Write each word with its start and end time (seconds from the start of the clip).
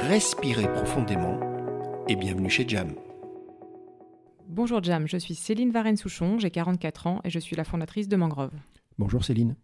respirez 0.00 0.70
profondément 0.72 1.40
et 2.08 2.16
bienvenue 2.16 2.50
chez 2.50 2.68
Jam. 2.68 2.94
Bonjour 4.48 4.82
Jam, 4.82 5.06
je 5.08 5.16
suis 5.16 5.34
Céline 5.34 5.70
Varenne-Souchon, 5.70 6.38
j'ai 6.38 6.50
44 6.50 7.06
ans 7.06 7.20
et 7.24 7.30
je 7.30 7.38
suis 7.38 7.56
la 7.56 7.64
fondatrice 7.64 8.08
de 8.08 8.16
Mangrove. 8.16 8.52
Bonjour 8.98 9.24
Céline. 9.24 9.56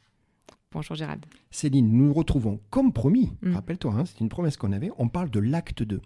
Bonjour 0.72 0.96
Gérald. 0.96 1.24
Céline, 1.50 1.92
nous 1.92 2.06
nous 2.06 2.12
retrouvons 2.12 2.60
comme 2.70 2.92
promis. 2.92 3.32
Mm. 3.42 3.54
Rappelle-toi, 3.54 3.92
hein, 3.94 4.04
c'est 4.06 4.20
une 4.20 4.28
promesse 4.28 4.56
qu'on 4.56 4.72
avait. 4.72 4.90
On 4.98 5.08
parle 5.08 5.30
de 5.30 5.38
l'acte 5.38 5.82
2. 5.82 6.00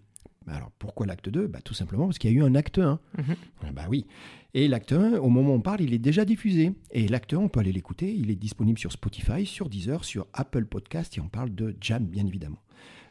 Bah 0.46 0.54
Alors 0.54 0.70
pourquoi 0.78 1.06
l'acte 1.06 1.28
2 1.28 1.46
bah, 1.46 1.60
Tout 1.64 1.74
simplement 1.74 2.06
parce 2.06 2.18
qu'il 2.18 2.30
y 2.30 2.34
a 2.34 2.36
eu 2.36 2.42
un 2.42 2.54
acte 2.54 2.78
1. 2.78 3.00
Mhm. 3.18 3.36
Ah 3.62 3.72
Bah 3.72 3.86
oui. 3.88 4.06
Et 4.54 4.68
l'acte 4.68 4.92
1, 4.92 5.18
au 5.18 5.28
moment 5.28 5.50
où 5.50 5.56
on 5.56 5.60
parle, 5.60 5.80
il 5.82 5.94
est 5.94 5.98
déjà 5.98 6.24
diffusé. 6.24 6.72
Et 6.90 7.08
l'acte 7.08 7.32
1, 7.32 7.38
on 7.38 7.48
peut 7.48 7.60
aller 7.60 7.72
l'écouter. 7.72 8.12
Il 8.12 8.30
est 8.30 8.36
disponible 8.36 8.78
sur 8.78 8.92
Spotify, 8.92 9.46
sur 9.46 9.68
Deezer, 9.68 10.04
sur 10.04 10.26
Apple 10.32 10.66
Podcast. 10.66 11.16
Et 11.16 11.20
on 11.20 11.28
parle 11.28 11.54
de 11.54 11.76
Jam, 11.80 12.04
bien 12.04 12.26
évidemment. 12.26 12.58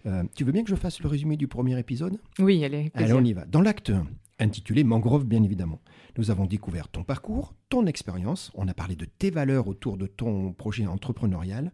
Euh, 0.05 0.23
tu 0.35 0.43
veux 0.43 0.51
bien 0.51 0.63
que 0.63 0.69
je 0.69 0.75
fasse 0.75 1.01
le 1.01 1.09
résumé 1.09 1.37
du 1.37 1.47
premier 1.47 1.77
épisode? 1.79 2.17
Oui, 2.39 2.63
allez. 2.63 2.91
Allez, 2.93 3.13
on 3.13 3.23
y 3.23 3.33
va. 3.33 3.45
Dans 3.45 3.61
l'acte 3.61 3.89
1, 3.89 4.05
intitulé 4.39 4.83
Mangrove, 4.83 5.25
bien 5.25 5.41
évidemment, 5.43 5.81
nous 6.17 6.29
avons 6.31 6.45
découvert 6.45 6.87
ton 6.89 7.03
parcours, 7.03 7.55
ton 7.69 7.85
expérience. 7.87 8.51
On 8.55 8.67
a 8.67 8.73
parlé 8.73 8.95
de 8.95 9.05
tes 9.05 9.31
valeurs 9.31 9.67
autour 9.67 9.97
de 9.97 10.05
ton 10.05 10.53
projet 10.53 10.85
entrepreneurial 10.85 11.71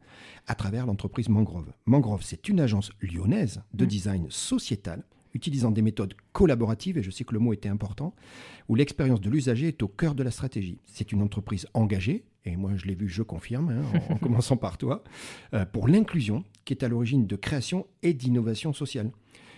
à 0.47 0.55
travers 0.55 0.85
l'entreprise 0.85 1.27
Mangrove. 1.29 1.71
Mangrove, 1.85 2.21
c'est 2.23 2.47
une 2.47 2.59
agence 2.61 2.91
lyonnaise 3.01 3.61
de 3.73 3.83
Mm. 3.85 3.87
design 3.87 4.25
sociétal 4.29 5.03
utilisant 5.33 5.71
des 5.71 5.81
méthodes 5.81 6.13
collaboratives, 6.33 6.97
et 6.97 7.03
je 7.03 7.11
sais 7.11 7.23
que 7.23 7.33
le 7.33 7.39
mot 7.39 7.53
était 7.53 7.69
important, 7.69 8.13
où 8.69 8.75
l'expérience 8.75 9.21
de 9.21 9.29
l'usager 9.29 9.67
est 9.67 9.83
au 9.83 9.87
cœur 9.87 10.15
de 10.15 10.23
la 10.23 10.31
stratégie. 10.31 10.77
C'est 10.85 11.11
une 11.11 11.21
entreprise 11.21 11.67
engagée, 11.73 12.23
et 12.45 12.55
moi 12.55 12.71
je 12.75 12.85
l'ai 12.85 12.95
vu, 12.95 13.07
je 13.07 13.23
confirme, 13.23 13.69
hein, 13.69 13.99
en, 14.09 14.13
en 14.13 14.17
commençant 14.19 14.57
par 14.57 14.77
toi, 14.77 15.03
euh, 15.53 15.65
pour 15.65 15.87
l'inclusion 15.87 16.43
qui 16.65 16.73
est 16.73 16.83
à 16.83 16.87
l'origine 16.87 17.27
de 17.27 17.35
création 17.35 17.87
et 18.03 18.13
d'innovation 18.13 18.73
sociale. 18.73 19.11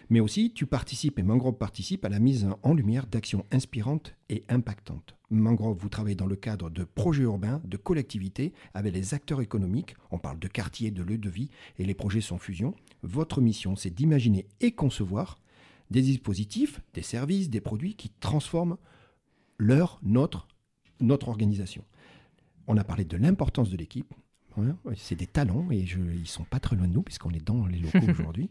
Mais 0.09 0.19
aussi, 0.19 0.51
tu 0.51 0.65
participes 0.65 1.17
et 1.19 1.23
Mangrove 1.23 1.57
participe 1.57 2.05
à 2.05 2.09
la 2.09 2.19
mise 2.19 2.47
en 2.61 2.73
lumière 2.73 3.07
d'actions 3.07 3.45
inspirantes 3.51 4.15
et 4.29 4.43
impactantes. 4.49 5.15
Mangrove, 5.29 5.77
vous 5.79 5.89
travaillez 5.89 6.15
dans 6.15 6.27
le 6.27 6.35
cadre 6.35 6.69
de 6.69 6.83
projets 6.83 7.23
urbains, 7.23 7.61
de 7.65 7.77
collectivités, 7.77 8.53
avec 8.73 8.93
les 8.93 9.13
acteurs 9.13 9.41
économiques. 9.41 9.95
On 10.11 10.19
parle 10.19 10.39
de 10.39 10.47
quartiers, 10.47 10.91
de 10.91 11.03
lieux 11.03 11.17
de 11.17 11.29
vie, 11.29 11.49
et 11.79 11.85
les 11.85 11.93
projets 11.93 12.21
sont 12.21 12.37
fusion. 12.37 12.75
Votre 13.01 13.41
mission, 13.41 13.75
c'est 13.75 13.89
d'imaginer 13.89 14.45
et 14.61 14.71
concevoir 14.71 15.39
des 15.93 16.01
dispositifs, 16.01 16.81
des 16.93 17.03
services, 17.03 17.49
des 17.49 17.61
produits 17.61 17.95
qui 17.95 18.09
transforment 18.09 18.77
leur, 19.57 19.99
notre, 20.03 20.47
notre 20.99 21.27
organisation. 21.29 21.83
On 22.67 22.75
a 22.77 22.83
parlé 22.83 23.05
de 23.05 23.15
l'importance 23.17 23.69
de 23.69 23.77
l'équipe. 23.77 24.13
Hein, 24.57 24.75
c'est 24.95 25.15
des 25.15 25.25
talents 25.27 25.67
et 25.71 25.85
je, 25.85 25.99
ils 25.99 26.27
sont 26.27 26.43
pas 26.43 26.59
très 26.59 26.75
loin 26.75 26.87
de 26.87 26.93
nous 26.93 27.01
puisqu'on 27.03 27.31
est 27.31 27.43
dans 27.45 27.65
les 27.65 27.79
locaux 27.79 28.05
aujourd'hui. 28.11 28.49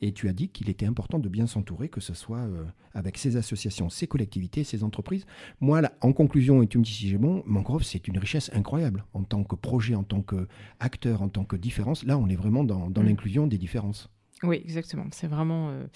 Et 0.00 0.12
tu 0.12 0.28
as 0.28 0.32
dit 0.32 0.48
qu'il 0.48 0.68
était 0.68 0.86
important 0.86 1.18
de 1.18 1.28
bien 1.28 1.46
s'entourer, 1.46 1.88
que 1.88 2.00
ce 2.00 2.14
soit 2.14 2.38
euh, 2.40 2.64
avec 2.92 3.16
ces 3.16 3.36
associations, 3.36 3.88
ces 3.88 4.06
collectivités, 4.06 4.64
ces 4.64 4.82
entreprises. 4.84 5.24
Moi, 5.60 5.80
là, 5.80 5.92
en 6.02 6.12
conclusion, 6.12 6.62
et 6.62 6.66
tu 6.66 6.78
me 6.78 6.82
dis 6.84 6.92
si 6.92 7.08
j'ai 7.08 7.16
bon, 7.16 7.42
Mangrove, 7.46 7.84
c'est 7.84 8.06
une 8.08 8.18
richesse 8.18 8.50
incroyable 8.54 9.04
en 9.14 9.22
tant 9.22 9.44
que 9.44 9.54
projet, 9.54 9.94
en 9.94 10.02
tant 10.02 10.20
qu'acteur, 10.22 11.22
en 11.22 11.28
tant 11.28 11.44
que 11.44 11.56
différence. 11.56 12.04
Là, 12.04 12.18
on 12.18 12.28
est 12.28 12.36
vraiment 12.36 12.64
dans, 12.64 12.90
dans 12.90 13.02
Mm. 13.02 13.06
l'inclusion 13.06 13.46
des 13.46 13.56
différences. 13.58 14.10
Oui, 14.42 14.60
exactement. 14.64 15.06
C'est 15.12 15.28
vraiment. 15.28 15.70
euh, 15.70 15.86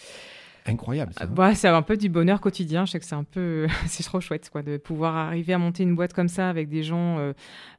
Incroyable, 0.67 1.13
ça. 1.15 1.25
hein. 1.25 1.29
bah, 1.33 1.55
c'est 1.55 1.69
un 1.69 1.83
peu 1.83 1.97
du 1.97 2.09
bonheur 2.09 2.41
quotidien. 2.41 2.85
Je 2.85 2.93
sais 2.93 2.99
que 2.99 3.05
c'est 3.07 3.15
un 3.15 3.25
peu. 3.25 3.67
c'est 3.87 4.03
trop 4.03 4.21
chouette, 4.21 4.51
quoi, 4.51 4.63
de 4.63 4.77
pouvoir 4.77 5.17
arriver 5.17 5.53
à 5.55 5.59
monter 5.59 5.83
une 5.83 5.95
boîte 5.95 6.13
comme 6.13 6.29
ça 6.29 6.49
avec 6.51 6.69
des 6.69 6.83
gens 6.83 7.19
euh, 7.19 7.33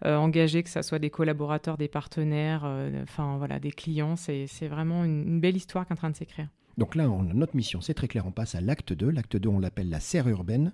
euh, 0.05 0.15
engagés, 0.15 0.63
que 0.63 0.69
ce 0.69 0.81
soit 0.81 0.99
des 0.99 1.09
collaborateurs, 1.09 1.77
des 1.77 1.87
partenaires, 1.87 2.63
euh, 2.65 3.03
enfin, 3.03 3.37
voilà, 3.37 3.59
des 3.59 3.71
clients. 3.71 4.15
C'est 4.15 4.45
c'est 4.47 4.67
vraiment 4.67 5.03
une, 5.05 5.27
une 5.27 5.39
belle 5.39 5.55
histoire 5.57 5.85
qui 5.85 5.91
est 5.91 5.93
en 5.93 5.97
train 5.97 6.09
de 6.09 6.15
s'écrire. 6.15 6.47
Donc 6.77 6.95
là, 6.95 7.09
on 7.09 7.23
notre 7.23 7.55
mission, 7.57 7.81
c'est 7.81 7.93
très 7.93 8.07
clair, 8.07 8.25
on 8.25 8.31
passe 8.31 8.55
à 8.55 8.61
l'acte 8.61 8.93
2. 8.93 9.09
L'acte 9.11 9.35
2, 9.35 9.49
on 9.49 9.59
l'appelle 9.59 9.89
la 9.89 9.99
serre 9.99 10.27
urbaine. 10.29 10.71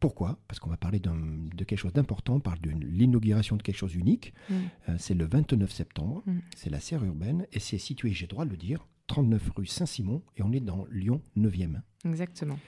Pourquoi? 0.00 0.38
Parce 0.48 0.58
qu'on 0.60 0.68
va 0.68 0.76
parler 0.76 0.98
d'un- 0.98 1.16
de 1.16 1.64
quelque 1.64 1.78
chose 1.78 1.92
d'important, 1.92 2.34
on 2.34 2.40
parle 2.40 2.60
de 2.60 2.70
l'inauguration 2.70 3.56
de 3.56 3.62
quelque 3.62 3.76
chose 3.76 3.92
d'unique. 3.92 4.34
Mm. 4.50 4.54
C'est 4.98 5.14
le 5.14 5.24
29 5.24 5.70
septembre, 5.70 6.22
Mm. 6.26 6.38
c'est 6.56 6.70
la 6.70 6.80
serre 6.80 7.04
urbaine, 7.04 7.46
et 7.52 7.58
c'est 7.60 7.78
situé, 7.78 8.12
j'ai 8.12 8.26
le 8.26 8.30
droit 8.30 8.44
de 8.44 8.50
le 8.50 8.56
dire, 8.58 8.86
39 9.06 9.50
rue 9.56 9.66
Saint-Simon, 9.66 10.22
et 10.36 10.42
on 10.42 10.52
est 10.52 10.60
dans 10.60 10.86
Lyon 10.90 11.22
9e. 11.36 11.80
Exactement. 12.04 12.58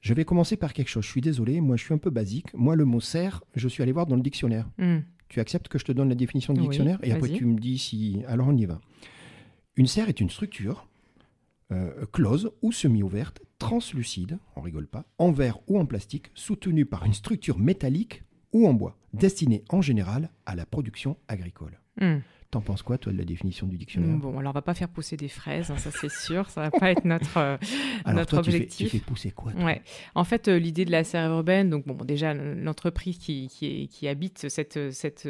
Je 0.00 0.12
vais 0.12 0.24
commencer 0.24 0.56
par 0.56 0.74
quelque 0.74 0.88
chose, 0.88 1.04
je 1.04 1.10
suis 1.10 1.20
désolé, 1.22 1.60
moi 1.60 1.76
je 1.76 1.84
suis 1.84 1.94
un 1.94 1.98
peu 1.98 2.10
basique. 2.10 2.52
Moi, 2.52 2.76
le 2.76 2.84
mot 2.84 3.00
serre, 3.00 3.42
je 3.54 3.68
suis 3.68 3.82
allé 3.82 3.92
voir 3.92 4.06
dans 4.06 4.16
le 4.16 4.22
dictionnaire. 4.22 4.68
Mm. 4.76 4.98
Tu 5.28 5.40
acceptes 5.40 5.68
que 5.68 5.78
je 5.78 5.84
te 5.84 5.92
donne 5.92 6.10
la 6.10 6.14
définition 6.14 6.52
du 6.52 6.60
Oui, 6.60 6.68
dictionnaire 6.68 6.98
Et 7.02 7.12
après 7.12 7.30
tu 7.30 7.46
me 7.46 7.58
dis 7.58 7.78
si... 7.78 8.22
Alors 8.28 8.48
on 8.48 8.56
y 8.56 8.66
va. 8.66 8.80
Une 9.76 9.86
serre 9.86 10.08
est 10.08 10.20
une 10.20 10.28
structure 10.28 10.86
euh, 11.72 12.04
close 12.12 12.52
ou 12.60 12.70
semi-ouverte, 12.70 13.40
translucide, 13.58 14.38
on 14.54 14.60
rigole 14.60 14.86
pas, 14.86 15.06
en 15.16 15.32
verre 15.32 15.58
ou 15.66 15.78
en 15.78 15.86
plastique, 15.86 16.30
soutenue 16.34 16.84
par 16.84 17.06
une 17.06 17.14
structure 17.14 17.58
métallique 17.58 18.22
ou 18.52 18.68
en 18.68 18.74
bois, 18.74 18.98
destinée 19.14 19.64
en 19.70 19.80
général 19.80 20.30
à 20.44 20.54
la 20.54 20.66
production 20.66 21.16
agricole. 21.28 21.80
Mm. 22.00 22.18
T'en 22.54 22.60
penses 22.60 22.82
quoi, 22.82 22.98
toi, 22.98 23.12
de 23.12 23.18
la 23.18 23.24
définition 23.24 23.66
du 23.66 23.76
dictionnaire? 23.76 24.16
Bon, 24.16 24.38
alors 24.38 24.50
on 24.52 24.54
va 24.54 24.62
pas 24.62 24.74
faire 24.74 24.88
pousser 24.88 25.16
des 25.16 25.26
fraises, 25.28 25.72
hein, 25.72 25.76
ça 25.76 25.90
c'est 25.90 26.08
sûr. 26.08 26.48
Ça 26.50 26.60
va 26.60 26.70
pas 26.70 26.92
être 26.92 27.04
notre, 27.04 27.36
euh, 27.36 27.56
Alors 28.04 28.20
notre 28.20 28.30
toi, 28.36 28.42
tu 28.42 28.52
fais, 28.52 28.58
tu 28.58 28.62
objectif. 28.62 28.90
fais 28.92 28.98
pousser 29.00 29.30
quoi 29.32 29.50
Ouais. 29.58 29.82
En 30.14 30.22
fait, 30.22 30.46
euh, 30.46 30.56
l'idée 30.56 30.84
de 30.84 30.92
la 30.92 31.02
serre 31.02 31.28
urbaine, 31.32 31.68
donc 31.68 31.84
bon, 31.84 31.96
déjà 32.04 32.32
l'entreprise 32.32 33.18
qui, 33.18 33.48
qui, 33.90 34.06
habite 34.06 34.48
cette, 34.48 34.92
cette, 34.92 35.28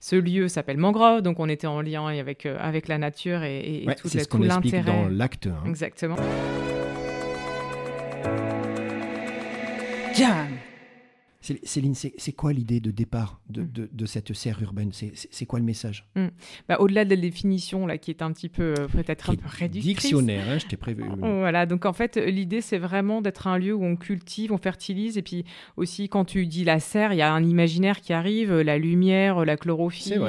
ce 0.00 0.16
lieu 0.16 0.48
s'appelle 0.48 0.78
Mangrove, 0.78 1.22
donc 1.22 1.38
on 1.38 1.48
était 1.48 1.68
en 1.68 1.80
lien 1.80 2.06
avec, 2.08 2.44
euh, 2.44 2.56
avec 2.58 2.88
la 2.88 2.98
nature 2.98 3.44
et, 3.44 3.60
et- 3.60 3.84
et 3.84 3.86
Ouais, 3.86 3.94
tout, 3.94 4.08
C'est 4.08 4.18
le- 4.18 4.24
ce 4.24 4.28
qu'on 4.28 4.42
explique 4.42 4.72
l'intérêt. 4.74 5.02
dans 5.04 5.08
l'acte 5.08 5.46
1. 5.46 5.68
Exactement. 5.68 6.16
Céline, 11.62 11.94
c'est 11.94 12.32
quoi 12.32 12.52
l'idée 12.52 12.80
de 12.80 12.90
départ 12.90 13.40
de, 13.50 13.62
Mm. 13.62 13.72
de- 13.72 13.88
de 13.92 14.06
cette 14.06 14.32
serre 14.32 14.60
urbaine? 14.62 14.90
C'est- 14.92 15.44
quoi 15.46 15.58
le 15.58 15.64
message? 15.64 16.06
Bah, 16.68 16.76
Au-delà 16.80 17.04
de 17.04 17.10
la 17.10 17.16
définition 17.20 17.86
là, 17.86 17.98
qui 17.98 18.10
est 18.10 18.22
un 18.22 18.32
petit 18.32 18.48
peu 18.48 18.74
euh, 18.78 18.88
peut-être 18.88 19.30
un 19.30 19.34
peu 19.34 19.46
réductrice. 19.46 19.84
Dictionnaire, 19.96 20.48
hein, 20.48 20.58
je 20.58 20.66
t'ai 20.66 20.76
prévu. 20.76 21.04
Voilà, 21.18 21.66
donc 21.66 21.84
en 21.84 21.92
fait, 21.92 22.16
l'idée, 22.16 22.60
c'est 22.62 22.78
vraiment 22.78 23.20
d'être 23.20 23.46
un 23.46 23.58
lieu 23.58 23.74
où 23.74 23.84
on 23.84 23.96
cultive, 23.96 24.52
on 24.52 24.58
fertilise, 24.58 25.18
et 25.18 25.22
puis 25.22 25.44
aussi, 25.76 26.08
quand 26.08 26.24
tu 26.24 26.46
dis 26.46 26.64
la 26.64 26.80
serre, 26.80 27.12
il 27.12 27.16
y 27.18 27.22
a 27.22 27.32
un 27.32 27.44
imaginaire 27.44 28.00
qui 28.00 28.12
arrive, 28.14 28.50
euh, 28.50 28.62
la 28.64 28.78
lumière, 28.78 29.38
euh, 29.38 29.44
la 29.44 29.56
chlorophylle, 29.56 30.20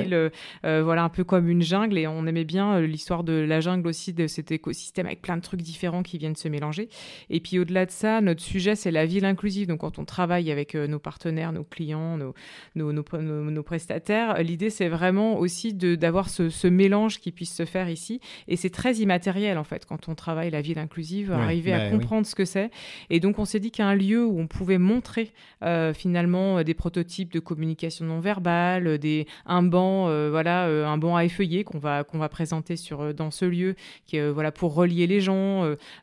euh, 0.66 0.84
voilà, 0.84 1.04
un 1.04 1.10
peu 1.10 1.24
comme 1.24 1.48
une 1.50 1.62
jungle, 1.62 1.98
et 1.98 2.08
on 2.08 2.28
aimait 2.28 2.44
bien 2.44 2.82
l'histoire 2.82 3.24
de 3.24 3.34
la 3.34 3.62
jungle 3.62 3.88
aussi, 3.88 4.12
de 4.14 4.28
cet 4.28 4.52
écosystème 4.52 5.06
avec 5.06 5.22
plein 5.22 5.38
de 5.38 5.42
trucs 5.42 5.62
différents 5.62 6.04
qui 6.04 6.18
viennent 6.18 6.36
se 6.36 6.48
mélanger. 6.50 6.90
Et 7.30 7.40
puis 7.40 7.58
au-delà 7.60 7.86
de 7.86 7.92
ça, 7.92 8.20
notre 8.22 8.42
sujet, 8.42 8.76
c'est 8.76 8.92
la 8.92 9.06
ville 9.06 9.26
inclusive, 9.26 9.68
donc 9.68 9.80
quand 9.80 9.98
on 10.00 10.06
travaille 10.06 10.52
avec 10.52 10.76
nos 10.76 11.00
partenaires, 11.10 11.52
nos 11.54 11.64
clients, 11.64 12.18
nos, 12.18 12.34
nos, 12.76 12.92
nos, 12.92 13.04
nos- 13.22 13.52
nos 13.52 13.64
prestataires, 13.64 14.42
l'idée, 14.50 14.70
c'est 14.72 14.90
vraiment 14.90 15.38
aussi 15.44 15.74
d'avoir 15.74 16.28
ce, 16.30 16.50
ce 16.50 16.68
mélange 16.68 17.20
qui 17.22 17.32
puisse 17.32 17.54
se 17.62 17.66
faire 17.66 17.90
ici, 17.90 18.20
et 18.48 18.56
c'est 18.62 18.70
très 18.82 18.94
immatériel 18.96 19.58
en 19.58 19.64
fait 19.64 19.86
quand 19.86 20.10
on 20.10 20.16
travaille 20.16 20.50
la 20.50 20.62
ville 20.62 20.80
inclusive, 20.80 21.30
Ouais, 21.30 21.36
arriver 21.48 21.72
bah 21.72 21.82
à 21.82 21.86
oui. 21.86 21.92
comprendre 21.92 22.26
ce 22.26 22.36
que 22.36 22.46
c'est. 22.46 22.70
Et 23.10 23.20
donc 23.20 23.38
on 23.40 23.46
s'est 23.46 23.60
dit 23.60 23.72
qu'un 23.72 23.94
lieu 23.96 24.26
où 24.26 24.40
on 24.40 24.48
pouvait 24.48 24.80
montrer 24.80 25.32
euh, 25.64 25.94
finalement 25.94 26.58
euh, 26.58 26.64
des 26.64 26.74
prototypes 26.74 27.32
de 27.32 27.40
communication 27.40 28.06
non 28.06 28.20
verbale, 28.20 28.88
euh, 28.88 28.98
des 28.98 29.28
un 29.46 29.64
banc, 29.64 30.08
euh, 30.10 30.30
voilà, 30.32 30.66
euh, 30.68 30.86
un 30.88 30.98
banc 30.98 31.16
à 31.16 31.24
effeuiller 31.26 31.64
qu'on 31.64 31.80
va 31.80 32.04
qu'on 32.04 32.18
va 32.18 32.30
présenter 32.30 32.76
sur 32.78 33.14
dans 33.14 33.32
ce 33.32 33.46
lieu, 33.46 33.76
qui 34.08 34.18
est 34.18 34.30
voilà 34.32 34.52
pour 34.52 34.74
relier 34.74 35.06
les 35.08 35.22
gens, 35.22 35.46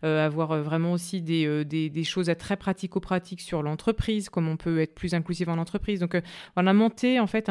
avoir 0.02 0.62
vraiment 0.62 0.92
aussi 0.92 1.20
des, 1.22 1.64
des, 1.64 1.88
des 1.90 2.04
choses 2.04 2.28
à 2.30 2.34
très 2.34 2.56
pratico-pratiques 2.56 3.40
sur 3.40 3.62
l'entreprise, 3.62 4.28
comme 4.28 4.48
on 4.48 4.56
peut 4.56 4.78
être 4.80 4.91
plus 4.94 5.14
inclusive 5.14 5.48
en 5.48 5.58
entreprise. 5.58 6.00
Donc, 6.00 6.20
on 6.56 6.66
a 6.66 6.72
monté 6.72 7.20
en 7.20 7.26
fait 7.26 7.50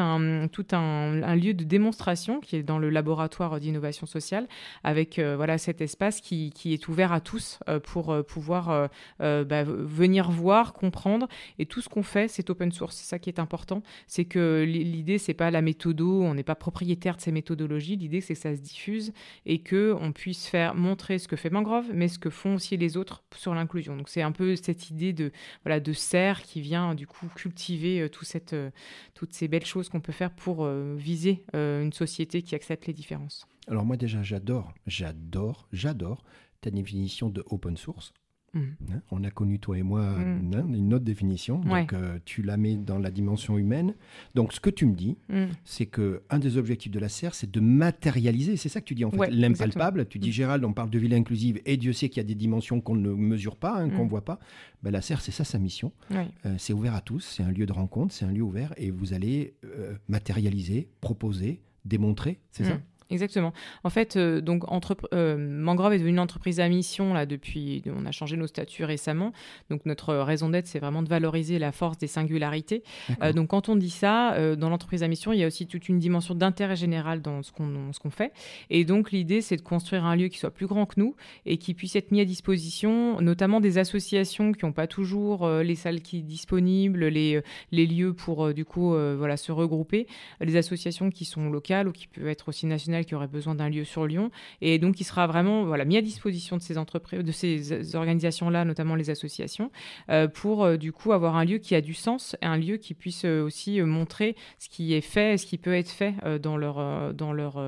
tout 0.52 0.66
un, 0.72 1.36
lieu 1.36 1.54
de 1.54 1.64
démonstration 1.64 2.40
qui 2.40 2.56
est 2.56 2.62
dans 2.62 2.78
le 2.78 2.90
laboratoire 2.90 3.60
d'innovation 3.60 4.06
sociale, 4.06 4.46
avec 4.84 5.18
voilà 5.18 5.58
cet 5.58 5.80
espace 5.80 6.20
qui, 6.20 6.52
est 6.64 6.88
ouvert 6.88 7.12
à 7.12 7.20
tous 7.20 7.58
pour 7.84 8.14
pouvoir 8.24 8.88
bah, 9.18 9.64
venir 9.64 10.30
voir, 10.30 10.72
comprendre. 10.72 11.28
Et 11.58 11.66
tout 11.66 11.80
ce 11.80 11.88
qu'on 11.88 12.02
fait, 12.02 12.28
c'est 12.28 12.50
open 12.50 12.72
source. 12.72 12.96
C'est 12.96 13.08
ça 13.08 13.18
qui 13.18 13.30
est 13.30 13.38
important. 13.38 13.82
C'est 14.06 14.24
que 14.24 14.64
l'idée, 14.66 15.18
c'est 15.18 15.34
pas 15.34 15.50
la 15.50 15.62
méthodo, 15.62 16.22
on 16.22 16.34
n'est 16.34 16.42
pas 16.42 16.54
propriétaire 16.54 17.16
de 17.16 17.20
ces 17.20 17.32
méthodologies. 17.32 17.96
L'idée, 17.96 18.20
c'est 18.20 18.34
que 18.34 18.40
ça 18.40 18.54
se 18.54 18.60
diffuse 18.60 19.12
et 19.46 19.58
que 19.58 19.94
on 20.00 20.12
puisse 20.12 20.46
faire 20.46 20.74
montrer 20.74 21.18
ce 21.18 21.28
que 21.28 21.36
fait 21.36 21.50
Mangrove, 21.50 21.86
mais 21.92 22.08
ce 22.08 22.18
que 22.18 22.30
font 22.30 22.54
aussi 22.54 22.76
les 22.76 22.96
autres 22.96 23.22
sur 23.34 23.54
l'inclusion. 23.54 23.96
Donc 23.96 24.08
c'est 24.08 24.22
un 24.22 24.32
peu 24.32 24.56
cette 24.56 24.90
idée 24.90 25.12
de 25.12 25.32
voilà 25.64 25.80
de 25.80 25.92
serre 25.92 26.42
qui 26.42 26.60
vient 26.60 26.94
du 26.94 27.06
coup 27.06 27.28
cultiver 27.34 28.00
euh, 28.00 28.08
euh, 28.52 28.70
toutes 29.14 29.32
ces 29.32 29.48
belles 29.48 29.66
choses 29.66 29.88
qu'on 29.88 30.00
peut 30.00 30.12
faire 30.12 30.30
pour 30.30 30.64
euh, 30.64 30.94
viser 30.96 31.44
une 31.54 31.92
société 31.92 32.42
qui 32.42 32.54
accepte 32.54 32.86
les 32.86 32.92
différences. 32.92 33.46
Alors 33.68 33.84
moi 33.84 33.96
déjà 33.96 34.22
j'adore, 34.22 34.72
j'adore, 34.86 35.68
j'adore 35.72 36.24
ta 36.60 36.70
définition 36.70 37.28
de 37.28 37.42
open 37.46 37.76
source. 37.76 38.12
Mm. 38.54 38.60
Hein, 38.92 39.00
on 39.10 39.24
a 39.24 39.30
connu, 39.30 39.58
toi 39.58 39.78
et 39.78 39.82
moi, 39.82 40.02
mm. 40.02 40.54
hein, 40.54 40.66
une 40.74 40.92
autre 40.94 41.04
définition. 41.04 41.60
Donc, 41.60 41.92
euh, 41.92 42.18
tu 42.24 42.42
la 42.42 42.56
mets 42.56 42.76
dans 42.76 42.98
la 42.98 43.10
dimension 43.10 43.56
humaine. 43.56 43.94
Donc, 44.34 44.52
ce 44.52 44.60
que 44.60 44.70
tu 44.70 44.86
me 44.86 44.94
dis, 44.94 45.16
mm. 45.28 45.44
c'est 45.64 45.86
que 45.86 46.22
un 46.30 46.38
des 46.38 46.56
objectifs 46.56 46.92
de 46.92 46.98
la 46.98 47.08
serre, 47.08 47.34
c'est 47.34 47.50
de 47.50 47.60
matérialiser. 47.60 48.56
C'est 48.56 48.68
ça 48.68 48.80
que 48.80 48.86
tu 48.86 48.94
dis, 48.94 49.04
en 49.04 49.10
fait, 49.10 49.30
l'impalpable. 49.30 50.06
Tu 50.06 50.18
dis, 50.18 50.32
Gérald, 50.32 50.64
on 50.64 50.72
parle 50.72 50.90
de 50.90 50.98
ville 50.98 51.14
inclusive, 51.14 51.60
et 51.64 51.76
Dieu 51.76 51.92
sait 51.92 52.08
qu'il 52.08 52.18
y 52.18 52.24
a 52.24 52.28
des 52.28 52.34
dimensions 52.34 52.80
qu'on 52.80 52.96
ne 52.96 53.10
mesure 53.10 53.56
pas, 53.56 53.76
hein, 53.76 53.88
qu'on 53.88 54.04
ne 54.04 54.10
voit 54.10 54.24
pas. 54.24 54.38
Ben, 54.82 54.90
la 54.90 55.00
serre, 55.00 55.20
c'est 55.20 55.32
ça 55.32 55.44
sa 55.44 55.58
mission. 55.58 55.92
Euh, 56.10 56.54
c'est 56.58 56.72
ouvert 56.72 56.94
à 56.94 57.00
tous, 57.00 57.20
c'est 57.20 57.42
un 57.42 57.52
lieu 57.52 57.66
de 57.66 57.72
rencontre, 57.72 58.12
c'est 58.14 58.24
un 58.24 58.32
lieu 58.32 58.42
ouvert, 58.42 58.74
et 58.76 58.90
vous 58.90 59.14
allez 59.14 59.54
euh, 59.64 59.94
matérialiser, 60.08 60.88
proposer, 61.00 61.60
démontrer, 61.84 62.40
c'est 62.50 62.64
ça? 62.64 62.80
Exactement. 63.10 63.52
En 63.84 63.90
fait, 63.90 64.16
euh, 64.16 64.40
donc 64.40 64.70
entre, 64.70 64.96
euh, 65.12 65.36
Mangrove 65.36 65.92
est 65.92 65.98
devenue 65.98 66.12
une 66.12 66.20
entreprise 66.20 66.60
à 66.60 66.68
mission 66.68 67.12
là 67.12 67.26
depuis. 67.26 67.82
On 67.86 68.06
a 68.06 68.12
changé 68.12 68.36
nos 68.36 68.46
statuts 68.46 68.84
récemment. 68.84 69.32
Donc 69.70 69.86
notre 69.86 70.14
raison 70.14 70.48
d'être, 70.48 70.66
c'est 70.66 70.78
vraiment 70.78 71.02
de 71.02 71.08
valoriser 71.08 71.58
la 71.58 71.72
force 71.72 71.98
des 71.98 72.06
singularités. 72.06 72.82
Euh, 73.22 73.32
donc 73.32 73.48
quand 73.48 73.68
on 73.68 73.76
dit 73.76 73.90
ça, 73.90 74.56
dans 74.56 74.70
l'entreprise 74.70 75.02
à 75.02 75.08
mission, 75.08 75.32
il 75.32 75.40
y 75.40 75.44
a 75.44 75.46
aussi 75.46 75.66
toute 75.66 75.88
une 75.88 75.98
dimension 75.98 76.34
d'intérêt 76.34 76.76
général 76.76 77.22
dans 77.22 77.42
ce 77.42 77.52
qu'on 77.52 77.92
ce 77.92 77.98
qu'on 77.98 78.10
fait. 78.10 78.32
Et 78.70 78.84
donc 78.84 79.12
l'idée, 79.12 79.40
c'est 79.40 79.56
de 79.56 79.62
construire 79.62 80.04
un 80.04 80.16
lieu 80.16 80.28
qui 80.28 80.38
soit 80.38 80.50
plus 80.50 80.66
grand 80.66 80.86
que 80.86 80.98
nous 80.98 81.14
et 81.46 81.58
qui 81.58 81.74
puisse 81.74 81.96
être 81.96 82.10
mis 82.10 82.20
à 82.20 82.24
disposition, 82.24 83.20
notamment 83.20 83.60
des 83.60 83.78
associations 83.78 84.52
qui 84.52 84.64
n'ont 84.64 84.72
pas 84.72 84.86
toujours 84.86 85.48
les 85.48 85.74
salles 85.74 86.00
qui 86.00 86.22
disponibles, 86.22 87.06
les 87.06 87.42
les 87.72 87.86
lieux 87.86 88.14
pour 88.14 88.54
du 88.54 88.64
coup 88.64 88.90
voilà 88.90 89.36
se 89.36 89.52
regrouper, 89.52 90.06
les 90.40 90.56
associations 90.56 91.10
qui 91.10 91.24
sont 91.24 91.50
locales 91.50 91.88
ou 91.88 91.92
qui 91.92 92.06
peuvent 92.06 92.28
être 92.28 92.48
aussi 92.48 92.66
nationales 92.66 93.01
qui 93.04 93.14
aurait 93.14 93.28
besoin 93.28 93.54
d'un 93.54 93.68
lieu 93.68 93.84
sur 93.84 94.06
Lyon. 94.06 94.30
Et 94.60 94.78
donc, 94.78 95.00
il 95.00 95.04
sera 95.04 95.26
vraiment 95.26 95.64
voilà, 95.64 95.84
mis 95.84 95.96
à 95.96 96.02
disposition 96.02 96.56
de 96.56 96.62
ces 96.62 96.78
entreprises, 96.78 97.22
de 97.22 97.32
ces 97.32 97.94
organisations-là, 97.94 98.64
notamment 98.64 98.94
les 98.94 99.10
associations, 99.10 99.70
euh, 100.10 100.28
pour 100.28 100.64
euh, 100.64 100.76
du 100.76 100.92
coup 100.92 101.12
avoir 101.12 101.36
un 101.36 101.44
lieu 101.44 101.58
qui 101.58 101.74
a 101.74 101.80
du 101.80 101.94
sens, 101.94 102.36
et 102.42 102.46
un 102.46 102.56
lieu 102.56 102.76
qui 102.76 102.94
puisse 102.94 103.24
euh, 103.24 103.42
aussi 103.42 103.80
montrer 103.82 104.36
ce 104.58 104.68
qui 104.68 104.94
est 104.94 105.00
fait, 105.00 105.38
ce 105.38 105.46
qui 105.46 105.58
peut 105.58 105.74
être 105.74 105.90
fait 105.90 106.14
dans 106.40 106.56
leur, 106.56 107.14
dans 107.14 107.32
leur, 107.32 107.62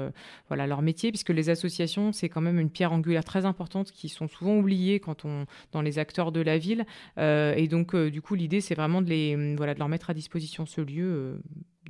voilà, 0.49 0.67
leur 0.67 0.83
métier, 0.83 1.11
puisque 1.11 1.31
les 1.31 1.51
associations, 1.51 2.13
c'est 2.13 2.29
quand 2.29 2.41
même 2.41 2.59
une 2.59 2.71
pierre 2.71 2.93
angulaire 2.93 3.25
très 3.25 3.45
importante 3.45 3.91
qui 3.93 4.09
sont 4.09 4.29
souvent 4.29 4.57
oubliées 4.57 5.01
quand 5.01 5.25
on, 5.25 5.47
dans 5.73 5.83
les 5.83 5.99
acteurs 5.99 6.33
de 6.33 6.41
la 6.41 6.59
ville. 6.59 6.85
et 7.19 7.69
donc, 7.69 7.97
du 7.97 8.23
coup, 8.23 8.35
l'idée, 8.35 8.61
c'est 8.61 8.75
vraiment 8.75 9.03
de, 9.03 9.09
les, 9.09 9.55
voilà, 9.57 9.75
de 9.75 9.79
leur 9.79 9.89
mettre 9.89 10.11
à 10.11 10.15
disposition 10.15 10.67
ce 10.67 10.81
lieu 10.81 11.39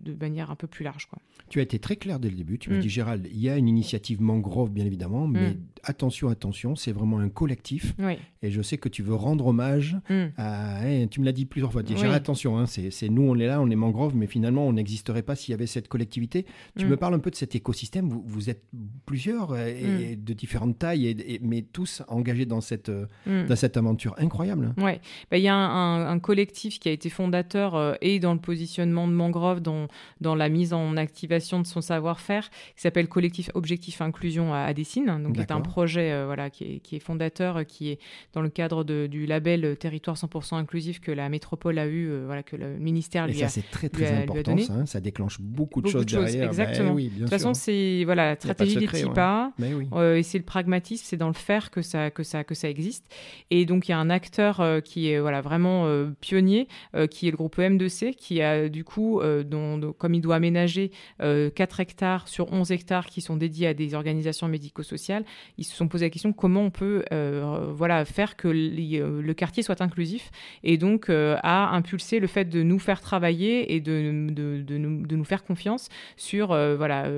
de 0.02 0.14
manière 0.14 0.50
un 0.50 0.56
peu 0.56 0.66
plus 0.66 0.84
large. 0.84 1.06
Quoi. 1.06 1.18
Tu 1.48 1.60
as 1.60 1.62
été 1.62 1.78
très 1.78 1.96
clair 1.96 2.18
dès 2.18 2.30
le 2.30 2.36
début. 2.36 2.58
Tu 2.58 2.70
m'as 2.70 2.76
mm. 2.76 2.80
dit, 2.80 2.88
Gérald, 2.88 3.28
il 3.30 3.40
y 3.40 3.48
a 3.48 3.56
une 3.56 3.68
initiative 3.68 4.20
mangrove, 4.20 4.70
bien 4.70 4.84
évidemment, 4.84 5.26
mais 5.26 5.50
mm. 5.50 5.60
Attention, 5.84 6.28
attention, 6.28 6.76
c'est 6.76 6.92
vraiment 6.92 7.18
un 7.18 7.28
collectif. 7.28 7.94
Et 8.42 8.50
je 8.50 8.62
sais 8.62 8.78
que 8.78 8.88
tu 8.88 9.02
veux 9.02 9.14
rendre 9.14 9.46
hommage 9.46 9.96
mm. 10.10 10.24
à. 10.36 10.84
Hein, 10.84 11.06
tu 11.10 11.20
me 11.20 11.24
l'as 11.24 11.32
dit 11.32 11.46
plusieurs 11.46 11.72
fois. 11.72 11.82
Gérald, 11.84 12.14
attention, 12.14 12.58
hein, 12.58 12.66
c'est 12.66 13.08
nous, 13.08 13.22
on 13.22 13.36
est 13.36 13.46
là, 13.46 13.60
on 13.60 13.70
est 13.70 13.76
mangrove, 13.76 14.14
mais 14.16 14.26
finalement, 14.26 14.66
on 14.66 14.72
n'existerait 14.74 15.22
pas 15.22 15.34
s'il 15.34 15.52
y 15.52 15.54
avait 15.54 15.66
cette 15.66 15.88
collectivité. 15.88 16.46
Tu 16.76 16.86
me 16.86 16.96
parles 16.96 17.14
un 17.14 17.18
peu 17.18 17.30
de 17.30 17.36
cet 17.36 17.54
écosystème. 17.54 18.08
Vous, 18.08 18.22
vous 18.26 18.50
êtes 18.50 18.64
plusieurs 19.06 19.52
euh, 19.52 19.66
et, 19.66 20.16
de 20.16 20.32
différentes 20.32 20.78
tailles, 20.78 21.06
et, 21.06 21.40
mais 21.42 21.62
tous 21.62 22.02
engagés 22.08 22.46
dans 22.46 22.60
cette, 22.60 22.88
euh, 22.88 23.06
dans 23.26 23.56
cette 23.56 23.76
aventure 23.76 24.14
incroyable. 24.18 24.74
Oui, 24.78 24.92
bah, 25.30 25.38
il 25.38 25.42
y 25.42 25.48
a 25.48 25.54
un, 25.56 26.18
collectif 26.18 26.78
qui 26.78 26.88
a 26.88 26.92
été 26.92 27.10
fondateur 27.10 27.74
euh, 27.74 27.94
et 28.00 28.18
dans 28.18 28.32
le 28.32 28.40
positionnement 28.40 29.06
de 29.06 29.12
mangrove, 29.12 29.60
dans, 29.60 29.88
dans 30.20 30.34
la 30.34 30.48
mise 30.48 30.72
en 30.72 30.96
activation 30.96 31.60
de 31.60 31.66
son 31.66 31.80
savoir-faire, 31.80 32.50
qui 32.50 32.82
s'appelle 32.82 33.08
Collectif 33.08 33.50
Objectif 33.54 34.00
Inclusion 34.00 34.54
à, 34.54 34.60
à 34.60 34.74
Dessine. 34.74 35.22
Donc, 35.22 35.38
un 35.50 35.60
projet 35.74 36.12
euh, 36.12 36.26
voilà, 36.26 36.50
qui 36.50 36.64
est, 36.64 36.78
qui, 36.78 36.94
est, 36.94 37.00
fondateur, 37.00 37.56
euh, 37.56 37.64
qui 37.64 37.90
est 37.90 37.98
dans 38.32 38.42
le 38.42 38.48
cadre 38.48 38.84
de, 38.84 39.08
du 39.08 39.26
label 39.26 39.76
Territoire 39.76 40.16
100% 40.16 40.54
inclusif 40.54 41.00
que 41.00 41.10
la 41.10 41.28
métropole 41.28 41.80
a 41.80 41.86
eu, 41.86 42.08
euh, 42.08 42.22
voilà, 42.26 42.44
que 42.44 42.54
le 42.54 42.78
ministère 42.78 43.26
lui, 43.26 43.38
ça, 43.38 43.46
a, 43.46 43.48
c'est 43.48 43.68
très, 43.70 43.88
très 43.88 44.22
important, 44.22 44.56
ça, 44.58 44.72
hein. 44.72 44.86
ça, 44.86 45.00
déclenche 45.00 45.40
beaucoup 45.40 45.82
de 45.82 45.88
choses 45.88 46.06
derrière. 46.06 46.46
Exactement. 46.46 46.94
Ben 46.94 47.08
de 47.08 47.18
toute 47.18 47.28
façon, 47.28 47.54
c'est 47.54 48.02
voilà, 48.04 48.30
la 48.30 48.36
stratégie 48.36 48.76
des 48.76 48.86
petits 48.86 49.04
pas, 49.06 49.52
et 49.60 50.22
c'est 50.22 50.38
le 50.38 50.44
pragmatisme, 50.44 51.04
c'est 51.04 51.16
dans 51.16 51.28
le 51.28 51.34
faire 51.34 51.72
que 51.72 51.82
ça, 51.82 52.10
que, 52.10 52.22
ça, 52.22 52.44
que 52.44 52.54
ça 52.54 52.68
existe. 52.68 53.12
Et 53.50 53.66
donc, 53.66 53.88
il 53.88 53.90
y 53.90 53.94
a 53.94 53.98
un 53.98 54.10
acteur 54.10 54.62
qui 54.84 55.10
est 55.10 55.18
voilà, 55.18 55.40
vraiment 55.40 55.88
pionnier, 56.20 56.68
qui 57.10 57.26
est 57.26 57.30
le 57.32 57.36
groupe 57.36 57.58
EM2C, 57.58 58.14
qui 58.14 58.42
a 58.42 58.68
du 58.68 58.84
coup, 58.84 59.20
dont 59.44 59.92
comme 59.98 60.14
il 60.14 60.20
doit 60.20 60.36
aménager 60.36 60.90
4 61.18 61.22
euh, 61.22 61.50
hectares 61.78 62.28
sur 62.28 62.52
11 62.52 62.70
hectares 62.70 63.06
qui 63.06 63.20
sont 63.20 63.36
dédiés 63.36 63.68
à 63.68 63.74
des 63.74 63.94
organisations 63.94 64.48
médico-sociales, 64.48 65.24
ils 65.64 65.70
se 65.70 65.76
sont 65.76 65.88
posé 65.88 66.06
la 66.06 66.10
question 66.10 66.32
comment 66.32 66.62
on 66.62 66.70
peut 66.70 67.04
euh, 67.12 67.72
voilà, 67.74 68.04
faire 68.04 68.36
que 68.36 68.48
euh, 68.48 69.22
le 69.22 69.34
quartier 69.34 69.62
soit 69.62 69.80
inclusif 69.80 70.30
et 70.62 70.76
donc 70.76 71.10
a 71.10 71.70
impulsé 71.74 72.20
le 72.20 72.26
fait 72.26 72.44
de 72.44 72.62
nous 72.62 72.78
faire 72.78 73.00
travailler 73.00 73.74
et 73.74 73.80
de, 73.80 74.28
de, 74.30 74.78
nous, 74.78 75.06
de 75.06 75.16
nous, 75.16 75.24
faire 75.24 75.44
confiance 75.44 75.88
sur 76.16 76.48
voilà, 76.48 77.08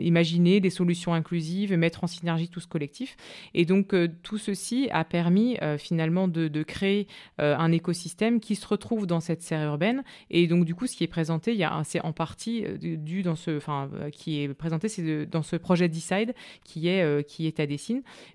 imaginer 0.00 0.60
des 0.60 0.70
solutions 0.70 1.14
inclusives, 1.14 1.72
mettre 1.74 2.04
en 2.04 2.06
synergie 2.06 2.48
tout 2.48 2.60
ce 2.60 2.66
collectif. 2.66 3.16
Et 3.54 3.64
donc 3.64 3.94
tout 4.22 4.38
ceci 4.38 4.88
a 4.92 5.04
permis 5.04 5.56
finalement 5.78 6.28
de, 6.28 6.62
créer 6.62 7.06
un 7.38 7.72
écosystème 7.72 8.40
qui 8.40 8.56
se 8.56 8.66
retrouve 8.66 9.06
dans 9.06 9.20
cette 9.20 9.42
serre 9.42 9.64
urbaine. 9.64 10.02
Et 10.30 10.46
donc 10.46 10.64
du 10.64 10.74
coup, 10.74 10.86
ce 10.86 10.96
qui 10.96 11.04
est 11.04 11.08
présenté, 11.08 11.56
c'est 11.84 12.00
en 12.00 12.12
partie 12.12 12.64
euh, 12.64 12.76
dû 12.96 13.22
dans 13.22 13.36
ce, 13.36 13.56
enfin, 13.56 13.88
euh, 13.94 14.10
qui 14.10 14.42
est 14.42 14.52
présenté, 14.54 14.88
c'est 14.88 15.26
dans 15.26 15.42
ce 15.42 15.56
projet 15.56 15.88
Decide 15.88 16.34
qui 16.64 16.88
est 16.88 17.02
euh, 17.02 17.22
qui 17.22 17.46
est 17.46 17.60
à 17.60 17.66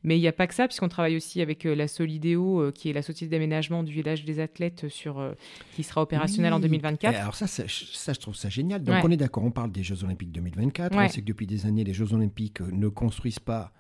Mais 0.03 0.17
il 0.17 0.21
n'y 0.21 0.27
a 0.27 0.31
pas 0.31 0.47
que 0.47 0.53
ça, 0.53 0.67
puisqu'on 0.67 0.89
travaille 0.89 1.15
aussi 1.15 1.41
avec 1.41 1.63
la 1.63 1.87
Solidéo, 1.87 2.71
qui 2.73 2.89
est 2.89 2.93
la 2.93 3.01
société 3.01 3.31
d'aménagement 3.31 3.83
du 3.83 3.93
village 3.93 4.25
des 4.25 4.39
athlètes, 4.39 4.89
sur 4.89 5.33
qui 5.75 5.83
sera 5.83 6.01
opérationnelle 6.01 6.53
en 6.53 6.59
2024. 6.59 7.15
alors 7.19 7.35
ça, 7.35 7.47
ça, 7.47 7.63
je 7.65 8.19
trouve 8.19 8.35
ça 8.35 8.49
génial. 8.49 8.83
Donc 8.83 9.03
on 9.03 9.11
est 9.11 9.17
d'accord, 9.17 9.43
on 9.43 9.51
parle 9.51 9.71
des 9.71 9.83
Jeux 9.83 10.03
Olympiques 10.03 10.31
2024. 10.31 10.95
On 10.95 11.09
sait 11.09 11.21
que 11.21 11.25
depuis 11.25 11.47
des 11.47 11.65
années, 11.65 11.83
les 11.83 11.93
Jeux 11.93 12.13
Olympiques 12.13 12.61
ne 12.61 12.87
construisent 12.87 13.39
pas 13.39 13.71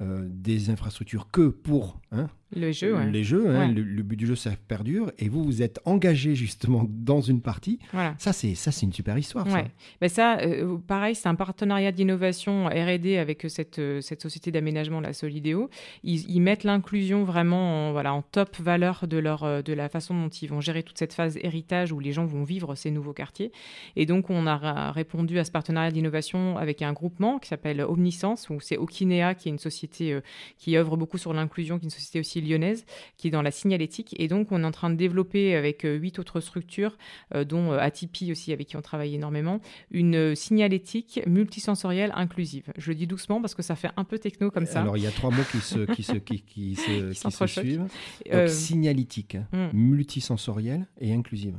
des 0.00 0.70
infrastructures 0.70 1.30
que 1.30 1.48
pour 1.48 2.00
hein, 2.12 2.28
le 2.54 2.70
jeu, 2.70 2.96
Les 3.10 3.24
jeux, 3.24 3.48
hein, 3.48 3.72
le, 3.72 4.02
but 4.02 4.16
du 4.16 4.26
jeu, 4.26 4.36
ça 4.36 4.52
perdure. 4.68 5.10
Et 5.18 5.28
vous, 5.28 5.42
vous 5.42 5.62
êtes 5.62 5.80
engagé 5.84 6.36
justement 6.36 6.86
dans 6.88 7.20
une 7.20 7.40
partie. 7.40 7.80
Ça, 8.18 8.32
c'est 8.32 8.54
ça, 8.54 8.70
c'est 8.70 8.86
une 8.86 8.92
super 8.92 9.18
histoire. 9.18 9.50
Ça, 9.50 9.64
ben 10.00 10.08
ça 10.08 10.38
euh, 10.38 10.78
pareil, 10.86 11.16
c'est 11.16 11.28
un 11.28 11.34
partenariat 11.34 11.90
d'innovation 11.90 12.66
R&D 12.66 13.18
avec 13.18 13.46
cette, 13.48 13.80
euh, 13.80 14.00
cette 14.00 14.22
société 14.22 14.52
d'aménagement, 14.52 15.00
la 15.00 15.12
Solidéo. 15.12 15.70
Ils, 16.04 16.40
mettent 16.40 16.62
l'inclusion 16.62 17.24
vraiment 17.24 17.88
en, 17.88 17.92
voilà, 17.92 18.14
en 18.14 18.22
top 18.22 18.56
valeur 18.60 19.08
de, 19.08 19.16
leur, 19.16 19.42
euh, 19.42 19.62
de 19.62 19.72
la 19.72 19.88
façon 19.88 20.14
dont 20.14 20.28
ils 20.28 20.48
vont 20.48 20.60
gérer 20.60 20.84
toute 20.84 20.98
cette 20.98 21.14
phase 21.14 21.38
héritage 21.42 21.90
où 21.90 21.98
les 21.98 22.12
gens 22.12 22.26
vont 22.26 22.44
vivre 22.44 22.76
ces 22.76 22.92
nouveaux 22.92 23.12
quartiers. 23.12 23.50
Et 23.96 24.06
donc, 24.06 24.30
on 24.30 24.46
a 24.46 24.92
répondu 24.92 25.40
à 25.40 25.44
ce 25.44 25.50
partenariat 25.50 25.90
d'innovation 25.90 26.56
avec 26.58 26.82
un 26.82 26.92
groupement 26.92 27.40
qui 27.40 27.48
s'appelle 27.48 27.80
Omniscience, 27.80 28.48
où 28.50 28.60
c'est 28.60 28.76
Okinea, 28.76 29.34
qui 29.34 29.48
est 29.48 29.52
une 29.52 29.58
société 29.58 30.20
qui 30.58 30.76
œuvre 30.76 30.96
beaucoup 30.96 31.18
sur 31.18 31.32
l'inclusion, 31.32 31.78
qui 31.78 31.86
est 31.86 31.88
une 31.88 31.90
société 31.90 32.20
aussi 32.20 32.35
lyonnaise, 32.40 32.84
qui 33.16 33.28
est 33.28 33.30
dans 33.30 33.42
la 33.42 33.50
signalétique. 33.50 34.14
Et 34.18 34.28
donc, 34.28 34.52
on 34.52 34.62
est 34.62 34.66
en 34.66 34.70
train 34.70 34.90
de 34.90 34.96
développer 34.96 35.54
avec 35.54 35.84
euh, 35.84 35.96
huit 35.96 36.18
autres 36.18 36.40
structures, 36.40 36.96
euh, 37.34 37.44
dont 37.44 37.72
euh, 37.72 37.78
Atipi 37.78 38.32
aussi, 38.32 38.52
avec 38.52 38.68
qui 38.68 38.76
on 38.76 38.82
travaille 38.82 39.14
énormément, 39.14 39.60
une 39.90 40.34
signalétique 40.34 41.20
multisensorielle 41.26 42.12
inclusive. 42.14 42.72
Je 42.76 42.88
le 42.90 42.94
dis 42.94 43.06
doucement 43.06 43.40
parce 43.40 43.54
que 43.54 43.62
ça 43.62 43.76
fait 43.76 43.90
un 43.96 44.04
peu 44.04 44.18
techno 44.18 44.50
comme 44.50 44.66
ça. 44.66 44.80
Alors, 44.80 44.96
il 44.96 45.02
y 45.02 45.06
a 45.06 45.10
trois 45.10 45.30
mots 45.30 45.42
qui 45.50 45.58
se, 45.58 45.80
qui 45.92 46.02
se, 46.02 46.12
qui, 46.12 46.42
qui 46.42 46.76
se, 46.76 47.12
qui 47.28 47.30
se 47.30 47.46
suivent. 47.46 47.86
Donc, 48.30 48.48
signalétique, 48.48 49.36
hmm. 49.52 49.68
multisensorielle 49.72 50.86
et 51.00 51.12
inclusive. 51.12 51.56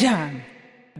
John, 0.00 0.30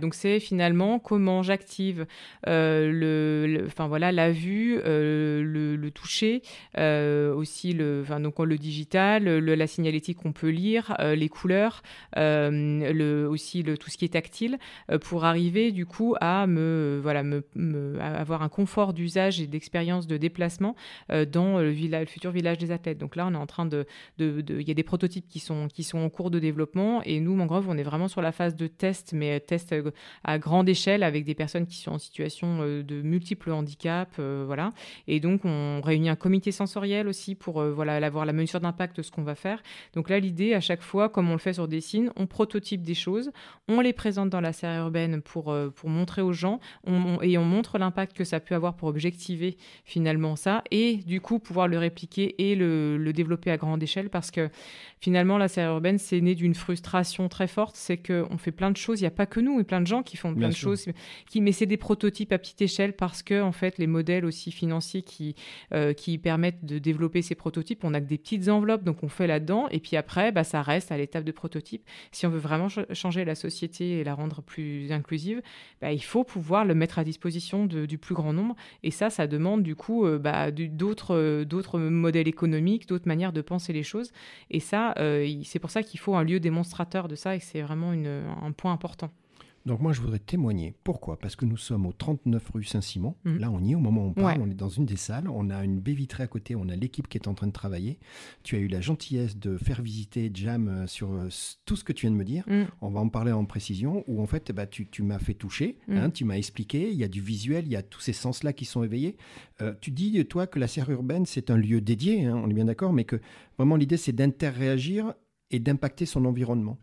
Donc 0.01 0.15
c'est 0.15 0.41
finalement 0.41 0.99
comment 0.99 1.43
j'active 1.43 2.07
euh, 2.47 2.91
le, 2.91 3.65
enfin 3.67 3.89
voilà 3.89 4.13
la 4.13 4.33
vue, 4.33 4.81
euh, 4.85 5.43
le, 5.43 5.91
toucher, 5.91 6.43
euh, 6.79 7.35
aussi 7.35 7.73
le, 7.73 8.05
donc 8.21 8.39
le 8.39 8.59
digital, 8.59 9.25
la 9.25 9.67
signalétique 9.67 10.19
qu'on 10.19 10.33
peut 10.33 10.49
lire, 10.49 10.97
les 11.01 11.29
couleurs, 11.29 11.83
le, 12.17 13.27
aussi 13.27 13.63
le 13.63 13.77
tout 13.77 13.91
ce 13.91 13.99
qui 13.99 14.05
est 14.05 14.13
tactile, 14.15 14.59
pour 15.03 15.25
arriver 15.25 15.73
du 15.73 15.87
coup 15.87 16.15
à 16.21 16.47
me 16.47 17.01
voilà 17.03 17.23
me, 17.23 17.43
avoir 18.01 18.43
un 18.43 18.49
confort 18.49 18.93
d'usage 18.93 19.41
et 19.41 19.47
d'expérience 19.47 20.07
de 20.07 20.17
déplacement 20.17 20.75
dans 21.09 21.59
le, 21.59 21.75
futur 22.07 22.31
village 22.31 22.59
des 22.59 22.71
athlètes. 22.71 22.99
Donc 22.99 23.17
là 23.17 23.27
on 23.27 23.35
est 23.35 23.39
en 23.39 23.47
train 23.47 23.67
de, 23.67 23.87
il 24.19 24.45
de, 24.45 24.61
y 24.61 24.71
a 24.71 24.75
des 24.75 24.83
prototypes 24.83 25.29
qui 25.29 25.41
sont 25.41 25.69
qui 25.69 25.83
sont 25.83 25.99
en 25.99 26.09
cours 26.09 26.31
de 26.31 26.39
développement 26.39 27.03
et 27.03 27.21
nous 27.21 27.35
Mangrove 27.35 27.69
on 27.69 27.77
est 27.77 27.83
vraiment 27.83 28.09
sur 28.09 28.23
la 28.23 28.33
phase 28.33 28.55
de 28.55 28.67
test 28.67 29.13
mais 29.13 29.41
test 29.41 29.73
à 30.25 30.39
grande 30.39 30.69
échelle 30.69 31.03
avec 31.03 31.25
des 31.25 31.35
personnes 31.35 31.67
qui 31.67 31.77
sont 31.77 31.93
en 31.93 31.99
situation 31.99 32.59
euh, 32.61 32.83
de 32.83 33.03
multiples 33.03 33.51
handicaps, 33.51 34.17
euh, 34.19 34.45
voilà. 34.47 34.73
Et 35.09 35.21
donc 35.21 35.45
on 35.45 35.81
réunit 35.81 36.09
un 36.09 36.17
comité 36.17 36.53
sensoriel 36.53 37.09
aussi 37.09 37.35
pour 37.35 37.61
euh, 37.61 37.73
voilà 37.73 37.97
avoir 38.05 38.25
la 38.25 38.33
mesure 38.33 38.61
d'impact 38.61 38.97
de 38.97 39.03
ce 39.03 39.11
qu'on 39.11 39.23
va 39.23 39.35
faire. 39.35 39.63
Donc 39.95 40.11
là 40.11 40.19
l'idée 40.19 40.55
à 40.55 40.61
chaque 40.61 40.83
fois, 40.83 41.09
comme 41.09 41.29
on 41.31 41.35
le 41.35 41.39
fait 41.39 41.53
sur 41.53 41.69
Dessine, 41.69 42.11
on 42.17 42.27
prototype 42.27 42.83
des 42.83 42.95
choses, 42.95 43.31
on 43.69 43.81
les 43.81 43.93
présente 43.93 44.31
dans 44.31 44.41
la 44.41 44.53
série 44.53 44.79
urbaine 44.79 45.23
pour 45.23 45.55
pour 45.75 45.91
montrer 45.91 46.23
aux 46.23 46.33
gens 46.33 46.61
et 47.23 47.39
on 47.39 47.45
montre 47.45 47.79
l'impact 47.79 48.17
que 48.17 48.25
ça 48.25 48.41
peut 48.41 48.55
avoir 48.55 48.75
pour 48.75 48.89
objectiver 48.89 49.57
finalement 49.85 50.37
ça 50.37 50.63
et 50.71 50.97
du 50.97 51.21
coup 51.21 51.39
pouvoir 51.39 51.69
le 51.69 51.79
répliquer 51.79 52.51
et 52.51 52.55
le, 52.55 52.97
le 52.97 53.13
développer 53.13 53.51
à 53.51 53.57
grande 53.57 53.83
échelle 53.83 54.11
parce 54.11 54.31
que 54.31 54.49
finalement 55.01 55.39
la 55.39 55.49
série 55.49 55.69
urbaine 55.69 55.99
c'est 55.99 56.21
né 56.21 56.35
d'une 56.35 56.55
frustration 56.55 57.29
très 57.29 57.47
forte, 57.47 57.77
c'est 57.77 57.97
qu'on 57.97 58.39
fait 58.39 58.53
plein 58.53 58.71
de 58.71 58.77
choses, 58.77 59.01
il 59.01 59.05
n'y 59.05 59.09
a 59.09 59.13
pas 59.13 59.27
que 59.27 59.41
nous, 59.41 59.61
et 59.61 59.65
plein 59.65 59.80
de 59.81 59.87
gens 59.87 60.03
qui 60.03 60.17
font 60.17 60.35
plein 60.35 60.49
de 60.49 60.55
choses, 60.55 60.87
qui, 61.29 61.41
mais 61.41 61.53
c'est 61.53 61.67
des 61.67 61.77
prototypes 61.77 62.33
à 62.33 62.39
petite 62.39 62.63
échelle 62.63 62.93
parce 62.95 63.23
que 63.23 63.41
en 63.41 63.53
fait 63.53 63.79
les 63.79 63.87
modèles 63.87 64.25
aussi 64.25 64.53
financiers 64.53 65.03
qui, 65.03 65.35
euh, 65.73 65.93
qui 65.93 66.19
permettent 66.19 66.65
de 66.65 66.79
développer 66.79 67.23
ces 67.23 67.35
prototypes, 67.35 67.85
on 67.85 67.95
a 67.95 68.01
que 68.01 68.07
des 68.07 68.19
petites 68.19 68.49
enveloppes, 68.49 68.85
donc 68.85 69.03
on 69.03 69.09
fait 69.09 69.27
là-dedans, 69.27 69.69
et 69.71 69.81
puis 69.81 69.97
après, 69.97 70.33
bah, 70.33 70.45
ça 70.45 70.63
reste 70.63 70.93
à 70.93 70.97
l'étape 70.97 71.25
de 71.25 71.33
prototype. 71.33 71.83
Si 72.13 72.27
on 72.27 72.31
veut 72.31 72.39
vraiment 72.39 72.69
changer 72.93 73.25
la 73.25 73.35
société 73.35 73.99
et 73.99 74.05
la 74.05 74.15
rendre 74.15 74.43
plus 74.43 74.93
inclusive, 74.93 75.43
bah, 75.81 75.93
il 75.93 76.03
faut 76.03 76.25
pouvoir 76.25 76.65
le 76.65 76.75
mettre 76.75 76.99
à 76.99 77.05
disposition 77.05 77.67
du 77.67 77.99
plus 77.99 78.15
grand 78.15 78.33
nombre, 78.33 78.57
et 78.83 78.91
ça, 78.91 79.11
ça 79.11 79.27
demande 79.27 79.63
du 79.63 79.75
coup 79.75 80.07
euh, 80.07 80.19
bah, 80.19 80.51
d'autres 80.51 81.45
d'autres 81.45 81.79
modèles 81.79 82.29
économiques, 82.29 82.87
d'autres 82.89 83.09
manières 83.09 83.33
de 83.33 83.41
penser 83.41 83.73
les 83.73 83.83
choses, 83.83 84.13
et 84.51 84.61
ça, 84.61 84.95
euh, 84.99 85.41
c'est 85.45 85.59
pour 85.59 85.71
ça 85.71 85.83
qu'il 85.83 86.01
faut 86.01 86.15
un 86.15 86.25
lieu 86.25 86.41
démonstrateur 86.41 87.09
de 87.09 87.15
ça, 87.15 87.37
et 87.37 87.41
c'est 87.41 87.63
vraiment 87.63 87.93
une, 87.93 88.25
un 88.43 88.53
point 88.53 88.73
important. 88.73 89.11
Donc 89.67 89.81
moi, 89.81 89.93
je 89.93 90.01
voudrais 90.01 90.19
témoigner. 90.19 90.75
Pourquoi? 90.85 91.19
Parce 91.19 91.37
que 91.37 91.45
nous 91.45 91.57
sommes 91.57 91.87
au 91.87 91.93
39 91.93 92.51
rue 92.55 92.65
Saint-Simon. 92.65 93.15
Mhm. 93.25 93.39
Là, 93.39 93.51
on 93.51 93.63
y 93.63 93.73
est 93.73 93.75
au 93.75 93.81
moment 93.81 94.07
où 94.07 94.09
on 94.09 94.13
parle. 94.15 94.41
On 94.41 94.51
est 94.51 94.55
dans 94.55 94.69
une 94.69 94.87
des 94.87 94.97
salles. 94.97 95.29
On 95.29 95.51
a 95.51 95.65
une 95.65 95.81
baie 95.81 95.93
vitrée 95.93 96.23
à 96.23 96.27
côté. 96.27 96.57
On 96.57 96.69
a 96.69 96.77
l'équipe 96.77 97.09
qui 97.09 97.19
est 97.19 97.29
en 97.29 97.35
train 97.35 97.47
de 97.47 97.53
travailler. 97.53 97.99
Tu 98.43 98.57
as 98.57 98.59
eu 98.59 98.69
la 98.69 98.81
gentillesse 98.81 99.37
de 99.37 99.59
faire 99.59 99.83
visiter 99.83 100.31
Jam 100.33 100.69
euh, 100.69 100.87
sur 100.87 101.13
euh, 101.13 101.29
tout 101.67 101.77
ce 101.77 101.85
que 101.85 101.93
tu 101.93 102.07
viens 102.07 102.13
de 102.13 102.17
me 102.17 102.25
dire. 102.25 102.45
Mhm. 102.47 102.67
On 102.81 102.91
va 102.91 103.01
en 103.01 103.09
parler 103.09 103.33
en 103.33 103.45
précision. 103.45 104.03
Où 104.07 104.23
en 104.23 104.27
fait, 104.27 104.51
bah, 104.53 104.67
tu, 104.67 104.89
m'as 105.03 105.19
fait 105.19 105.35
toucher. 105.35 105.79
Mhm. 105.89 105.97
Hein, 105.97 106.11
tu 106.11 106.25
m'as 106.25 106.37
expliqué. 106.37 106.91
Il 106.91 106.97
y 106.97 107.05
a 107.05 107.09
du 107.09 107.21
visuel. 107.21 107.67
Il 107.67 107.73
y 107.73 107.77
a 107.77 107.83
tous 107.83 108.01
ces 108.01 108.15
sens-là 108.15 108.53
qui 108.53 108.65
sont 108.65 108.83
éveillés. 108.83 109.17
Euh, 109.61 109.75
tu 109.81 109.91
dis, 109.91 110.25
toi, 110.27 110.47
que 110.47 110.59
la 110.59 110.69
serre 110.69 110.91
urbaine, 110.91 111.27
c'est 111.27 111.51
un 111.51 111.57
lieu 111.57 111.81
dédié. 111.81 112.25
Hein, 112.25 112.41
on 112.43 112.49
est 112.49 112.55
bien 112.55 112.65
d'accord. 112.65 112.95
Mais 112.95 113.05
que 113.05 113.21
vraiment, 113.59 113.77
l'idée, 113.77 113.99
c'est 113.99 114.13
d'interréagir 114.13 115.13
et 115.51 115.59
d'impacter 115.59 116.07
son 116.07 116.25
environnement. 116.25 116.79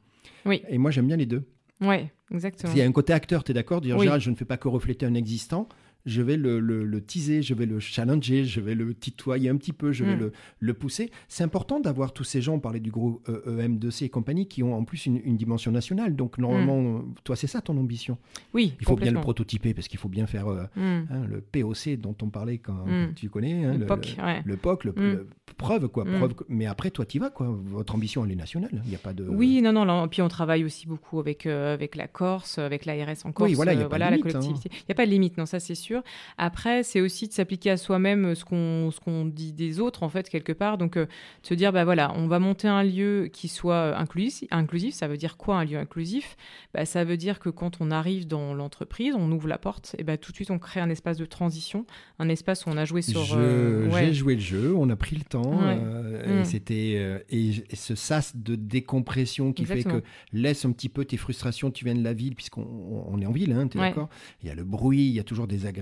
Oui. 0.46 0.62
Et 0.70 0.78
moi, 0.78 0.92
j'aime 0.92 1.08
bien 1.08 1.18
les 1.18 1.26
deux. 1.26 1.48
Oui, 1.82 2.08
exactement. 2.32 2.72
Il 2.74 2.80
y 2.80 2.82
a 2.82 2.86
un 2.86 2.92
côté 2.92 3.14
acteur, 3.14 3.44
tu 3.44 3.52
es 3.52 3.54
d'accord 3.54 3.82
Dire, 3.82 3.98
oui. 3.98 4.08
je 4.20 4.30
ne 4.30 4.36
fais 4.36 4.46
pas 4.46 4.58
que 4.58 4.68
refléter 4.68 5.06
un 5.06 5.14
existant, 5.14 5.68
je 6.08 6.22
vais 6.22 6.38
le, 6.38 6.60
le, 6.60 7.02
teaser, 7.02 7.42
je 7.42 7.54
vais 7.54 7.66
le 7.66 7.80
challenger, 7.80 8.46
je 8.46 8.60
vais 8.60 8.74
le 8.74 8.94
titoyer 8.94 9.50
un 9.50 9.58
petit 9.58 9.74
peu, 9.74 9.92
je 9.92 10.04
vais 10.04 10.16
mm. 10.16 10.20
le, 10.20 10.32
le, 10.60 10.74
pousser. 10.74 11.12
C'est 11.28 11.44
important 11.44 11.80
d'avoir 11.80 12.14
tous 12.14 12.24
ces 12.24 12.42
gens, 12.42 12.56
on 12.56 12.60
parlait 12.60 12.80
du 12.80 12.92
groupe 12.92 13.28
EM2C 13.28 14.06
et 14.06 14.10
compagnie, 14.10 14.48
qui 14.48 14.64
ont 14.64 14.74
en 14.74 14.84
plus 14.84 15.06
une, 15.06 15.38
dimension 15.38 15.72
nationale. 15.72 16.16
Donc 16.16 16.38
normalement, 16.38 16.82
mm. 16.82 17.16
toi, 17.24 17.36
c'est 17.36 17.48
ça 17.48 17.62
ton 17.62 17.78
ambition? 17.78 18.18
Oui. 18.54 18.74
Il 18.80 18.86
faut 18.86 18.96
bien 18.96 19.12
le 19.12 19.22
prototyper 19.22 19.74
parce 19.74 19.88
qu'il 19.88 20.00
faut 20.00 20.10
bien 20.10 20.28
faire 20.28 20.48
euh, 20.48 20.64
mm. 20.76 21.08
hein, 21.12 21.26
le 21.30 21.42
POC 21.42 21.98
dont 22.00 22.16
on 22.22 22.30
parlait 22.30 22.58
quand 22.58 22.86
tu 23.16 23.30
connais. 23.30 23.66
Hein, 23.66 23.78
le, 23.78 23.86
POC, 23.86 24.18
le, 24.46 24.56
POC, 24.56 24.84
le, 24.86 25.28
preuve 25.58 25.88
quoi. 25.90 26.06
Preuve, 26.06 26.34
mais 26.48 26.66
après, 26.66 26.92
toi, 26.92 27.06
tu 27.06 27.20
vas 27.20 27.30
quoi. 27.30 27.48
Votre 27.50 27.96
ambition, 27.96 28.24
elle 28.26 28.32
est 28.32 28.36
nationale. 28.36 28.72
Il 28.86 28.90
n'y 28.90 28.96
a 28.96 29.00
pas 29.00 29.14
de. 29.14 29.24
Oui, 29.28 29.62
non, 29.62 29.74
non. 29.74 30.08
puis 30.08 30.22
on 30.22 30.28
travaille 30.28 30.64
aussi 30.64 30.88
beaucoup 30.88 31.20
avec, 31.20 31.46
euh, 31.46 31.74
avec 31.74 31.96
la 31.96 32.08
Corse, 32.08 32.58
avec 32.58 32.86
l'ARS 32.86 33.26
en 33.26 33.32
Corse. 33.32 33.50
Oui, 33.50 33.56
voilà, 33.56 33.74
il 33.74 33.78
n'y 33.78 33.84
a, 33.84 33.88
voilà, 33.88 34.10
la 34.10 34.18
collectivité. 34.18 34.70
Il 34.72 34.86
n'y 34.90 34.92
a 34.92 34.96
pas 34.96 35.06
de 35.06 35.12
limite, 35.12 35.38
non, 35.38 35.46
ça 35.46 35.60
c'est 35.60 35.76
sûr. 35.76 35.97
Après, 36.38 36.84
c'est 36.84 37.02
aussi 37.02 37.28
de 37.28 37.34
s'appliquer 37.34 37.72
à 37.72 37.78
soi-même 37.78 38.36
ce 38.36 38.46
qu'on 38.46 38.92
ce 38.92 39.00
qu'on 39.00 39.26
dit 39.26 39.54
des 39.54 39.80
autres, 39.80 40.04
en 40.04 40.10
fait, 40.10 40.30
quelque 40.30 40.52
part. 40.52 40.78
Donc, 40.78 40.98
euh, 40.98 41.06
de 41.06 41.48
se 41.48 41.54
dire, 41.54 41.72
bah 41.72 41.86
voilà, 41.86 42.14
on 42.16 42.28
va 42.28 42.40
monter 42.40 42.68
un 42.68 42.84
lieu 42.84 43.30
qui 43.32 43.48
soit 43.48 43.98
inclusif. 43.98 44.48
inclusif 44.52 44.94
ça 44.94 45.08
veut 45.08 45.18
dire 45.18 45.38
quoi 45.38 45.58
un 45.58 45.66
lieu 45.66 45.78
inclusif? 45.78 46.38
Bah, 46.74 46.86
Ça 46.86 47.04
veut 47.04 47.18
dire 47.18 47.40
que 47.40 47.50
quand 47.50 47.78
on 47.80 47.92
arrive 47.92 48.28
dans 48.28 48.54
l'entreprise, 48.54 49.14
on 49.18 49.32
ouvre 49.32 49.48
la 49.48 49.58
porte, 49.58 49.96
et 49.98 50.04
bah, 50.04 50.18
tout 50.18 50.32
de 50.32 50.36
suite, 50.36 50.52
on 50.52 50.60
crée 50.60 50.80
un 50.80 50.90
espace 50.90 51.18
de 51.18 51.26
transition, 51.26 51.86
un 52.20 52.30
espace 52.30 52.66
où 52.66 52.70
on 52.70 52.78
a 52.78 52.86
joué 52.86 53.02
sur. 53.02 53.36
Euh, 53.36 53.90
j'ai 53.92 54.14
joué 54.14 54.36
le 54.36 54.42
jeu, 54.42 54.76
on 54.76 54.90
a 54.90 54.96
pris 54.96 55.16
le 55.16 55.24
temps, 55.24 55.60
euh, 55.62 56.40
et 56.40 56.42
mm. 56.42 56.46
c'était. 56.46 57.24
et, 57.30 57.48
ce 57.74 57.96
sas 57.96 58.36
de 58.36 58.56
décompression 58.56 59.54
qui 59.54 59.66
fait 59.66 59.84
que 59.84 60.04
laisse 60.34 60.66
un 60.66 60.72
petit 60.72 60.90
peu 60.90 61.06
tes 61.06 61.18
frustrations, 61.18 61.72
tu 61.72 61.86
viens 61.86 61.96
de 61.96 62.04
la 62.04 62.14
ville, 62.14 62.36
puisqu'on 62.36 63.20
est 63.22 63.26
en 63.26 63.32
ville, 63.32 63.52
hein, 63.52 63.68
tu 63.68 63.78
es 63.78 63.82
d'accord? 63.82 64.10
Il 64.42 64.48
y 64.48 64.52
a 64.52 64.56
le 64.56 64.64
bruit, 64.64 65.08
il 65.08 65.14
y 65.14 65.20
a 65.20 65.24
toujours 65.24 65.48
des 65.48 65.66
agressions. 65.66 65.77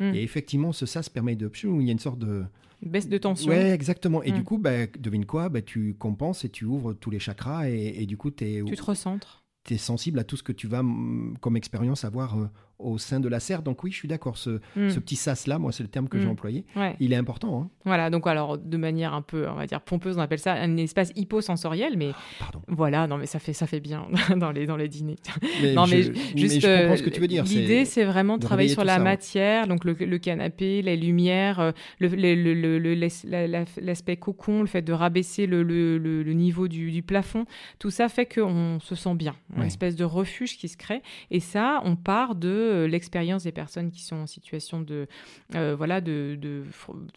Mm. 0.00 0.14
Et 0.14 0.22
effectivement, 0.22 0.72
ce 0.72 0.86
ça 0.86 1.02
se 1.02 1.10
permet 1.10 1.36
de... 1.36 1.50
Il 1.64 1.82
y 1.82 1.88
a 1.88 1.92
une 1.92 1.98
sorte 1.98 2.18
de... 2.18 2.44
Baisse 2.82 3.08
de 3.08 3.18
tension. 3.18 3.50
Ouais, 3.50 3.70
exactement. 3.70 4.22
Et 4.22 4.32
du 4.32 4.40
mm. 4.40 4.44
coup, 4.44 4.58
bah, 4.58 4.86
devine 4.98 5.24
quoi? 5.24 5.48
Bah, 5.48 5.62
Tu 5.62 5.94
compenses 5.94 6.44
et 6.44 6.48
tu 6.48 6.64
ouvres 6.64 6.92
tous 6.92 7.10
les 7.10 7.18
chakras 7.18 7.68
et, 7.68 8.04
du 8.06 8.16
coup, 8.16 8.30
es, 8.40 8.62
tu 8.64 8.76
te 8.76 8.82
recentres. 8.82 9.44
Tu 9.64 9.74
es 9.74 9.78
sensible 9.78 10.18
à 10.18 10.24
tout 10.24 10.36
ce 10.36 10.42
que 10.42 10.52
tu 10.52 10.68
vas, 10.68 10.82
comme 11.40 11.56
expérience, 11.56 12.04
avoir 12.04 12.38
euh, 12.38 12.48
au 12.78 12.98
sein 12.98 13.20
de 13.20 13.28
la 13.28 13.40
serre. 13.40 13.62
Donc 13.62 13.82
oui, 13.84 13.90
je 13.90 13.96
suis 13.96 14.08
d'accord. 14.08 14.36
Ce, 14.36 14.60
hmm. 14.76 14.90
ce, 14.90 14.98
petit 14.98 15.16
sas-là, 15.16 15.58
moi, 15.58 15.72
c'est 15.72 15.82
le 15.82 15.88
terme 15.88 16.08
que 16.08 16.18
j'ai 16.18 16.26
hmm. 16.26 16.30
employé. 16.30 16.64
Il 17.00 17.12
est 17.12 17.16
important. 17.16 17.62
Hein. 17.62 17.70
Voilà, 17.84 18.10
donc 18.10 18.26
alors, 18.26 18.58
de 18.58 18.76
manière 18.76 19.14
un 19.14 19.22
peu, 19.22 19.48
on 19.48 19.54
va 19.54 19.66
dire, 19.66 19.80
pompeuse, 19.80 20.18
on 20.18 20.20
appelle 20.20 20.38
ça 20.38 20.54
un 20.54 20.76
espace 20.76 21.12
hyposensoriel, 21.16 21.96
mais 21.96 22.10
Pardon. 22.38 22.60
voilà, 22.68 23.06
non, 23.06 23.18
mais 23.18 23.26
ça 23.26 23.38
fait, 23.38 23.52
ça 23.52 23.66
fait 23.66 23.80
bien 23.80 24.06
dans 24.36 24.50
les, 24.50 24.66
dans 24.66 24.76
les 24.76 24.88
dîners. 24.88 25.16
non, 25.74 25.86
mais 25.86 26.02
juste, 26.02 26.60
je 26.60 26.80
comprends 26.80 26.96
ce 26.96 27.02
que 27.02 27.10
tu 27.10 27.20
veux 27.20 27.28
dire. 27.28 27.44
L'idée, 27.44 27.84
c'est 27.84 28.04
vraiment 28.04 28.36
de 28.36 28.42
travailler 28.42 28.68
sur 28.68 28.84
la 28.84 28.98
matière, 28.98 29.66
donc 29.66 29.84
le, 29.84 29.92
le, 29.92 30.18
canapé, 30.18 30.82
les 30.82 30.96
lumières, 30.96 31.60
euh, 31.60 31.72
l'aspect 33.80 34.16
cocon, 34.16 34.60
le 34.60 34.66
fait 34.66 34.82
de 34.82 34.92
rabaisser 34.92 35.46
le, 35.46 35.62
le 35.62 36.32
niveau 36.32 36.68
du, 36.68 36.90
du, 36.90 37.02
plafond, 37.02 37.46
tout 37.78 37.90
ça 37.90 38.08
fait 38.08 38.26
qu'on 38.26 38.78
se 38.80 38.94
sent 38.94 39.14
bien, 39.14 39.34
une 39.56 39.62
espèce 39.62 39.96
de 39.96 40.04
refuge 40.04 40.56
qui 40.58 40.68
se 40.68 40.76
crée. 40.76 41.02
Et 41.30 41.40
ça, 41.40 41.80
on 41.84 41.96
part 41.96 42.34
de 42.34 42.65
euh, 42.66 42.88
l'expérience 42.88 43.44
des 43.44 43.52
personnes 43.52 43.90
qui 43.90 44.02
sont 44.02 44.16
en 44.16 44.26
situation 44.26 44.80
de, 44.80 45.06
euh, 45.54 45.74
voilà, 45.76 46.00
de, 46.00 46.64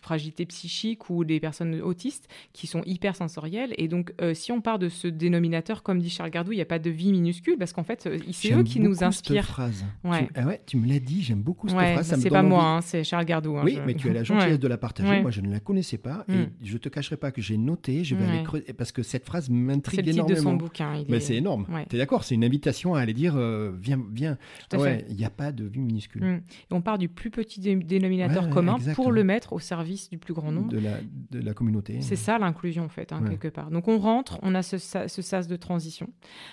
fragilité 0.02 0.46
psychique 0.46 1.10
ou 1.10 1.24
des 1.24 1.40
personnes 1.40 1.82
autistes 1.82 2.28
qui 2.54 2.68
sont 2.68 2.82
hypersensorielles. 2.86 3.74
Et 3.78 3.88
donc, 3.88 4.14
euh, 4.22 4.34
si 4.34 4.52
on 4.52 4.62
part 4.62 4.80
de 4.80 4.90
ce 4.90 5.08
dénominateur, 5.08 5.84
comme 5.84 6.00
dit 6.00 6.10
Charles 6.10 6.30
Gardou, 6.30 6.52
il 6.52 6.56
n'y 6.56 6.62
a 6.62 6.66
pas 6.66 6.80
de 6.80 6.90
vie 6.90 7.12
minuscule 7.12 7.58
parce 7.58 7.74
qu'en 7.74 7.84
fait, 7.84 8.10
c'est 8.32 8.54
eux 8.54 8.64
qui 8.64 8.80
nous 8.80 9.04
inspirent. 9.04 9.44
Cette 9.44 9.52
phrase. 9.52 9.86
Ouais. 10.04 10.28
Tu, 10.28 10.34
ah 10.36 10.46
ouais, 10.46 10.62
tu 10.66 10.78
me 10.78 10.88
l'as 10.88 11.00
dit, 11.00 11.22
j'aime 11.22 11.42
beaucoup 11.42 11.68
cette 11.68 11.78
phrase. 11.78 12.16
C'est 12.20 12.30
pas 12.30 12.44
moi, 12.44 12.64
hein, 12.64 12.82
c'est 12.82 13.04
Charles 13.04 13.26
Gardou. 13.26 13.58
Hein, 13.58 13.64
oui, 13.64 13.80
mais 13.86 13.94
tu 13.94 14.10
as 14.10 14.14
la 14.14 14.24
gentillesse 14.24 14.60
de 14.60 14.68
la 14.68 14.78
partager. 14.78 15.22
Moi, 15.22 15.32
je 15.32 15.42
ne 15.42 15.52
la 15.52 15.60
connaissais 15.60 15.98
pas 15.98 16.26
et 16.28 16.34
mm. 16.34 16.50
je 16.64 16.78
te 16.78 16.90
cacherai 16.90 17.18
pas 17.18 17.32
que 17.32 17.42
j'ai 17.42 17.58
noté, 17.58 18.04
je 18.04 18.16
vais 18.16 18.26
aller 18.26 18.44
creuser 18.44 18.74
parce 18.74 18.92
que 18.92 19.04
cette 19.04 19.26
phrase 19.26 19.50
m'intrigue 19.50 20.08
énormément. 20.08 20.28
C'est 20.28 20.34
le 20.34 20.36
titre 20.36 20.42
de 20.42 20.50
son 20.50 20.56
bouquin. 20.56 21.04
Mais 21.08 21.20
c'est 21.20 21.36
énorme. 21.36 21.68
Tu 21.90 21.96
es 21.96 22.00
d'accord 22.00 22.24
C'est 22.24 22.36
une 22.36 22.44
invitation 22.44 22.96
à 22.96 23.02
aller 23.02 23.14
dire 23.14 23.38
viens, 23.80 24.00
viens. 24.12 24.38
Il 24.74 25.16
n'y 25.16 25.26
a 25.26 25.30
pas 25.40 25.52
de 25.54 25.64
vie 25.64 25.80
minuscule. 25.80 26.42
Et 26.70 26.74
on 26.74 26.82
part 26.82 26.98
du 26.98 27.08
plus 27.08 27.32
petit 27.32 27.60
dénominateur 27.62 28.50
commun 28.50 28.78
pour 28.94 29.12
le 29.12 29.24
mettre 29.24 29.54
au 29.54 29.60
service 29.60 30.10
du 30.10 30.18
plus 30.18 30.34
grand 30.34 30.52
nombre. 30.52 30.70
De 30.70 30.80
la, 30.80 30.98
de 31.32 31.40
la 31.40 31.54
communauté. 31.54 32.02
C'est 32.02 32.18
ça 32.18 32.38
l'inclusion, 32.38 32.84
en 32.84 32.90
fait, 32.90 33.14
hein, 33.14 33.24
quelque 33.28 33.48
part. 33.48 33.72
Donc 33.72 33.88
on 33.88 33.98
rentre, 33.98 34.38
on 34.42 34.54
a 34.54 34.62
ce, 34.62 34.78
ce, 34.78 35.22
sas 35.22 35.48
de 35.48 35.56
transition. 35.56 36.10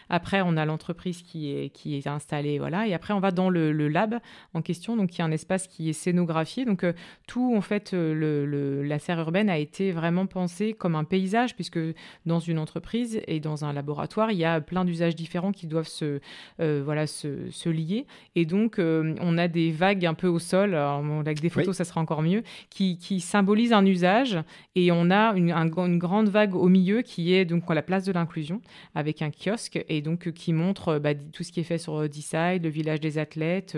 Après, 0.08 0.40
on 0.44 0.56
a 0.56 0.64
l'entreprise 0.64 1.22
qui 1.22 1.50
est, 1.50 1.70
qui 1.70 1.96
est 1.96 2.06
installée, 2.06 2.58
voilà. 2.58 2.86
Et 2.86 2.94
après, 2.94 3.12
on 3.12 3.20
va 3.20 3.32
dans 3.32 3.50
le, 3.50 3.72
lab 3.88 4.18
en 4.54 4.62
question, 4.62 4.96
donc 4.96 5.10
qui 5.10 5.20
est 5.20 5.24
un 5.24 5.32
espace 5.32 5.66
qui 5.66 5.88
est 5.88 5.92
scénographié. 5.92 6.64
Donc 6.64 6.84
euh, 6.84 6.92
tout, 7.26 7.54
en 7.56 7.60
fait, 7.60 7.92
euh, 7.92 8.14
le, 8.14 8.82
la 8.84 8.98
serre 8.98 9.18
urbaine 9.18 9.50
a 9.50 9.58
été 9.58 9.90
vraiment 9.90 10.26
pensée 10.26 10.72
comme 10.72 10.94
un 10.94 11.04
paysage, 11.04 11.54
puisque 11.56 11.80
dans 12.24 12.40
une 12.40 12.58
entreprise 12.58 13.20
et 13.26 13.40
dans 13.40 13.64
un 13.64 13.72
laboratoire, 13.72 14.30
il 14.30 14.38
y 14.38 14.44
a 14.44 14.60
plein 14.60 14.84
d'usages 14.84 15.16
différents 15.16 15.52
qui 15.52 15.66
doivent 15.66 15.88
se, 15.88 16.20
euh, 16.60 16.82
voilà, 16.84 17.06
se, 17.06 17.50
se 17.50 17.68
lier. 17.68 18.06
Et 18.34 18.44
donc, 18.44 18.75
on 18.78 19.38
a 19.38 19.48
des 19.48 19.70
vagues 19.70 20.06
un 20.06 20.14
peu 20.14 20.28
au 20.28 20.38
sol, 20.38 20.74
avec 20.74 21.40
des 21.40 21.48
photos, 21.48 21.76
ça 21.76 21.84
sera 21.84 22.00
encore 22.00 22.22
mieux, 22.22 22.42
qui, 22.70 22.98
qui 22.98 23.20
symbolisent 23.20 23.72
un 23.72 23.84
usage. 23.84 24.38
Et 24.74 24.92
on 24.92 25.10
a 25.10 25.34
une, 25.34 25.52
une, 25.52 25.98
grande 25.98 26.28
vague 26.28 26.54
au 26.54 26.68
milieu 26.68 27.02
qui 27.02 27.34
est 27.34 27.44
donc 27.44 27.64
à 27.68 27.74
la 27.74 27.82
place 27.82 28.04
de 28.04 28.12
l'inclusion, 28.12 28.60
avec 28.94 29.22
un 29.22 29.30
kiosque, 29.30 29.82
et 29.88 30.02
donc 30.02 30.30
qui 30.32 30.52
montre 30.52 30.98
bah, 30.98 31.14
tout 31.14 31.42
ce 31.42 31.52
qui 31.52 31.60
est 31.60 31.64
fait 31.64 31.78
sur 31.78 32.08
Decide, 32.08 32.62
le 32.62 32.68
village 32.68 33.00
des 33.00 33.18
athlètes, 33.18 33.76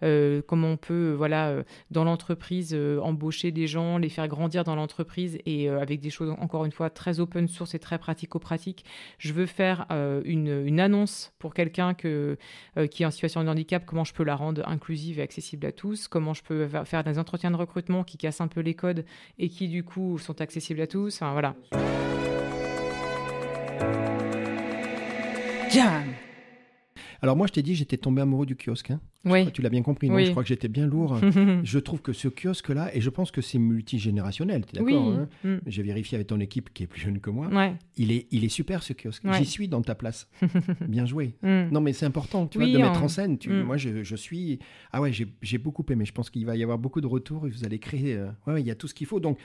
comment 0.00 0.68
on 0.68 0.76
peut, 0.76 1.14
voilà, 1.16 1.62
dans 1.90 2.04
l'entreprise, 2.04 2.76
embaucher 3.02 3.50
des 3.50 3.66
gens, 3.66 3.98
les 3.98 4.08
faire 4.08 4.28
grandir 4.28 4.64
dans 4.64 4.74
l'entreprise, 4.74 5.38
et 5.46 5.68
avec 5.68 6.00
des 6.00 6.10
choses, 6.10 6.34
encore 6.38 6.64
une 6.64 6.72
fois, 6.72 6.90
très 6.90 7.20
open 7.20 7.48
source 7.48 7.74
et 7.74 7.78
très 7.78 7.98
pratico-pratiques. 7.98 8.84
Je 9.18 9.32
veux 9.32 9.46
faire 9.46 9.86
une, 10.24 10.64
une, 10.66 10.80
annonce 10.80 11.32
pour 11.38 11.54
quelqu'un 11.54 11.94
que, 11.94 12.36
qui 12.90 13.02
est 13.02 13.06
en 13.06 13.10
situation 13.10 13.44
de 13.44 13.48
handicap, 13.48 13.84
comment 13.86 14.04
je 14.04 14.14
peux 14.14 14.24
la 14.24 14.36
rendre 14.40 14.66
inclusive 14.66 15.18
et 15.18 15.22
accessible 15.22 15.66
à 15.66 15.72
tous, 15.72 16.08
comment 16.08 16.34
je 16.34 16.42
peux 16.42 16.68
faire 16.84 17.04
des 17.04 17.18
entretiens 17.18 17.50
de 17.50 17.56
recrutement 17.56 18.02
qui 18.04 18.18
cassent 18.18 18.40
un 18.40 18.48
peu 18.48 18.60
les 18.60 18.74
codes 18.74 19.04
et 19.38 19.48
qui 19.48 19.68
du 19.68 19.84
coup 19.84 20.18
sont 20.18 20.40
accessibles 20.40 20.80
à 20.80 20.86
tous. 20.86 21.16
Enfin 21.16 21.32
voilà. 21.32 21.54
Alors 27.22 27.36
moi, 27.36 27.46
je 27.46 27.52
t'ai 27.52 27.62
dit, 27.62 27.74
j'étais 27.74 27.96
tombé 27.96 28.22
amoureux 28.22 28.46
du 28.46 28.56
kiosque. 28.56 28.90
Hein. 28.90 29.00
Oui. 29.26 29.52
tu 29.52 29.60
l'as 29.60 29.68
bien 29.68 29.82
compris, 29.82 30.08
je 30.08 30.30
crois 30.30 30.42
que 30.42 30.48
j'étais 30.48 30.68
bien 30.68 30.86
lourd. 30.86 31.18
je 31.62 31.78
trouve 31.78 32.00
que 32.00 32.14
ce 32.14 32.28
kiosque-là, 32.28 32.94
et 32.96 33.02
je 33.02 33.10
pense 33.10 33.30
que 33.30 33.42
c'est 33.42 33.58
multigénérationnel, 33.58 34.64
tu 34.64 34.76
es 34.76 34.78
d'accord 34.78 35.08
hein? 35.08 35.28
Mm. 35.44 35.56
J'ai 35.66 35.82
vérifié 35.82 36.16
avec 36.16 36.28
ton 36.28 36.40
équipe 36.40 36.72
qui 36.72 36.84
est 36.84 36.86
plus 36.86 37.02
jeune 37.02 37.20
que 37.20 37.28
moi. 37.28 37.50
Il, 37.96 38.12
est, 38.12 38.26
il 38.30 38.44
est 38.44 38.48
super 38.48 38.82
ce 38.82 38.94
kiosque. 38.94 39.22
J'y 39.32 39.44
suis 39.44 39.68
dans 39.68 39.82
ta 39.82 39.94
place. 39.94 40.28
bien 40.88 41.04
joué. 41.04 41.34
Mm. 41.42 41.70
Non, 41.70 41.80
mais 41.80 41.92
c'est 41.92 42.06
important, 42.06 42.46
tu 42.46 42.58
vois, 42.58 42.66
de 42.66 42.78
mettre 42.78 43.02
en 43.02 43.08
scène. 43.08 43.36
Tu, 43.36 43.50
mm. 43.50 43.62
Moi, 43.62 43.76
je, 43.76 44.02
je, 44.02 44.16
suis. 44.16 44.58
Ah 44.92 45.00
ouais, 45.00 45.12
j'ai 45.12 45.58
beaucoup 45.58 45.84
aimé. 45.90 46.04
Je 46.06 46.12
pense 46.12 46.30
qu'il 46.30 46.46
va 46.46 46.56
y 46.56 46.62
avoir 46.62 46.78
beaucoup 46.78 47.02
de 47.02 47.06
retours 47.06 47.46
et 47.46 47.50
vous 47.50 47.64
allez 47.64 47.78
créer. 47.78 48.14
Euh, 48.14 48.30
ouais, 48.46 48.62
il 48.62 48.66
y 48.66 48.70
a 48.70 48.74
tout 48.74 48.88
ce 48.88 48.94
qu'il 48.94 49.06
faut. 49.06 49.20
Donc, 49.20 49.38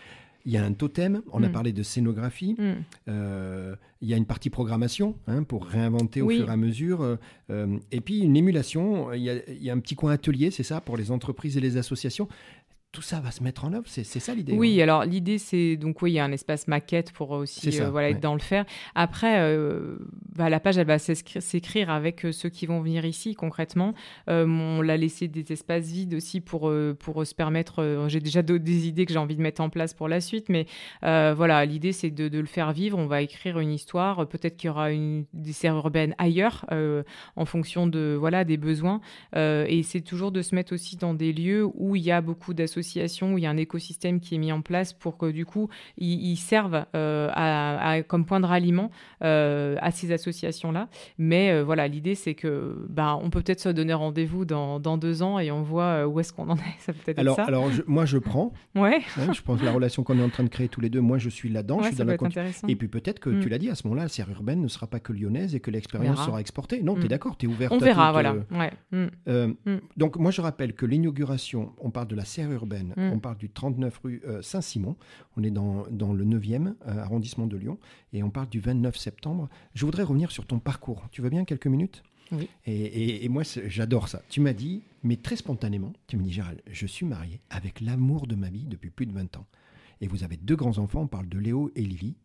il 0.46 0.54
y 0.54 0.58
a 0.58 0.64
un 0.64 0.74
totem, 0.74 1.22
on 1.32 1.44
a 1.44 1.50
mm. 1.50 1.52
parlé 1.52 1.74
de 1.74 1.84
scénographie, 1.84 2.56
mm. 2.58 2.74
euh, 3.10 3.76
il 4.02 4.10
y 4.10 4.14
a 4.14 4.18
une 4.18 4.26
partie 4.26 4.50
programmation 4.50 5.16
hein, 5.28 5.44
pour 5.44 5.66
réinventer 5.66 6.22
au 6.22 6.30
fur 6.30 6.48
et 6.48 6.52
à 6.52 6.58
mesure, 6.58 7.02
euh, 7.02 7.16
euh, 7.50 7.78
et 7.92 8.02
puis 8.02 8.20
une 8.20 8.38
émulation, 8.38 9.12
il 9.14 9.22
y, 9.22 9.30
a, 9.30 9.36
il 9.50 9.64
y, 9.64 9.70
a, 9.70 9.74
un 9.74 9.80
petit 9.80 9.96
coin 9.96 10.12
atelier, 10.12 10.52
c'est 10.52 10.64
ça, 10.64 10.82
pour 10.82 10.98
les 10.98 11.12
entreprises 11.12 11.58
et 11.58 11.62
les 11.62 11.78
associations 11.78 12.28
tout 12.96 13.02
ça 13.02 13.20
va 13.20 13.32
se 13.32 13.44
mettre 13.44 13.66
en 13.66 13.74
œuvre. 13.74 13.84
C'est 13.88 14.06
ça 14.06 14.34
l'idée. 14.34 14.54
Oui, 14.54 14.82
alors 14.82 15.04
l'idée, 15.04 15.38
c'est 15.38 15.76
donc 15.76 16.02
oui, 16.02 16.12
il 16.12 16.14
y 16.16 16.20
a 16.20 16.24
un 16.24 16.32
espace 16.32 16.70
maquette 16.70 17.12
pour 17.12 17.32
aussi 17.32 17.82
euh, 17.82 17.90
voilà, 17.90 18.10
être 18.10 18.22
dans 18.22 18.34
le 18.34 18.40
faire. 18.40 18.66
Après, 18.96 19.40
euh, 19.40 19.98
bah, 20.34 20.50
la 20.50 20.62
page, 20.62 20.78
elle 20.78 20.88
va 20.88 20.98
s'écrire 20.98 21.90
avec 21.90 22.26
euh, 22.26 22.32
ceux 22.32 22.48
qui 22.48 22.66
vont 22.66 22.80
venir 22.80 23.04
ici 23.04 23.36
concrètement. 23.36 23.94
on 24.28 24.82
l'a 24.82 24.96
laissé 24.96 25.28
des 25.28 25.52
espaces 25.52 25.88
vides 25.88 26.14
aussi 26.14 26.40
pour, 26.40 26.72
pour 27.00 27.28
se 27.28 27.36
permettre. 27.36 28.06
J'ai 28.08 28.22
déjà 28.22 28.42
des 28.42 28.88
idées 28.88 29.06
que 29.06 29.12
j'ai 29.12 29.20
envie 29.20 29.36
de 29.36 29.42
mettre 29.42 29.62
en 29.62 29.70
place 29.70 29.94
pour 29.94 30.08
la 30.08 30.22
suite, 30.22 30.48
mais 30.48 30.66
voilà, 31.02 31.66
l'idée, 31.66 31.92
c'est 31.92 32.12
de, 32.12 32.30
de, 32.30 32.40
le 32.40 32.46
faire 32.46 32.72
vivre. 32.72 32.98
On 32.98 33.08
va 33.08 33.22
écrire 33.22 33.60
une 33.60 33.72
histoire. 33.72 34.26
Peut-être 34.28 34.56
qu'il 34.56 34.70
y 34.70 34.72
aura 34.72 34.92
une, 34.92 35.26
des 35.34 35.52
serres 35.52 35.76
urbaines 35.76 36.16
ailleurs 36.18 36.66
en 37.36 37.46
fonction 37.46 37.88
de 37.88 38.16
voilà 38.18 38.46
des 38.46 38.58
besoins. 38.58 39.02
et 39.36 39.82
c'est 39.84 40.02
toujours 40.02 40.32
de 40.32 40.42
se 40.42 40.56
mettre 40.56 40.74
aussi 40.74 40.96
dans 40.96 41.14
des 41.14 41.34
lieux 41.34 41.68
où 41.74 41.98
il 41.98 42.04
y 42.04 42.12
a 42.12 42.22
beaucoup 42.22 42.54
d'associations 42.54 42.85
où 43.34 43.38
il 43.38 43.44
y 43.44 43.48
a 43.48 43.50
un 43.50 43.58
écosystème 43.58 44.20
qui 44.20 44.36
est 44.36 44.38
mis 44.38 44.52
en 44.52 44.62
place 44.62 44.94
pour 44.94 45.18
que 45.18 45.32
du 45.32 45.46
coup, 45.46 45.70
ils, 45.98 46.38
servent 46.38 46.86
euh, 46.96 47.30
à, 47.34 48.04
comme 48.04 48.26
point 48.26 48.40
de 48.40 48.46
ralliement 48.46 48.92
euh, 49.24 49.76
à 49.82 49.92
ces 49.92 50.12
associations-là. 50.12 50.90
Mais 51.18 51.52
euh, 51.52 51.64
voilà, 51.64 51.88
l'idée, 51.88 52.16
c'est 52.16 52.36
que 52.36 52.86
bah, 52.90 53.18
on 53.22 53.30
peut 53.30 53.42
peut-être 53.42 53.60
se 53.60 53.70
donner 53.70 53.94
rendez-vous 53.94 54.46
dans, 54.46 54.80
dans, 54.80 54.98
deux 54.98 55.24
ans 55.24 55.40
et 55.40 55.52
on 55.52 55.62
voit 55.62 56.08
où 56.08 56.20
est-ce 56.20 56.34
qu'on 56.34 56.50
en 56.50 56.56
est. 56.56 56.62
Ça 56.80 56.94
peut 56.94 57.12
être 57.12 57.20
alors, 57.20 57.36
ça. 57.36 57.44
alors 57.44 57.70
moi, 57.88 58.06
je 58.06 58.18
prends. 58.18 58.54
Ouais. 58.76 59.02
Hein, 59.18 59.34
je 59.34 59.42
pense 59.42 59.60
que 59.60 59.66
la 59.66 59.72
relation 59.72 60.04
qu'on 60.04 60.20
est 60.20 60.24
en 60.24 60.30
train 60.30 60.44
de 60.44 60.50
créer 60.50 60.68
tous 60.68 60.82
les 60.82 60.90
deux, 60.90 61.02
moi, 61.02 61.18
je 61.18 61.30
suis 61.30 61.50
là-dedans. 61.50 61.82
je 61.82 61.88
suis 61.88 61.96
dans 61.96 62.06
la 62.06 62.16
Et 62.68 62.76
puis 62.76 62.88
peut-être 62.88 63.20
que 63.20 63.30
tu 63.30 63.48
mm. 63.48 63.50
l'as 63.50 63.58
dit, 63.58 63.70
à 63.70 63.76
ce 63.76 63.88
moment-là, 63.88 64.04
la 64.04 64.10
serre 64.10 64.30
urbaine 64.30 64.62
ne 64.62 64.68
sera 64.68 64.88
pas 64.88 65.00
que 65.00 65.14
lyonnaise 65.14 65.56
et 65.56 65.60
que 65.60 65.72
l'expérience 65.72 66.24
sera 66.26 66.40
exportée. 66.40 66.82
Non, 66.82 66.96
tu 66.96 67.02
es 67.02 67.06
mm. 67.06 67.08
d'accord, 67.08 67.38
tu 67.38 67.46
es 67.46 67.50
ouvert. 67.50 67.72
On 67.72 67.78
verra, 67.78 68.12
voilà. 68.12 68.36
Ouais. 68.52 68.72
Mm. 68.92 69.56
Donc 69.98 70.18
moi, 70.18 70.32
je 70.32 70.42
rappelle 70.42 70.74
que 70.74 70.86
l'inauguration, 70.86 71.74
on 71.80 71.92
parle 71.92 72.08
de 72.08 72.16
la 72.16 72.26
serre 72.26 72.52
urbaine, 72.52 72.66
on 72.98 73.20
parle 73.20 73.38
du 73.38 73.50
39 73.50 73.98
rue 74.04 74.22
euh, 74.26 74.42
Saint-Simon. 74.42 74.96
On 75.38 75.44
est 75.44 75.52
dans, 75.52 75.86
dans 75.90 76.14
le 76.14 76.26
9e 76.26 76.68
euh, 76.68 76.98
arrondissement 77.00 77.48
de 77.48 77.58
Lyon 77.58 77.78
et 78.14 78.24
on 78.24 78.30
parle 78.30 78.50
du 78.50 78.60
29 78.60 78.96
septembre. 78.98 79.50
Je 79.74 79.86
voudrais 79.86 80.04
revenir 80.04 80.32
sur 80.32 80.46
ton 80.46 80.60
parcours. 80.60 81.08
Tu 81.12 81.22
veux 81.22 81.30
bien 81.30 81.46
quelques 81.46 81.68
minutes? 81.68 82.04
Oui. 82.32 82.50
Et, 82.66 83.24
et, 83.24 83.30
moi, 83.30 83.44
j'adore 83.68 84.08
ça. 84.08 84.22
Tu 84.30 84.42
m'as 84.42 84.54
dit, 84.54 84.82
mais 85.04 85.16
très 85.16 85.36
spontanément, 85.36 85.94
tu 86.08 86.18
me 86.18 86.24
dis, 86.24 86.32
Gérald, 86.32 86.62
je 86.72 86.88
suis 86.88 87.06
marié 87.06 87.40
avec 87.52 87.82
l'amour 87.82 88.26
de 88.26 88.36
ma 88.36 88.50
vie 88.50 88.66
depuis 88.66 88.90
plus 88.90 89.06
de 89.06 89.14
20 89.14 89.38
ans. 89.38 89.46
Et 90.02 90.08
vous 90.08 90.24
avez 90.24 90.38
deux 90.38 90.56
grands 90.56 90.78
enfants, 90.80 91.02
on 91.02 91.08
parle 91.08 91.30
de 91.30 91.38
Léo 91.38 91.72
et 91.76 91.82
Lily. 91.82 92.16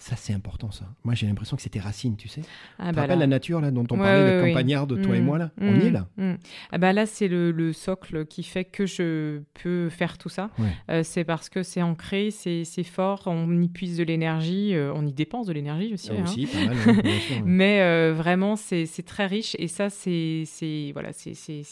Ça, 0.00 0.14
c'est 0.14 0.32
important, 0.32 0.70
ça. 0.70 0.84
Moi, 1.02 1.14
j'ai 1.14 1.26
l'impression 1.26 1.56
que 1.56 1.62
c'était 1.62 1.80
Racine, 1.80 2.16
tu 2.16 2.28
sais. 2.28 2.42
Ah, 2.78 2.90
tu 2.90 2.94
bah 2.94 3.02
rappelles 3.02 3.18
la 3.18 3.26
nature, 3.26 3.60
là, 3.60 3.72
dont 3.72 3.84
on 3.90 3.98
parlait, 3.98 4.42
le 4.42 4.46
campagnard 4.46 4.86
de 4.86 4.94
toi 4.94 5.16
et 5.16 5.20
mm. 5.20 5.24
moi, 5.24 5.38
là 5.38 5.50
On 5.60 5.80
y 5.80 5.86
est, 5.86 5.90
là 5.90 6.06
mm. 6.16 6.34
ah 6.70 6.78
bah 6.78 6.92
Là, 6.92 7.04
c'est 7.04 7.26
le, 7.26 7.72
socle 7.72 8.24
qui 8.26 8.44
fait 8.44 8.64
que 8.64 8.86
je 8.86 9.40
peux 9.54 9.88
faire 9.88 10.16
tout 10.16 10.28
ça. 10.28 10.50
Euh, 10.88 11.02
c'est 11.02 11.24
parce 11.24 11.48
que 11.48 11.64
c'est 11.64 11.82
ancré, 11.82 12.30
c'est 12.30 12.64
fort, 12.84 13.24
on 13.26 13.60
y 13.60 13.68
puise 13.68 13.98
de 13.98 14.04
l'énergie, 14.04 14.74
euh, 14.74 14.92
on 14.94 15.04
y 15.04 15.12
dépense 15.12 15.46
de 15.46 15.52
l'énergie 15.52 15.92
aussi. 15.92 16.10
Ah, 16.16 16.22
aussi, 16.22 16.46
pas 16.46 16.64
mal, 16.64 16.76
hein, 16.86 17.02
Mais 17.44 17.80
euh, 17.80 18.14
vraiment, 18.14 18.54
c'est 18.54 18.86
très 19.04 19.26
riche. 19.26 19.56
Et 19.58 19.66
ça, 19.66 19.90
c'est 19.90 20.44
voilà, 20.92 21.10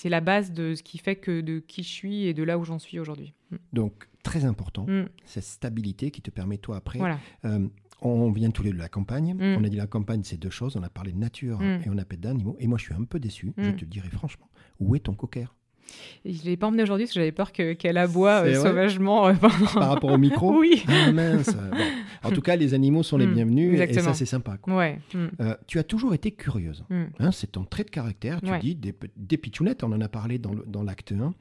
la 0.04 0.20
base 0.20 0.52
de 0.52 0.74
ce 0.74 0.82
qui 0.82 0.98
fait 0.98 1.16
que 1.16 1.40
de 1.40 1.60
qui 1.60 1.84
je 1.84 1.88
suis 1.88 2.24
et 2.26 2.34
de 2.34 2.42
là 2.42 2.58
où 2.58 2.64
j'en 2.64 2.80
suis 2.80 2.98
aujourd'hui. 2.98 3.32
Donc, 3.72 4.08
très 4.24 4.44
important, 4.44 4.86
cette 5.24 5.44
stabilité 5.44 6.10
qui 6.10 6.22
te 6.22 6.32
permet, 6.32 6.58
toi, 6.58 6.76
après... 6.76 6.98
Voilà 6.98 7.20
on 8.00 8.30
vient 8.30 8.50
tous 8.50 8.62
les 8.62 8.70
deux 8.70 8.76
de 8.76 8.82
la 8.82 8.88
campagne. 8.88 9.34
Mm. 9.34 9.56
On 9.58 9.64
a 9.64 9.68
dit 9.68 9.76
la 9.76 9.86
campagne, 9.86 10.22
c'est 10.24 10.36
deux 10.36 10.50
choses. 10.50 10.76
On 10.76 10.82
a 10.82 10.90
parlé 10.90 11.12
de 11.12 11.18
nature 11.18 11.60
mm. 11.60 11.82
et 11.84 11.88
on 11.88 11.98
a 11.98 12.04
parlé 12.04 12.18
d'animaux. 12.18 12.56
Et 12.58 12.66
moi, 12.66 12.78
je 12.78 12.84
suis 12.84 12.94
un 12.94 13.04
peu 13.04 13.18
déçu, 13.18 13.52
je 13.56 13.70
mm. 13.70 13.76
te 13.76 13.84
dirais 13.84 14.10
franchement. 14.10 14.48
Où 14.80 14.94
est 14.94 15.00
ton 15.00 15.14
cocker? 15.14 15.46
Je 16.24 16.30
ne 16.30 16.44
l'ai 16.44 16.56
pas 16.56 16.66
emmené 16.66 16.82
aujourd'hui 16.82 17.06
parce 17.06 17.14
que 17.14 17.20
j'avais 17.20 17.32
peur 17.32 17.52
qu'elle 17.52 17.96
aboie 17.96 18.44
euh, 18.44 18.54
sauvagement. 18.54 19.28
Euh, 19.28 19.34
Par 19.34 19.88
rapport 19.88 20.10
au 20.10 20.18
micro 20.18 20.52
Oui. 20.58 20.84
Ah, 20.88 21.12
mince. 21.12 21.56
En 22.24 22.30
tout 22.32 22.40
cas, 22.40 22.56
les 22.56 22.74
animaux 22.74 23.04
sont 23.04 23.16
les 23.16 23.26
bienvenus 23.26 23.80
et 23.80 23.92
ça, 24.00 24.12
c'est 24.14 24.26
sympa. 24.26 24.58
Ouais. 24.66 24.98
Euh, 25.40 25.54
tu 25.66 25.78
as 25.78 25.84
toujours 25.84 26.14
été 26.14 26.32
curieuse. 26.32 26.84
Hein, 26.90 27.30
c'est 27.32 27.52
ton 27.52 27.64
trait 27.64 27.84
de 27.84 27.90
caractère. 27.90 28.40
Tu 28.40 28.58
dis 28.58 28.74
des, 28.74 28.94
des 29.16 29.36
pitchounettes, 29.36 29.84
on 29.84 29.92
en 29.92 30.00
a 30.00 30.08
parlé 30.08 30.38
dans 30.38 30.82
l'acte 30.82 31.12
1 31.12 31.34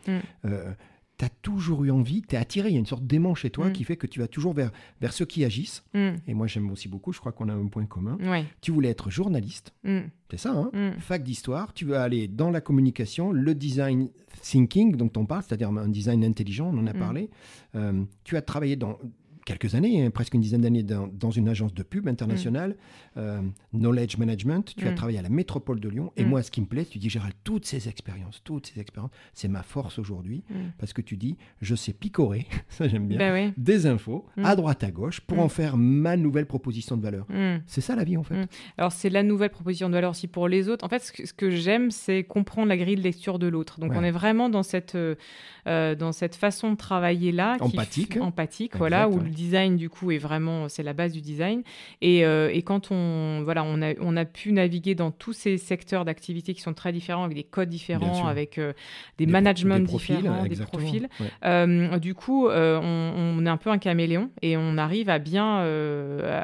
tu 1.18 1.26
as 1.26 1.30
toujours 1.30 1.84
eu 1.84 1.92
envie, 1.92 2.22
tu 2.22 2.36
es 2.36 2.38
attiré, 2.38 2.70
il 2.70 2.74
y 2.74 2.76
a 2.76 2.80
une 2.80 2.86
sorte 2.86 3.06
d'aimant 3.06 3.36
chez 3.36 3.50
toi 3.50 3.70
mm. 3.70 3.74
qui 3.74 3.84
fait 3.84 3.98
que 3.98 4.08
tu 4.08 4.20
vas 4.20 4.28
toujours 4.28 4.54
vers, 4.54 4.72
vers 5.02 5.14
ceux 5.14 5.26
qui 5.26 5.46
agissent. 5.46 5.84
Mm. 5.94 6.10
Et 6.28 6.34
moi, 6.34 6.48
j'aime 6.48 6.70
aussi 6.72 6.88
beaucoup, 6.88 7.14
je 7.14 7.20
crois 7.20 7.32
qu'on 7.32 7.50
a 7.50 7.54
un 7.54 7.68
point 7.68 7.86
commun. 7.86 8.18
Tu 8.62 8.72
voulais 8.72 8.90
être 8.90 9.10
journaliste, 9.10 9.74
mm. 9.84 10.00
c'est 10.30 10.38
ça, 10.38 10.52
hein 10.74 10.94
fac 11.00 11.24
d'histoire, 11.24 11.74
tu 11.74 11.86
veux 11.86 11.98
aller 11.98 12.28
dans 12.28 12.52
la 12.52 12.62
communication, 12.62 13.32
le 13.32 13.56
design 13.56 14.10
thinking 14.42 14.96
dont 14.96 15.12
on 15.16 15.26
parle, 15.26 15.44
c'est-à-dire 15.44 15.70
un 15.70 15.90
design 15.90 16.24
intelligent, 16.24 16.72
on 16.74 16.80
en 16.80 16.88
a 16.88 16.94
parlé. 16.94 17.30
Euh, 17.76 18.04
tu 18.24 18.38
as 18.38 18.42
travaillé 18.42 18.76
dans 18.76 18.98
quelques 19.46 19.76
années, 19.76 20.04
hein, 20.04 20.10
presque 20.10 20.34
une 20.34 20.42
dizaine 20.42 20.62
d'années 20.62 20.84
dans, 20.84 21.32
une 21.32 21.48
agence 21.48 21.74
de 21.74 21.84
pub 21.84 22.08
internationale, 22.08 22.72
mm. 22.72 23.20
euh, 23.20 23.42
Knowledge 23.74 24.18
Management. 24.18 24.74
Tu 24.76 24.88
as 24.88 24.92
mm. 24.92 24.96
travaillé 24.96 25.20
à 25.20 25.22
la 25.22 25.30
métropole 25.30 25.80
de 25.80 25.88
Lyon. 25.88 26.12
Et 26.18 26.26
mm. 26.26 26.28
moi, 26.28 26.44
ce 26.44 26.52
qui 26.52 26.62
me 26.62 26.66
plaît, 26.66 26.86
tu 26.86 26.98
dis, 26.98 27.10
Gérald, 27.10 27.36
toutes 27.44 27.66
ces 27.66 27.88
expériences, 27.88 28.42
toutes 28.44 28.68
ces 28.68 28.82
expériences, 28.82 29.12
c'est 29.34 29.48
ma 29.48 29.64
force 29.64 30.00
aujourd'hui. 30.00 30.44
Parce 30.80 30.94
que 30.94 31.02
tu 31.02 31.16
dis, 31.16 31.38
je 31.62 31.76
sais 31.76 31.94
picorer, 31.94 32.48
ça 32.70 32.88
j'aime 32.88 33.08
bien, 33.08 33.18
ben 33.18 33.54
des 33.58 33.86
infos 33.86 34.26
à 34.44 34.56
droite, 34.56 34.84
à 34.84 34.92
gauche, 34.92 35.22
pour 35.22 35.40
en 35.40 35.50
faire 35.50 35.78
ma 35.78 36.18
nouvelle 36.18 36.48
proposition 36.48 36.98
de 36.98 37.04
valeur. 37.04 37.28
C'est 37.68 37.82
ça 37.82 37.96
la 37.96 38.04
vie, 38.04 38.18
en 38.18 38.24
fait. 38.24 38.48
Alors, 38.78 38.92
c'est 38.92 39.10
la 39.10 39.24
nouvelle 39.24 39.52
proposition 39.52 39.90
de 39.90 39.94
valeur 39.94 40.12
aussi 40.12 40.28
pour 40.28 40.48
les 40.48 40.70
autres. 40.70 40.84
En 40.84 40.90
fait, 40.90 41.00
ce 41.00 41.34
que, 41.34 41.52
j'aime, 41.52 41.92
c'est 41.92 42.24
comprendre 42.24 42.68
la 42.68 42.78
grille 42.78 42.96
de 42.96 43.02
lecture 43.02 43.38
de 43.38 43.48
l'autre. 43.48 43.80
Donc, 43.80 43.92
on 43.94 44.04
est 44.04 44.12
vraiment 44.12 44.50
dans 44.50 44.64
cette, 44.64 44.96
euh, 44.96 45.16
euh, 45.68 45.94
dans 45.94 46.12
cette 46.12 46.36
façon 46.36 46.72
de 46.72 46.78
travailler 46.78 47.32
là. 47.32 47.58
Empathique. 47.60 48.18
empathique, 48.18 48.76
voilà, 48.76 49.08
où 49.08 49.20
design 49.36 49.76
du 49.78 49.90
coup 49.90 50.12
est 50.12 50.18
vraiment 50.18 50.68
c'est 50.70 50.84
la 50.84 50.94
base 50.94 51.14
du 51.14 51.22
design. 51.22 51.62
Et, 52.02 52.26
euh, 52.26 52.50
et, 52.52 52.62
quand 52.62 52.92
on 52.92 53.42
voilà 53.44 53.64
on 53.64 53.82
a 53.82 53.94
on 54.00 54.18
a 54.18 54.26
pu 54.26 54.52
naviguer 54.52 54.96
dans 54.96 55.12
tous 55.12 55.34
ces 55.34 55.58
secteurs 55.58 56.06
d'activité 56.06 56.54
qui 56.54 56.62
sont 56.62 56.74
très 56.74 56.92
différents 56.92 57.24
avec 57.24 57.36
des 57.36 57.44
codes 57.44 57.70
différents 57.70 58.28
avec 58.28 58.58
euh, 58.58 58.74
des, 59.18 59.26
managements 59.26 59.80
différents 59.80 60.46
des 60.46 60.56
profils 60.56 61.08
euh, 61.44 61.98
du 62.00 62.16
coup 62.16 62.48
on, 62.48 63.46
est 63.46 63.50
un 63.50 63.58
peu 63.58 63.70
un 63.70 63.78
caméléon 63.78 64.32
et 64.42 64.58
on 64.58 64.78
arrive 64.78 65.10
à 65.10 65.20
bien 65.20 65.60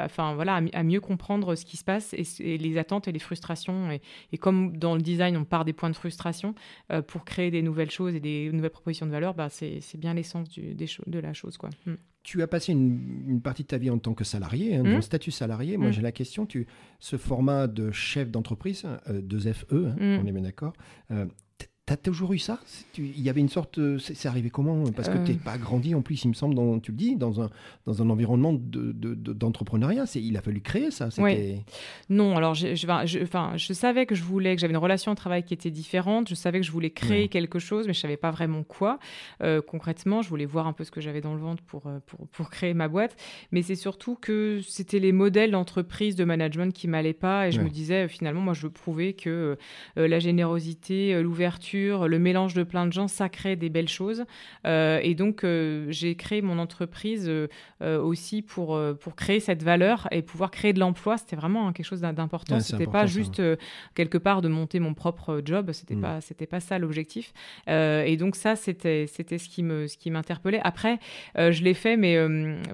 enfin 0.03 0.33
voilà 0.35 0.61
à, 0.73 0.83
mieux 0.83 0.99
comprendre 0.99 1.55
ce 1.55 1.65
qui 1.65 1.77
se 1.77 1.83
passe 1.83 2.13
et, 2.13 2.57
les 2.57 2.77
attentes 2.77 3.07
et 3.07 3.11
les 3.11 3.19
frustrations. 3.19 3.91
Et, 3.91 4.01
et, 4.31 4.37
comme 4.37 4.77
dans 4.77 4.95
le 4.95 5.01
design 5.01 5.37
on 5.37 5.45
part 5.45 5.65
des 5.65 5.73
points 5.73 5.89
de 5.89 5.95
frustration 5.95 6.53
pour 7.07 7.25
créer 7.25 7.51
des 7.51 7.61
nouvelles 7.61 7.91
choses 7.91 8.15
et 8.15 8.19
des 8.19 8.51
nouvelles 8.51 8.71
propositions 8.71 9.05
de 9.05 9.11
valeur 9.11 9.33
bah 9.33 9.49
c'est 9.49 9.97
bien 9.97 10.13
l'essence 10.13 10.49
de 10.51 11.19
la 11.19 11.33
chose 11.33 11.57
quoi. 11.57 11.69
Hmm 11.85 11.95
tu 12.23 12.41
as 12.41 12.47
passé 12.47 12.71
une, 12.71 13.41
partie 13.41 13.63
de 13.63 13.67
ta 13.67 13.77
vie 13.77 13.89
en 13.89 13.97
tant 13.97 14.13
que 14.13 14.23
salarié, 14.23 14.75
hein, 14.75 14.83
mmh. 14.83 15.01
statut 15.01 15.31
salarié. 15.31 15.77
Moi, 15.77 15.89
mmh. 15.89 15.93
j'ai 15.93 16.01
la 16.01 16.11
question, 16.11 16.45
tu, 16.45 16.67
ce 16.99 17.17
format 17.17 17.67
de 17.67 17.91
chef 17.91 18.29
d'entreprise, 18.29 18.85
euh, 19.09 19.21
de 19.21 19.39
FE, 19.39 19.73
hein, 19.73 19.95
mmh. 19.99 20.19
on 20.23 20.27
est 20.27 20.31
bien 20.31 20.43
d'accord, 20.43 20.73
euh, 21.11 21.25
as 21.91 21.97
toujours 21.97 22.33
eu 22.33 22.39
ça 22.39 22.59
Il 22.97 23.21
y 23.21 23.29
avait 23.29 23.41
une 23.41 23.49
sorte. 23.49 23.79
C'est 23.99 24.27
arrivé 24.27 24.49
comment 24.49 24.83
Parce 24.91 25.09
que 25.09 25.17
tu 25.25 25.31
n'es 25.31 25.37
pas 25.37 25.57
grandi 25.57 25.95
en 25.95 26.01
plus, 26.01 26.23
il 26.23 26.29
me 26.29 26.33
semble, 26.33 26.55
dans, 26.55 26.79
tu 26.79 26.91
le 26.91 26.97
dis, 26.97 27.15
dans 27.15 27.41
un, 27.41 27.49
dans 27.85 28.01
un 28.01 28.09
environnement 28.09 28.53
d'entrepreneuriat. 28.53 30.05
De, 30.05 30.19
il 30.19 30.37
a 30.37 30.41
fallu 30.41 30.61
créer 30.61 30.91
ça. 30.91 31.09
Non, 32.09 32.37
alors 32.37 32.53
je, 32.53 32.75
je, 32.75 33.23
enfin, 33.23 33.53
je 33.55 33.73
savais 33.73 34.05
que 34.05 34.15
je 34.15 34.23
voulais, 34.23 34.55
que 34.55 34.61
j'avais 34.61 34.73
une 34.73 34.77
relation 34.77 35.11
au 35.11 35.15
travail 35.15 35.43
qui 35.43 35.53
était 35.53 35.71
différente. 35.71 36.29
Je 36.29 36.35
savais 36.35 36.59
que 36.59 36.65
je 36.65 36.71
voulais 36.71 36.91
créer 36.91 37.27
quelque 37.27 37.59
chose, 37.59 37.87
mais 37.87 37.93
je 37.93 37.99
savais 37.99 38.17
pas 38.17 38.31
vraiment 38.31 38.63
quoi. 38.63 38.99
concrètement, 39.67 40.21
je 40.21 40.29
voulais 40.29 40.45
voir 40.45 40.67
un 40.67 40.73
peu 40.73 40.83
ce 40.83 40.91
que 40.91 41.01
j'avais 41.01 41.21
dans 41.21 41.33
le 41.33 41.41
ventre 41.41 41.63
pour, 41.63 41.83
pour, 42.05 42.27
pour 42.27 42.49
créer 42.49 42.73
ma 42.73 42.87
boîte. 42.87 43.15
Mais 43.51 43.61
c'est 43.61 43.75
surtout 43.75 44.15
que 44.15 44.59
c'était 44.67 44.99
les 44.99 45.11
modèles 45.11 45.51
d'entreprise, 45.51 46.15
de 46.15 46.23
management 46.23 46.73
qui 46.73 46.87
m'allaient 46.87 47.13
pas. 47.13 47.47
Et 47.47 47.51
je 47.51 47.61
me 47.61 47.69
disais, 47.69 48.07
finalement, 48.07 48.41
moi, 48.41 48.53
je 48.53 48.63
veux 48.63 48.71
prouver 48.71 49.13
que 49.13 49.57
la 49.95 50.19
générosité, 50.19 51.21
l'ouverture, 51.21 51.80
le 51.89 52.19
mélange 52.19 52.53
de 52.53 52.63
plein 52.63 52.85
de 52.85 52.93
gens, 52.93 53.07
ça 53.07 53.29
crée 53.29 53.55
des 53.55 53.69
belles 53.69 53.89
choses. 53.89 54.25
Euh, 54.65 54.99
et 55.01 55.15
donc, 55.15 55.43
euh, 55.43 55.85
j'ai 55.89 56.15
créé 56.15 56.41
mon 56.41 56.59
entreprise 56.59 57.27
euh, 57.29 57.47
aussi 58.01 58.41
pour, 58.41 58.79
pour 58.99 59.15
créer 59.15 59.39
cette 59.39 59.63
valeur 59.63 60.07
et 60.11 60.21
pouvoir 60.21 60.51
créer 60.51 60.73
de 60.73 60.79
l'emploi. 60.79 61.17
C'était 61.17 61.35
vraiment 61.35 61.71
quelque 61.71 61.85
chose 61.85 62.01
d'important. 62.01 62.59
Ce 62.59 62.71
c'était 62.71 62.87
pas 62.87 63.05
juste 63.05 63.41
quelque 63.95 64.17
part 64.17 64.41
de 64.41 64.47
monter 64.47 64.79
mon 64.79 64.93
propre 64.93 65.41
job. 65.43 65.71
C'était 65.71 65.95
mm. 65.95 66.01
pas 66.01 66.21
c'était 66.21 66.45
pas 66.45 66.59
ça 66.59 66.79
l'objectif. 66.79 67.33
et 67.67 68.17
donc 68.17 68.35
ça, 68.35 68.55
c'était 68.55 69.07
c'était 69.07 69.37
ce 69.37 69.49
qui 69.49 69.63
me 69.63 69.87
ce 69.87 69.97
qui 69.97 70.11
m'interpellait. 70.11 70.61
Après, 70.63 70.99
je 71.35 71.63
l'ai 71.63 71.73
fait, 71.73 71.97
mais 71.97 72.17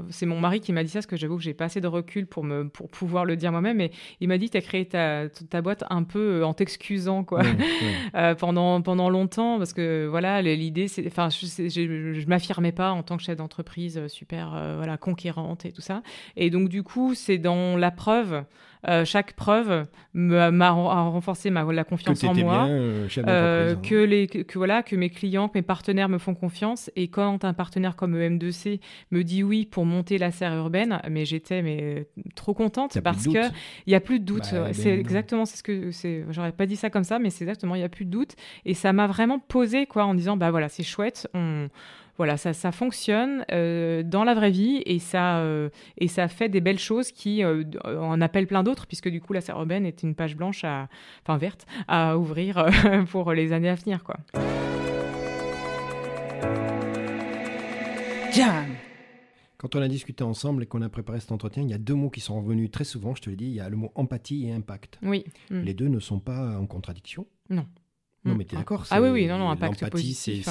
c'est 0.09 0.25
mon 0.25 0.39
mari 0.39 0.59
qui 0.59 0.73
m'a 0.73 0.83
dit 0.83 0.89
ça, 0.89 0.99
parce 0.99 1.07
que 1.07 1.17
j'avoue 1.17 1.37
que 1.37 1.43
j'ai 1.43 1.53
pas 1.53 1.65
assez 1.65 1.81
de 1.81 1.87
recul 1.87 2.27
pour 2.27 2.43
me 2.43 2.67
pour 2.67 2.89
pouvoir 2.89 3.25
le 3.25 3.35
dire 3.35 3.51
moi-même. 3.51 3.77
Mais 3.77 3.91
il 4.19 4.27
m'a 4.27 4.37
dit, 4.37 4.49
tu 4.49 4.57
as 4.57 4.61
créé 4.61 4.85
ta, 4.85 5.29
ta 5.29 5.61
boîte 5.61 5.83
un 5.89 6.03
peu 6.03 6.43
en 6.43 6.53
t'excusant, 6.53 7.23
quoi, 7.23 7.41
pendant 8.39 8.81
pendant 8.81 8.96
longtemps, 9.09 9.57
parce 9.57 9.73
que 9.73 10.07
voilà, 10.09 10.41
l'idée, 10.41 10.87
c'est, 10.87 11.05
enfin, 11.07 11.29
je, 11.29 11.69
je, 11.69 12.27
m'affirmais 12.27 12.71
pas 12.71 12.91
en 12.91 13.03
tant 13.03 13.17
que 13.17 13.23
chef 13.23 13.37
d'entreprise 13.37 13.97
euh, 13.97 14.07
super, 14.07 14.53
euh, 14.53 14.75
voilà, 14.77 14.97
conquérante 14.97 15.65
et 15.65 15.71
tout 15.71 15.81
ça. 15.81 16.01
Et 16.35 16.49
donc, 16.49 16.69
du 16.69 16.83
coup, 16.83 17.13
c'est 17.15 17.37
dans 17.37 17.77
la 17.77 17.91
preuve 17.91 18.43
euh, 18.87 19.05
chaque 19.05 19.33
preuve 19.33 19.85
m'a 20.13 20.69
renforcé 20.71 21.49
ma, 21.49 21.63
la 21.63 21.83
confiance 21.83 22.23
en 22.23 22.33
moi, 22.33 22.67
euh, 22.67 23.07
euh, 23.17 23.73
hein. 23.73 23.79
que, 23.81 23.95
les, 23.95 24.27
que, 24.27 24.57
voilà, 24.57 24.83
que 24.83 24.95
mes 24.95 25.09
clients, 25.09 25.47
que 25.47 25.57
mes 25.57 25.63
partenaires 25.63 26.09
me 26.09 26.17
font 26.17 26.35
confiance. 26.35 26.91
Et 26.95 27.07
quand 27.07 27.43
un 27.43 27.53
partenaire 27.53 27.95
comme 27.95 28.15
EM2C 28.15 28.79
me 29.11 29.23
dit 29.23 29.43
oui 29.43 29.65
pour 29.65 29.85
monter 29.85 30.17
la 30.17 30.31
serre 30.31 30.55
urbaine, 30.55 31.01
mais 31.09 31.25
j'étais 31.25 31.61
mais 31.61 32.07
trop 32.35 32.53
contente 32.53 32.99
parce 33.01 33.25
que 33.25 33.47
il 33.85 33.93
y 33.93 33.95
a 33.95 33.99
plus 33.99 34.19
de 34.19 34.25
doute. 34.25 34.49
Bah, 34.51 34.73
c'est 34.73 34.91
ben 34.91 34.99
exactement 34.99 35.45
c'est 35.45 35.57
ce 35.57 35.63
que 35.63 35.91
c'est. 35.91 36.25
J'aurais 36.29 36.51
pas 36.51 36.65
dit 36.65 36.75
ça 36.75 36.89
comme 36.89 37.03
ça, 37.03 37.19
mais 37.19 37.29
c'est 37.29 37.43
exactement 37.43 37.75
il 37.75 37.81
y 37.81 37.85
a 37.85 37.89
plus 37.89 38.05
de 38.05 38.11
doute. 38.11 38.35
Et 38.65 38.73
ça 38.73 38.93
m'a 38.93 39.07
vraiment 39.07 39.39
posé 39.39 39.85
quoi 39.85 40.05
en 40.05 40.13
disant 40.13 40.37
bah 40.37 40.51
voilà 40.51 40.69
c'est 40.69 40.83
chouette. 40.83 41.27
On 41.33 41.69
voilà, 42.17 42.37
ça, 42.37 42.53
ça 42.53 42.71
fonctionne 42.71 43.45
euh, 43.51 44.03
dans 44.03 44.23
la 44.23 44.33
vraie 44.33 44.51
vie 44.51 44.81
et 44.85 44.99
ça, 44.99 45.39
euh, 45.39 45.69
et 45.97 46.07
ça 46.07 46.27
fait 46.27 46.49
des 46.49 46.61
belles 46.61 46.79
choses 46.79 47.11
qui 47.11 47.43
euh, 47.43 47.63
en 47.85 48.19
appellent 48.21 48.47
plein 48.47 48.63
d'autres, 48.63 48.87
puisque 48.87 49.09
du 49.09 49.21
coup, 49.21 49.33
la 49.33 49.41
serre 49.41 49.57
urbaine 49.57 49.85
est 49.85 50.03
une 50.03 50.15
page 50.15 50.35
blanche, 50.35 50.63
à, 50.63 50.89
enfin 51.23 51.37
verte, 51.37 51.65
à 51.87 52.17
ouvrir 52.17 52.65
pour 53.11 53.33
les 53.33 53.53
années 53.53 53.69
à 53.69 53.75
venir. 53.75 54.03
Quoi. 54.03 54.17
Quand 59.57 59.75
on 59.75 59.81
a 59.81 59.87
discuté 59.87 60.23
ensemble 60.23 60.63
et 60.63 60.65
qu'on 60.67 60.83
a 60.83 60.89
préparé 60.89 61.19
cet 61.19 61.31
entretien, 61.31 61.63
il 61.63 61.69
y 61.69 61.73
a 61.73 61.79
deux 61.79 61.95
mots 61.95 62.11
qui 62.11 62.19
sont 62.19 62.39
revenus 62.39 62.69
très 62.69 62.83
souvent, 62.83 63.15
je 63.15 63.21
te 63.23 63.29
l'ai 63.29 63.35
dit, 63.35 63.45
il 63.45 63.55
y 63.55 63.59
a 63.59 63.69
le 63.69 63.75
mot 63.75 63.91
empathie 63.95 64.47
et 64.47 64.53
impact. 64.53 64.99
Oui. 65.01 65.25
Mm. 65.49 65.61
Les 65.61 65.73
deux 65.73 65.87
ne 65.87 65.99
sont 65.99 66.19
pas 66.19 66.57
en 66.59 66.67
contradiction. 66.67 67.25
Non. 67.49 67.65
Non, 68.25 68.35
mais 68.35 68.45
tu 68.45 68.55
es 68.55 68.57
d'accord. 68.57 68.85
Ah 68.89 69.01
oui, 69.01 69.09
oui, 69.09 69.27
non, 69.27 69.37
non, 69.37 69.49
impact 69.49 69.89
positif. 69.89 70.47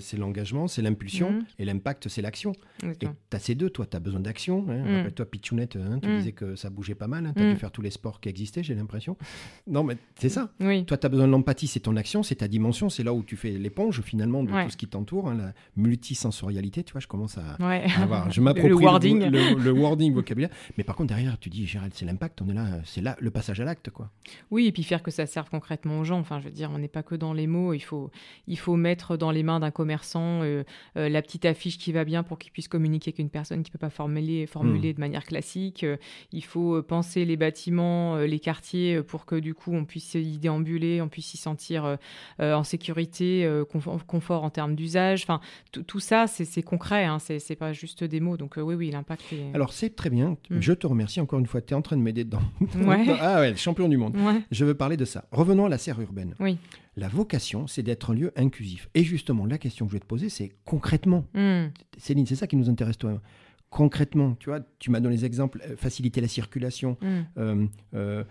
C'est 0.00 0.16
l'engagement, 0.16 0.68
c'est 0.68 0.82
l'impulsion, 0.82 1.32
mm. 1.32 1.44
et 1.58 1.64
l'impact, 1.64 2.08
c'est 2.08 2.22
l'action. 2.22 2.52
Et 2.82 2.96
tu 2.96 3.06
as 3.06 3.38
ces 3.38 3.54
deux, 3.54 3.70
toi, 3.70 3.86
tu 3.86 3.96
as 3.96 4.00
besoin 4.00 4.20
d'action. 4.20 4.66
Hein. 4.68 4.78
Mm. 4.78 4.96
Rappelle-toi, 4.96 5.26
Pichounette, 5.26 5.76
hein, 5.76 5.98
tu 6.02 6.08
mm. 6.08 6.16
disais 6.18 6.32
que 6.32 6.56
ça 6.56 6.70
bougeait 6.70 6.94
pas 6.94 7.06
mal, 7.06 7.26
hein. 7.26 7.32
tu 7.36 7.42
as 7.42 7.52
dû 7.52 7.56
faire 7.56 7.70
tous 7.70 7.82
les 7.82 7.90
sports 7.90 8.20
qui 8.20 8.28
existaient, 8.28 8.62
j'ai 8.62 8.74
l'impression. 8.74 9.16
Non, 9.66 9.84
mais 9.84 9.96
c'est 10.16 10.30
ça. 10.30 10.50
Oui. 10.58 10.84
Toi, 10.84 10.96
tu 10.96 11.06
as 11.06 11.08
besoin 11.08 11.26
de 11.26 11.32
l'empathie, 11.32 11.68
c'est 11.68 11.80
ton 11.80 11.94
action, 11.96 12.22
c'est 12.22 12.36
ta 12.36 12.48
dimension, 12.48 12.88
c'est 12.88 13.04
là 13.04 13.12
où 13.12 13.22
tu 13.22 13.36
fais 13.36 13.50
l'éponge, 13.50 14.00
finalement, 14.00 14.42
de 14.42 14.50
tout 14.50 14.70
ce 14.70 14.76
qui 14.76 14.88
t'entoure, 14.88 15.32
la 15.32 15.52
multisensorialité, 15.76 16.82
tu 16.82 16.92
vois, 16.92 17.00
je 17.00 17.06
commence 17.06 17.38
à, 17.38 17.56
avoir. 18.02 18.30
Je 18.30 18.40
m'approprie 18.40 18.70
le, 18.70 18.74
wording. 18.74 19.30
Le, 19.30 19.70
wording, 19.78 20.12
vocabulaire. 20.12 20.50
Mais 20.76 20.82
par 20.82 20.96
contre, 20.96 21.08
derrière, 21.08 21.38
tu 21.38 21.50
dis, 21.50 21.66
Gérald, 21.66 21.92
c'est 21.94 22.04
l'impact, 22.04 22.42
on 22.42 22.48
est 22.48 22.54
là, 22.54 22.80
c'est 22.84 23.00
là 23.00 23.16
le 23.20 23.30
passage 23.30 23.60
à 23.60 23.64
l'acte, 23.64 23.90
quoi. 23.90 24.10
Oui, 24.50 24.66
et 24.66 24.72
puis 24.72 24.82
faire 24.82 25.02
que 25.02 25.10
ça 25.10 25.26
serve 25.26 25.50
concrètement 25.50 26.00
aux 26.00 26.04
gens. 26.04 26.18
Enfin, 26.18 26.40
je 26.40 26.46
veux 26.46 26.50
dire, 26.50 26.70
on 26.74 26.78
n'est 26.78 26.88
pas 26.88 27.02
que 27.10 27.16
dans 27.16 27.32
les 27.32 27.46
mots, 27.46 27.74
il 27.74 27.80
faut 27.80 28.10
il 28.46 28.58
faut 28.58 28.76
mettre 28.76 29.16
dans 29.16 29.30
les 29.30 29.42
mains 29.42 29.60
d'un 29.60 29.70
commerçant 29.70 30.42
euh, 30.42 30.62
euh, 30.96 31.08
la 31.08 31.22
petite 31.22 31.44
affiche 31.44 31.76
qui 31.76 31.92
va 31.92 32.04
bien 32.04 32.22
pour 32.22 32.38
qu'il 32.38 32.52
puisse 32.52 32.68
communiquer 32.68 33.10
avec 33.10 33.18
une 33.18 33.30
personne 33.30 33.62
qui 33.62 33.70
ne 33.70 33.72
peut 33.72 33.78
pas 33.78 33.90
formuler, 33.90 34.46
formuler 34.46 34.92
hmm. 34.92 34.96
de 34.96 35.00
manière 35.00 35.24
classique. 35.24 35.82
Euh, 35.82 35.96
il 36.32 36.44
faut 36.44 36.82
penser 36.82 37.24
les 37.24 37.36
bâtiments, 37.36 38.16
les 38.18 38.38
quartiers 38.38 39.02
pour 39.02 39.26
que 39.26 39.34
du 39.34 39.54
coup 39.54 39.72
on 39.74 39.84
puisse 39.84 40.14
y 40.14 40.38
déambuler, 40.38 41.02
on 41.02 41.08
puisse 41.08 41.34
y 41.34 41.36
sentir 41.36 41.98
en 42.38 42.64
sécurité, 42.64 43.48
confort, 44.06 44.44
en 44.44 44.50
termes 44.50 44.74
d'usage. 44.74 45.22
Enfin, 45.22 45.40
tout 45.86 46.00
ça, 46.00 46.26
c'est 46.26 46.62
concret, 46.62 47.04
hein, 47.04 47.18
c'est 47.18 47.56
pas 47.56 47.72
juste 47.72 48.04
des 48.04 48.20
mots. 48.20 48.36
Donc 48.36 48.54
oui, 48.56 48.74
oui, 48.74 48.90
l'impact 48.90 49.32
est... 49.32 49.54
Alors 49.54 49.72
c'est 49.72 49.96
très 49.96 50.10
bien. 50.10 50.36
Hmm. 50.50 50.60
Je 50.60 50.72
te 50.72 50.86
remercie 50.86 51.20
encore 51.20 51.38
une 51.38 51.46
fois. 51.46 51.60
Tu 51.60 51.74
es 51.74 51.76
en 51.76 51.82
train 51.82 51.96
de 51.96 52.02
m'aider 52.02 52.24
dedans. 52.24 52.42
Ouais. 52.76 53.06
ah 53.20 53.40
ouais, 53.40 53.56
champion 53.56 53.88
du 53.88 53.96
monde. 53.96 54.16
Je 54.50 54.64
veux 54.64 54.74
parler 54.74 54.96
de 54.96 55.04
ça. 55.04 55.24
Revenons 55.32 55.66
à 55.66 55.68
la 55.68 55.78
serre 55.78 56.00
urbaine. 56.00 56.34
Oui. 56.38 56.58
La 57.00 57.08
vocation, 57.08 57.66
c'est 57.66 57.82
d'être 57.82 58.10
un 58.10 58.14
lieu 58.14 58.30
inclusif. 58.36 58.90
Et 58.92 59.04
justement, 59.04 59.46
la 59.46 59.56
question 59.56 59.86
que 59.86 59.92
je 59.92 59.96
vais 59.96 60.00
te 60.00 60.06
poser, 60.06 60.28
c'est 60.28 60.52
concrètement. 60.66 61.24
Hmm. 61.32 61.68
Céline, 61.96 62.26
c'est 62.26 62.36
ça 62.36 62.46
qui 62.46 62.56
nous 62.56 62.68
intéresse, 62.68 62.98
toi. 62.98 63.22
Concrètement, 63.70 64.34
tu 64.34 64.50
vois, 64.50 64.60
tu 64.78 64.90
m'as 64.90 65.00
donné 65.00 65.16
des 65.16 65.24
exemples, 65.24 65.62
euh, 65.66 65.76
faciliter 65.78 66.20
la 66.20 66.28
circulation, 66.28 66.98
hmm. 67.00 67.20
euh, 67.38 67.66
euh, 67.94 68.24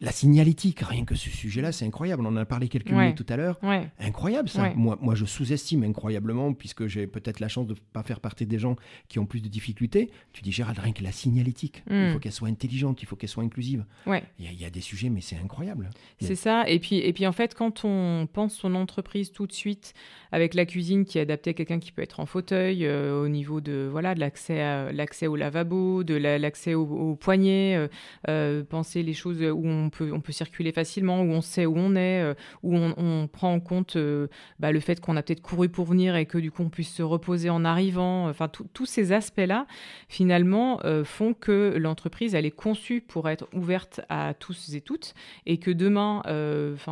la 0.00 0.12
signalétique, 0.12 0.80
rien 0.80 1.04
que 1.04 1.14
ce 1.14 1.28
sujet-là, 1.28 1.72
c'est 1.72 1.84
incroyable. 1.84 2.22
On 2.24 2.28
en 2.28 2.36
a 2.36 2.44
parlé 2.44 2.68
quelques 2.68 2.90
minutes 2.90 3.16
tout 3.16 3.32
à 3.32 3.36
l'heure. 3.36 3.58
Incroyable 3.98 4.48
ça. 4.48 4.72
Moi, 4.74 4.98
moi, 5.00 5.14
je 5.14 5.24
sous-estime 5.24 5.84
incroyablement, 5.84 6.52
puisque 6.52 6.86
j'ai 6.86 7.06
peut-être 7.06 7.40
la 7.40 7.48
chance 7.48 7.66
de 7.66 7.74
ne 7.74 7.78
pas 7.92 8.02
faire 8.02 8.20
partie 8.20 8.46
des 8.46 8.58
gens 8.58 8.76
qui 9.08 9.18
ont 9.18 9.26
plus 9.26 9.42
de 9.42 9.48
difficultés. 9.48 10.10
Tu 10.32 10.42
dis, 10.42 10.52
Gérald, 10.52 10.78
rien 10.78 10.92
que 10.92 11.02
la 11.02 11.12
signalétique, 11.12 11.82
il 11.90 11.96
hmm. 11.96 12.12
faut 12.12 12.18
qu'elle 12.18 12.32
soit 12.32 12.48
intelligente, 12.48 13.02
il 13.02 13.06
faut 13.06 13.16
qu'elle 13.16 13.28
soit 13.28 13.42
inclusive. 13.42 13.84
Il 14.06 14.60
y, 14.60 14.64
a 14.64 14.70
des 14.70 14.80
sujets, 14.80 15.08
mais 15.08 15.20
c'est 15.20 15.36
incroyable. 15.36 15.90
C'est 16.20 16.34
ça. 16.34 16.68
Et 16.68 16.78
puis, 16.78 16.96
et 16.96 17.12
puis, 17.12 17.26
en 17.26 17.32
fait, 17.32 17.54
quand 17.54 17.84
on 17.84 18.28
pense 18.32 18.54
son 18.54 18.74
entreprise 18.74 19.32
tout 19.32 19.46
de 19.46 19.52
suite 19.52 19.94
avec 20.32 20.54
la 20.54 20.66
cuisine 20.66 21.04
qui 21.04 21.18
est 21.18 21.22
adaptée 21.22 21.50
à 21.50 21.54
quelqu'un 21.54 21.78
qui 21.78 21.92
peut 21.92 22.02
être 22.02 22.20
en 22.20 22.26
fauteuil, 22.26 22.84
euh, 22.84 23.22
au 23.22 23.28
niveau 23.28 23.60
de 23.60 23.88
voilà 23.90 24.14
de 24.14 24.20
l'accès 24.20 24.92
l'accès 24.92 25.26
au 25.26 25.36
lavabo, 25.36 26.04
de 26.04 26.14
l'accès 26.14 26.74
au, 26.74 26.82
au, 26.82 27.16
poignet, 27.16 27.76
euh, 27.76 27.88
euh, 28.28 28.64
penser 28.64 29.02
les 29.02 29.14
choses 29.14 29.42
où 29.42 29.66
on 29.66 29.87
on 30.00 30.20
peut, 30.20 30.32
circuler 30.32 30.72
facilement, 30.72 31.22
où 31.22 31.30
on 31.30 31.40
sait 31.40 31.66
où 31.66 31.76
on 31.76 31.94
est, 31.94 32.22
euh, 32.22 32.34
où 32.62 32.76
on, 32.76 33.28
prend 33.28 33.52
en 33.52 33.60
compte 33.60 33.96
euh, 33.96 34.28
bah, 34.58 34.72
le 34.72 34.80
fait 34.80 35.00
qu'on 35.00 35.16
a 35.16 35.22
peut-être 35.22 35.42
couru 35.42 35.68
pour 35.68 35.86
venir 35.86 36.16
et 36.16 36.26
que 36.26 36.38
du 36.38 36.50
coup 36.50 36.62
on 36.62 36.68
puisse 36.68 36.92
se 36.92 37.02
reposer 37.02 37.50
en 37.50 37.64
arrivant. 37.64 38.28
Enfin, 38.28 38.48
tous 38.48 38.86
ces 38.86 39.12
aspects-là, 39.12 39.66
finalement, 40.08 40.80
euh, 40.84 41.04
font 41.04 41.34
que 41.34 41.76
l'entreprise, 41.78 42.34
elle 42.34 42.46
est 42.46 42.50
conçue 42.50 43.00
pour 43.00 43.28
être 43.28 43.48
ouverte 43.52 44.00
à 44.08 44.34
tous 44.34 44.74
et 44.74 44.80
toutes 44.80 45.14
et 45.46 45.58
que 45.58 45.70
demain, 45.70 46.22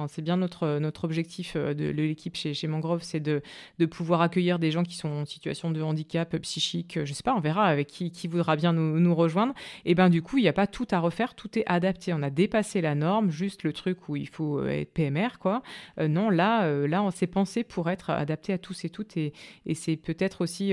c'est 0.09 0.23
bien 0.23 0.37
notre, 0.37 0.81
objectif 1.03 1.57
de, 1.57 1.91
l'équipe 1.91 2.37
chez, 2.37 2.67
Mangrove, 2.67 3.03
c'est 3.03 3.21
de, 3.21 3.43
pouvoir 3.91 4.21
accueillir 4.21 4.59
des 4.59 4.71
gens 4.71 4.83
qui 4.83 4.97
sont 4.97 5.09
en 5.09 5.25
situation 5.25 5.71
de 5.71 5.81
handicap 5.83 6.37
psychique, 6.39 6.99
je 7.05 7.13
sais 7.13 7.23
pas, 7.23 7.35
on 7.35 7.41
verra 7.41 7.67
avec 7.67 7.87
qui, 7.87 8.11
qui 8.11 8.29
voudra 8.29 8.57
bien 8.57 8.73
nous, 8.73 8.99
nous 8.99 9.15
rejoindre. 9.15 9.55
Et 9.85 9.95
ben 9.95 10.11
du 10.11 10.23
coup, 10.23 10.39
il 10.39 10.43
n'y 10.43 10.49
a 10.49 10.53
pas 10.53 10.67
tout 10.67 10.87
à 10.91 10.99
refaire, 10.99 11.35
tout 11.35 11.59
est 11.59 11.65
adapté. 11.67 12.13
On 12.13 12.23
a 12.23 12.31
dépassé 12.31 12.81
la 12.87 12.95
norme, 12.95 13.31
juste 13.31 13.65
le 13.65 13.73
truc 13.73 14.09
où 14.09 14.17
il 14.17 14.29
faut 14.29 14.61
euh, 14.61 14.69
être 14.69 14.93
PMR, 14.93 15.39
quoi. 15.41 15.63
Euh, 15.99 16.07
non, 16.07 16.31
là, 16.31 16.65
euh, 16.65 16.87
là, 16.87 17.03
on 17.03 17.11
s'est 17.11 17.27
pensé 17.27 17.65
pour 17.65 17.91
être 17.91 18.11
adapté 18.11 18.53
à 18.53 18.59
tous 18.59 18.85
et 18.85 18.91
toutes, 18.91 19.17
et, 19.17 19.33
et 19.67 19.75
c'est 19.75 19.97
peut-être 19.97 20.43
aussi, 20.43 20.73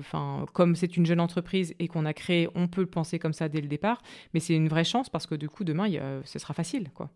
enfin, 0.00 0.46
comme 0.52 0.74
c'est 0.74 0.96
une 0.96 1.06
jeune 1.06 1.20
entreprise 1.20 1.74
et 1.78 1.88
qu'on 1.88 2.04
a 2.04 2.12
créé, 2.12 2.48
on 2.54 2.66
peut 2.66 2.80
le 2.80 2.88
penser 2.88 3.18
comme 3.18 3.32
ça 3.32 3.48
dès 3.48 3.60
le 3.60 3.68
départ, 3.68 4.02
mais 4.32 4.40
c'est 4.40 4.54
une 4.54 4.68
vraie 4.68 4.84
chance 4.84 5.08
parce 5.08 5.26
que 5.26 5.34
du 5.34 5.48
coup, 5.48 5.64
demain, 5.64 5.88
ce 6.24 6.38
sera 6.38 6.54
facile, 6.54 6.90
quoi. 6.94 7.10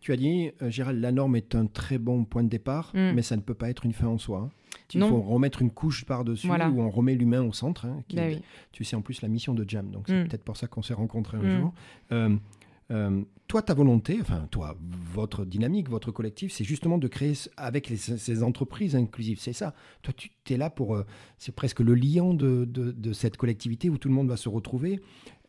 Tu 0.00 0.12
as 0.12 0.16
dit, 0.16 0.50
Gérald, 0.68 1.00
la 1.00 1.10
norme 1.10 1.36
est 1.36 1.54
un 1.54 1.66
très 1.66 1.98
bon 1.98 2.24
point 2.24 2.44
de 2.44 2.48
départ, 2.48 2.92
mm. 2.94 3.12
mais 3.14 3.22
ça 3.22 3.34
ne 3.34 3.40
peut 3.40 3.54
pas 3.54 3.70
être 3.70 3.84
une 3.84 3.92
fin 3.92 4.06
en 4.06 4.18
soi. 4.18 4.42
Hein. 4.44 4.50
Il 4.94 5.02
faut 5.02 5.20
remettre 5.20 5.62
une 5.62 5.70
couche 5.70 6.04
par-dessus 6.04 6.48
où 6.48 6.80
on 6.80 6.90
remet 6.90 7.14
l'humain 7.14 7.42
au 7.42 7.52
centre. 7.52 7.86
Hein, 7.86 8.02
bah 8.14 8.22
Tu 8.72 8.84
sais, 8.84 8.96
en 8.96 9.02
plus, 9.02 9.22
la 9.22 9.28
mission 9.28 9.54
de 9.54 9.68
Jam. 9.68 9.90
Donc, 9.90 10.04
c'est 10.06 10.24
mm. 10.24 10.28
peut-être 10.28 10.44
pour 10.44 10.56
ça 10.56 10.66
qu'on 10.66 10.82
s'est 10.82 10.94
rencontrés 10.94 11.38
un 11.38 11.42
mm. 11.42 11.60
jour. 11.60 11.74
Euh, 12.12 12.36
toi, 13.48 13.62
ta 13.62 13.74
volonté, 13.74 14.18
enfin, 14.20 14.48
toi, 14.50 14.76
votre 15.12 15.44
dynamique, 15.44 15.88
votre 15.88 16.10
collectif, 16.10 16.52
c'est 16.52 16.64
justement 16.64 16.98
de 16.98 17.06
créer 17.06 17.34
avec 17.56 17.92
ces 17.96 18.42
entreprises 18.42 18.96
inclusives. 18.96 19.38
C'est 19.40 19.52
ça. 19.52 19.74
Toi, 20.02 20.12
tu 20.16 20.52
es 20.52 20.56
là 20.56 20.68
pour. 20.70 20.96
Euh, 20.96 21.04
c'est 21.38 21.54
presque 21.54 21.80
le 21.80 21.94
liant 21.94 22.34
de, 22.34 22.64
de, 22.64 23.12
cette 23.12 23.36
collectivité 23.36 23.88
où 23.88 23.98
tout 23.98 24.08
le 24.08 24.14
monde 24.14 24.28
va 24.28 24.36
se 24.36 24.48
retrouver. 24.48 25.00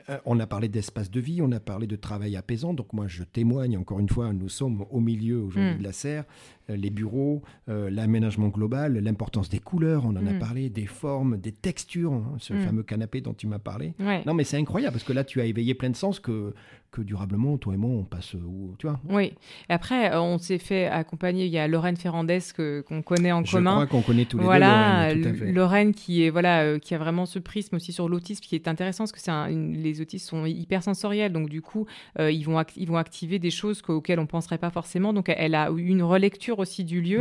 Euh, 0.09 0.19
on 0.25 0.39
a 0.39 0.47
parlé 0.47 0.67
d'espace 0.69 1.09
de 1.09 1.19
vie, 1.19 1.41
on 1.41 1.51
a 1.51 1.59
parlé 1.59 1.87
de 1.87 1.95
travail 1.95 2.35
apaisant. 2.35 2.73
Donc 2.73 2.93
moi, 2.93 3.07
je 3.07 3.23
témoigne, 3.23 3.77
encore 3.77 3.99
une 3.99 4.09
fois, 4.09 4.31
nous 4.31 4.49
sommes 4.49 4.85
au 4.91 4.99
milieu 4.99 5.41
aujourd'hui 5.41 5.73
Mm. 5.73 5.77
de 5.79 5.83
la 5.83 5.91
serre. 5.91 6.25
Euh, 6.69 6.75
les 6.75 6.89
bureaux, 6.89 7.41
euh, 7.69 7.89
l'aménagement 7.89 8.49
global, 8.49 8.97
l'importance 8.97 9.47
des 9.49 9.59
couleurs, 9.59 10.03
on 10.05 10.09
en 10.17 10.25
a 10.27 10.33
Mm. 10.33 10.39
parlé, 10.39 10.69
des 10.69 10.85
formes, 10.85 11.37
des 11.37 11.53
textures, 11.53 12.11
hein, 12.13 12.35
ce 12.39 12.53
Mm. 12.53 12.59
fameux 12.59 12.83
canapé 12.83 13.21
dont 13.21 13.33
tu 13.33 13.47
m'as 13.47 13.59
parlé. 13.59 13.93
Ouais. 13.99 14.21
Non, 14.25 14.33
mais 14.33 14.43
c'est 14.43 14.57
incroyable 14.57 14.93
parce 14.93 15.05
que 15.05 15.13
là, 15.13 15.23
tu 15.23 15.39
as 15.39 15.45
éveillé 15.45 15.73
plein 15.75 15.89
de 15.89 15.95
sens 15.95 16.19
que, 16.19 16.53
que 16.91 17.01
durablement, 17.01 17.57
toi 17.57 17.73
et 17.73 17.77
moi, 17.77 17.91
on 17.91 18.03
passe 18.03 18.33
où, 18.33 18.73
tu 18.79 18.87
vois. 18.87 18.99
Oui. 19.09 19.33
Et 19.69 19.73
après, 19.73 20.11
euh, 20.13 20.21
on 20.21 20.37
s'est 20.37 20.57
fait 20.57 20.87
accompagner. 20.87 21.45
Il 21.45 21.51
y 21.51 21.57
a 21.57 21.67
Lorraine 21.67 21.97
Ferrandez 21.97 22.39
que- 22.55 22.81
qu'on 22.81 23.01
connaît 23.01 23.31
en 23.33 23.43
Je 23.45 23.51
commun. 23.53 23.73
crois 23.73 23.87
qu'on 23.87 24.01
connaît 24.01 24.25
tous 24.25 24.37
les 24.37 24.43
voilà, 24.45 25.13
deux 25.13 25.21
Lorraine, 25.21 25.21
tout 25.21 25.43
à 25.43 25.45
fait. 25.45 25.51
Lorraine 25.53 25.93
qui 25.93 26.23
est 26.23 26.29
voilà 26.29 26.63
euh, 26.63 26.79
qui 26.79 26.95
a 26.95 26.97
vraiment 26.97 27.25
ce 27.25 27.39
prisme 27.39 27.75
aussi 27.75 27.91
sur 27.91 28.07
l'autisme 28.09 28.41
qui 28.41 28.55
est 28.55 28.67
intéressant 28.67 29.03
parce 29.03 29.11
que 29.11 29.19
c'est 29.19 29.31
un- 29.31 29.49
une- 29.49 29.73
les 29.77 29.99
autistes 30.01 30.27
sont 30.27 30.45
hyper 30.45 30.81
sensoriels 30.81 31.31
donc 31.33 31.49
du 31.49 31.61
coup 31.61 31.85
euh, 32.19 32.31
ils 32.31 32.43
vont 32.43 32.61
ils 32.77 32.87
vont 32.87 32.97
activer 32.97 33.37
des 33.37 33.51
choses 33.51 33.81
auxquelles 33.87 34.19
on 34.19 34.25
penserait 34.25 34.57
pas 34.57 34.69
forcément 34.69 35.11
donc 35.13 35.25
elle 35.29 35.55
a 35.55 35.69
eu 35.71 35.87
une 35.87 36.03
relecture 36.03 36.56
aussi 36.59 36.83
du 36.83 37.01
lieu 37.01 37.19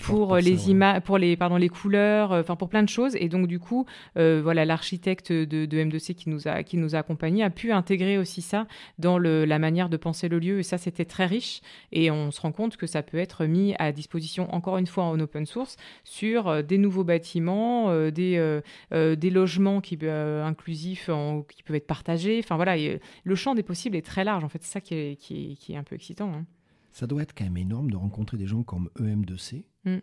pour, 0.00 0.26
pour 0.28 0.36
les 0.36 0.56
ça, 0.56 0.64
ouais. 0.66 0.70
images, 0.70 1.02
pour 1.02 1.18
les 1.18 1.36
pardon 1.36 1.56
les 1.56 1.68
couleurs, 1.68 2.32
euh, 2.32 2.40
enfin 2.40 2.56
pour 2.56 2.68
plein 2.68 2.82
de 2.82 2.88
choses. 2.88 3.16
Et 3.16 3.28
donc 3.28 3.46
du 3.46 3.58
coup, 3.58 3.86
euh, 4.16 4.40
voilà, 4.42 4.64
l'architecte 4.64 5.32
de, 5.32 5.66
de 5.66 5.76
M2C 5.78 6.14
qui 6.14 6.28
nous 6.30 6.48
a 6.48 6.62
qui 6.62 6.76
nous 6.76 6.94
a 6.94 6.98
accompagnés 6.98 7.42
a 7.44 7.50
pu 7.50 7.72
intégrer 7.72 8.18
aussi 8.18 8.42
ça 8.42 8.66
dans 8.98 9.18
le, 9.18 9.44
la 9.44 9.58
manière 9.58 9.88
de 9.88 9.96
penser 9.96 10.28
le 10.28 10.38
lieu. 10.38 10.58
Et 10.58 10.62
ça, 10.62 10.78
c'était 10.78 11.04
très 11.04 11.26
riche. 11.26 11.60
Et 11.92 12.10
on 12.10 12.30
se 12.30 12.40
rend 12.40 12.52
compte 12.52 12.76
que 12.76 12.86
ça 12.86 13.02
peut 13.02 13.18
être 13.18 13.44
mis 13.46 13.74
à 13.78 13.92
disposition 13.92 14.52
encore 14.54 14.78
une 14.78 14.86
fois 14.86 15.04
en 15.04 15.18
open 15.20 15.46
source 15.46 15.76
sur 16.04 16.48
euh, 16.48 16.62
des 16.62 16.78
nouveaux 16.78 17.04
bâtiments, 17.04 17.90
euh, 17.90 18.10
des 18.10 18.36
euh, 18.36 18.60
euh, 18.92 19.16
des 19.16 19.30
logements 19.30 19.80
qui 19.80 19.98
euh, 20.02 20.44
inclusifs 20.44 21.08
en- 21.08 21.42
qui 21.42 21.62
peuvent 21.62 21.76
être 21.76 21.86
partagés. 21.86 22.38
Enfin 22.42 22.56
voilà, 22.56 22.76
et, 22.76 22.90
euh, 22.90 22.98
le 23.24 23.34
champ 23.34 23.54
des 23.54 23.62
possibles 23.62 23.96
est 23.96 24.04
très 24.06 24.24
large. 24.24 24.44
En 24.44 24.48
fait, 24.48 24.62
c'est 24.62 24.72
ça 24.72 24.80
qui 24.80 24.94
est, 24.94 25.16
qui 25.16 25.52
est, 25.52 25.54
qui 25.56 25.72
est 25.72 25.76
un 25.76 25.82
peu 25.82 25.94
excitant. 25.94 26.30
hein. 26.34 26.44
Ça 26.96 27.06
doit 27.06 27.20
être 27.20 27.34
quand 27.36 27.44
même 27.44 27.58
énorme 27.58 27.90
de 27.90 27.96
rencontrer 27.96 28.38
des 28.38 28.46
gens 28.46 28.62
comme 28.62 28.88
EM2C. 28.98 29.64
Mm. 29.84 29.96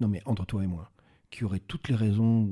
Non, 0.00 0.08
mais 0.08 0.20
entre 0.24 0.44
toi 0.44 0.64
et 0.64 0.66
moi, 0.66 0.90
qui 1.30 1.44
auraient 1.44 1.60
toutes 1.60 1.88
les 1.88 1.94
raisons, 1.94 2.48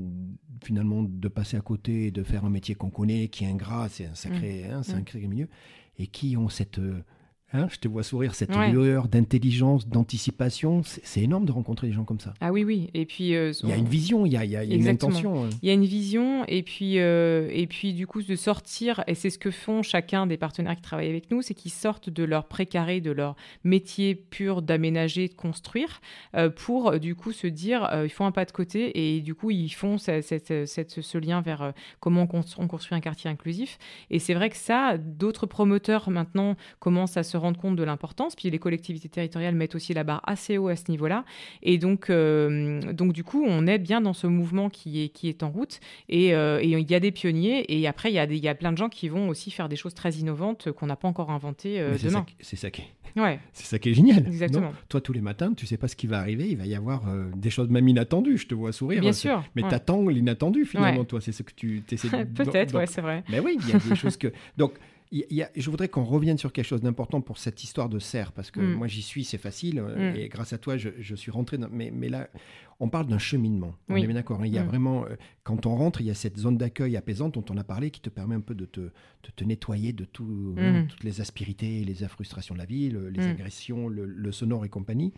finalement, 0.63 1.03
de 1.03 1.27
passer 1.27 1.57
à 1.57 1.61
côté 1.61 2.05
et 2.05 2.11
de 2.11 2.23
faire 2.23 2.45
un 2.45 2.49
métier 2.49 2.75
qu'on 2.75 2.91
connaît, 2.91 3.27
qui 3.27 3.43
est 3.43 3.47
ingrat, 3.47 3.89
c'est 3.89 4.05
un 4.05 4.15
sacré, 4.15 4.63
hein, 4.69 4.83
c'est 4.83 4.93
un 4.93 4.95
Mm. 4.95 4.99
sacré 4.99 5.27
milieu, 5.27 5.49
et 5.97 6.07
qui 6.07 6.37
ont 6.37 6.47
cette. 6.47 6.79
Hein, 7.53 7.67
je 7.69 7.77
te 7.77 7.87
vois 7.87 8.03
sourire, 8.03 8.35
cette 8.35 8.55
Ouais. 8.55 8.71
lueur 8.71 9.07
d'intelligence, 9.07 9.87
d'anticipation. 9.87 10.81
C'est 10.83 11.21
énorme 11.21 11.45
de 11.45 11.51
rencontrer 11.51 11.87
des 11.87 11.93
gens 11.93 12.03
comme 12.03 12.19
ça. 12.19 12.33
Ah 12.41 12.51
oui, 12.51 12.63
oui. 12.63 12.89
Et 12.93 13.05
puis 13.05 13.35
euh, 13.35 13.51
Il 13.63 13.69
y 13.69 13.71
a 13.71 13.75
une 13.77 13.87
vision, 13.87 14.25
il 14.25 14.33
y 14.33 14.37
a, 14.37 14.43
il 14.45 14.51
y 14.51 14.55
a- 14.55 14.63
une 14.63 14.87
intention. 14.87 15.45
hein. 15.45 15.49
Il 15.61 15.67
y 15.67 15.71
a 15.71 15.73
une 15.73 15.85
vision 15.85 16.43
et 16.47 16.63
puis, 16.63 16.99
euh, 16.99 17.49
et 17.51 17.67
puis 17.67 17.93
du 17.93 18.07
coup 18.07 18.21
de 18.21 18.35
sortir, 18.35 19.03
et 19.07 19.15
c'est 19.15 19.29
ce 19.29 19.37
que 19.39 19.51
font 19.51 19.81
chacun 19.83 20.27
des 20.27 20.37
partenaires 20.37 20.75
qui 20.75 20.81
travaillent 20.81 21.09
avec 21.09 21.31
nous, 21.31 21.41
c'est 21.41 21.53
qu'ils 21.53 21.71
sortent 21.71 22.09
de 22.09 22.23
leur 22.23 22.47
précaré, 22.47 23.01
de 23.01 23.11
leur 23.11 23.35
métier 23.63 24.15
pur 24.15 24.61
d'aménager, 24.61 25.27
de 25.27 25.33
construire, 25.33 26.01
euh, 26.35 26.49
pour 26.49 26.99
du 26.99 27.15
coup 27.15 27.31
se 27.31 27.47
dire, 27.47 27.89
ils 28.03 28.09
font 28.09 28.25
un 28.25 28.31
pas 28.31 28.45
de 28.45 28.51
côté 28.51 29.15
et 29.15 29.21
du 29.21 29.35
coup 29.35 29.51
ils 29.51 29.69
font 29.69 29.97
ce, 29.97 30.21
cette- 30.21 30.65
cette- 30.67 31.01
ce 31.01 31.17
lien 31.17 31.41
vers 31.41 31.73
comment 31.99 32.27
on 32.57 32.67
construit 32.67 32.95
un 32.97 33.01
quartier 33.01 33.29
inclusif. 33.29 33.77
Et 34.09 34.19
c'est 34.19 34.33
vrai 34.33 34.49
que 34.49 34.57
ça, 34.57 34.97
d'autres 34.97 35.45
promoteurs 35.45 36.09
maintenant 36.09 36.55
commencent 36.79 37.17
à 37.17 37.23
se 37.23 37.37
rendre 37.39 37.59
compte 37.59 37.75
de 37.75 37.83
l'importance, 37.83 38.35
puis 38.35 38.49
les 38.49 38.59
collectivités 38.59 39.09
territoriales 39.09 39.55
mettent 39.55 39.75
aussi 39.75 39.93
la 39.93 40.03
barre 40.03 40.21
assez 40.25 40.57
haut 40.57 40.67
à 40.67 40.75
ce 40.75 40.89
niveau-là. 40.91 41.25
Et 41.63 41.77
donc, 41.77 42.09
euh, 42.09 42.79
donc 42.93 43.13
du 43.13 43.23
coup, 43.23 43.43
on 43.47 43.65
est 43.67 43.77
bien 43.79 44.01
dans 44.01 44.13
ce 44.13 44.27
mouvement 44.27 44.69
qui 44.69 45.03
est, 45.03 45.09
qui 45.09 45.29
est 45.29 45.43
en 45.43 45.49
route. 45.49 45.79
Et 46.09 46.35
euh, 46.35 46.61
il 46.61 46.89
y 46.89 46.95
a 46.95 46.99
des 46.99 47.11
pionniers. 47.11 47.65
Et 47.73 47.87
après, 47.87 48.11
il 48.11 48.15
y, 48.15 48.19
a 48.19 48.27
des- 48.27 48.37
y 48.37 48.47
a 48.47 48.55
plein 48.55 48.71
de 48.71 48.77
gens 48.77 48.89
qui 48.89 49.09
vont 49.09 49.29
aussi 49.29 49.51
faire 49.51 49.69
des 49.69 49.75
choses 49.75 49.93
très 49.93 50.11
innovantes 50.13 50.71
qu'on 50.71 50.85
n'a 50.87 50.95
pas 50.95 51.07
encore 51.07 51.31
inventées 51.31 51.79
euh, 51.79 51.91
Mais 51.91 51.97
c'est 51.97 52.03
ça 52.09 52.09
demain. 52.09 52.25
C'est 52.39 52.55
ça, 52.55 52.69
qui 52.71 52.81
est- 52.81 53.19
Ouais, 53.19 53.39
c'est 53.53 53.65
ça 53.65 53.79
qui 53.79 53.89
est 53.89 53.93
génial. 53.95 54.27
Exactement. 54.27 54.67
non 54.67 54.73
Toi, 54.87 55.01
tous 55.01 55.13
les 55.13 55.21
matins, 55.21 55.51
tu 55.55 55.65
sais 55.65 55.77
pas 55.77 55.87
ce 55.87 55.95
qui 55.95 56.05
va 56.07 56.19
arriver. 56.19 56.47
Il 56.49 56.57
va 56.57 56.65
y 56.67 56.75
avoir 56.75 57.01
des 57.35 57.49
choses 57.49 57.69
même 57.69 57.87
inattendues. 57.87 58.37
Je 58.37 58.47
te 58.47 58.53
vois 58.55 58.71
sourire. 58.71 59.01
bien 59.01 59.13
sûr. 59.13 59.43
Mais 59.55 59.63
Ouais. 59.63 59.69
t'attends 59.69 60.07
l'inattendu 60.07 60.65
finalement, 60.65 60.99
Ouais. 60.99 61.05
toi. 61.05 61.19
C'est 61.19 61.31
ce 61.31 61.41
que 61.43 61.51
tu 61.55 61.81
essaies 61.91 62.07
de. 62.25 62.43
Peut-être, 62.43 62.75
ouais, 62.77 62.85
c'est 62.85 63.01
vrai. 63.01 63.23
Mais 63.29 63.39
oui, 63.39 63.57
il 63.61 63.67
y 63.69 63.73
a 63.73 63.79
des 63.79 63.95
choses 63.95 64.15
que. 64.17 64.31
Donc, 64.57 64.73
il 65.11 65.25
y 65.31 65.41
a- 65.41 65.49
je 65.55 65.69
voudrais 65.71 65.89
qu'on 65.89 66.03
revienne 66.03 66.37
sur 66.37 66.53
quelque 66.53 66.65
chose 66.65 66.81
d'important 66.81 67.19
pour 67.21 67.37
cette 67.39 67.63
histoire 67.63 67.89
de 67.89 67.97
serre, 67.99 68.31
parce 68.31 68.51
que 68.51 68.59
Mm. 68.59 68.73
moi 68.73 68.87
j'y 68.87 69.01
suis, 69.01 69.23
c'est 69.23 69.37
facile, 69.39 69.79
euh, 69.79 70.13
Mm. 70.13 70.15
et 70.17 70.29
grâce 70.29 70.53
à 70.53 70.57
toi, 70.59 70.77
je, 70.77 70.89
je 70.99 71.15
suis 71.15 71.31
rentré. 71.31 71.57
Dans... 71.57 71.67
Mais, 71.71 71.89
mais 71.91 72.09
là, 72.09 72.29
on 72.79 72.89
parle 72.89 73.07
d'un 73.07 73.17
cheminement. 73.17 73.75
On 73.89 73.95
Oui. 73.95 74.03
est 74.03 74.05
bien 74.05 74.13
d'accord. 74.15 74.41
hein. 74.41 74.45
Il 74.45 74.53
y 74.53 74.57
a 74.59 74.63
Mm. 74.63 74.67
vraiment, 74.67 75.05
euh, 75.05 75.15
quand 75.43 75.65
on 75.65 75.75
rentre, 75.75 76.01
il 76.01 76.07
y 76.07 76.11
a 76.11 76.13
cette 76.13 76.37
zone 76.37 76.57
d'accueil 76.57 76.95
apaisante 76.95 77.33
dont 77.33 77.45
on 77.49 77.57
a 77.57 77.63
parlé, 77.63 77.89
qui 77.89 78.01
te 78.01 78.09
permet 78.09 78.35
un 78.35 78.39
peu 78.41 78.53
de 78.53 78.65
te, 78.65 78.81
de 78.81 78.91
te 79.35 79.43
nettoyer 79.43 79.93
de 79.93 80.05
tout, 80.05 80.53
Mm. 80.55 80.87
toutes 80.87 81.03
les 81.03 81.21
aspérités, 81.21 81.83
les 81.83 81.95
frustrations 82.07 82.53
de 82.53 82.59
la 82.59 82.65
vie, 82.65 82.89
le- 82.91 83.09
les 83.09 83.25
agressions, 83.25 83.87
le, 83.89 84.05
le 84.05 84.31
sonore 84.31 84.63
et 84.63 84.69
compagnie. 84.69 85.11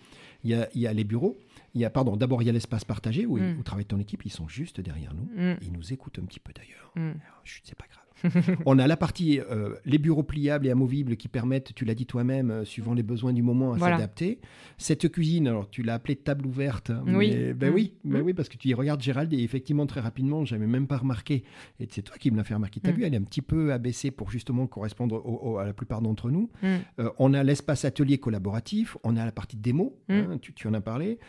Il 0.45 0.51
y 0.51 0.53
a, 0.53 0.69
il 0.73 0.81
y 0.81 0.87
a 0.87 0.93
les 0.93 1.03
bureaux. 1.03 1.37
Il 1.75 1.81
y 1.81 1.85
a, 1.85 1.89
pardon, 1.89 2.15
d'abord 2.15 2.41
il 2.41 2.45
y 2.45 2.49
a 2.49 2.53
l'espace 2.53 2.85
partagé 2.85 3.25
où, 3.25 3.37
où 3.37 3.63
travaille 3.63 3.85
ton 3.85 3.99
équipe. 3.99 4.25
Ils 4.25 4.31
sont 4.31 4.47
juste 4.47 4.79
derrière 4.79 5.13
nous. 5.13 5.29
Ils 5.61 5.71
nous 5.73 5.91
écoutent 5.93 6.19
un 6.19 6.25
petit 6.25 6.39
peu 6.39 6.53
d'ailleurs. 6.53 6.91
Alors, 6.95 7.43
c'est 7.43 7.75
pas 7.77 7.87
grave. 7.91 8.05
on 8.65 8.79
a 8.79 8.87
la 8.87 8.97
partie, 8.97 9.39
euh, 9.39 9.75
les 9.85 9.97
bureaux 9.97 10.23
pliables 10.23 10.67
et 10.67 10.69
amovibles 10.71 11.17
qui 11.17 11.27
permettent, 11.27 11.73
tu 11.75 11.85
l'as 11.85 11.95
dit 11.95 12.05
toi-même, 12.05 12.51
euh, 12.51 12.65
suivant 12.65 12.93
les 12.93 13.03
besoins 13.03 13.33
du 13.33 13.41
moment, 13.43 13.73
à 13.73 13.77
Voilà. 13.77 13.95
s'adapter. 13.97 14.39
Cette 14.77 15.09
cuisine, 15.11 15.47
alors 15.47 15.69
tu 15.69 15.83
l'as 15.83 15.95
appelée 15.95 16.15
table 16.15 16.45
ouverte. 16.45 16.89
hein, 16.89 17.03
Oui. 17.07 17.35
ben 17.55 17.71
Mm. 17.71 17.73
oui, 17.73 17.93
ben 18.03 18.21
Mm. 18.21 18.25
oui, 18.25 18.33
parce 18.33 18.49
que 18.49 18.57
tu 18.57 18.69
y 18.69 18.73
regardes 18.73 19.01
Gérald 19.01 19.33
et 19.33 19.41
effectivement 19.43 19.85
très 19.85 19.99
rapidement, 20.01 20.45
j'avais 20.45 20.67
même 20.67 20.87
pas 20.87 20.97
remarqué. 20.97 21.43
Et 21.79 21.87
c'est 21.89 22.01
toi 22.01 22.15
qui 22.19 22.31
me 22.31 22.37
l'as 22.37 22.43
fait 22.43 22.53
remarquer. 22.55 22.79
T'as 22.79 22.91
Mm. 22.91 22.95
vu, 22.95 23.03
elle 23.03 23.13
est 23.13 23.17
un 23.17 23.23
petit 23.23 23.41
peu 23.41 23.71
abaissée 23.73 24.11
pour 24.11 24.31
justement 24.31 24.67
correspondre 24.67 25.15
au- 25.25 25.51
au- 25.53 25.57
à 25.57 25.65
la 25.65 25.73
plupart 25.73 26.01
d'entre 26.01 26.29
nous. 26.31 26.49
Mm. 26.61 26.67
Euh, 26.99 27.09
on 27.19 27.33
a 27.33 27.43
l'espace 27.43 27.85
atelier 27.85 28.17
collaboratif, 28.17 28.97
on 29.03 29.17
a 29.17 29.25
la 29.25 29.31
partie 29.31 29.57
démo, 29.57 29.97
hein, 30.09 30.37
tu, 30.41 30.53
tu 30.53 30.67
en 30.67 30.73
as 30.73 30.81
parlé. 30.81 31.19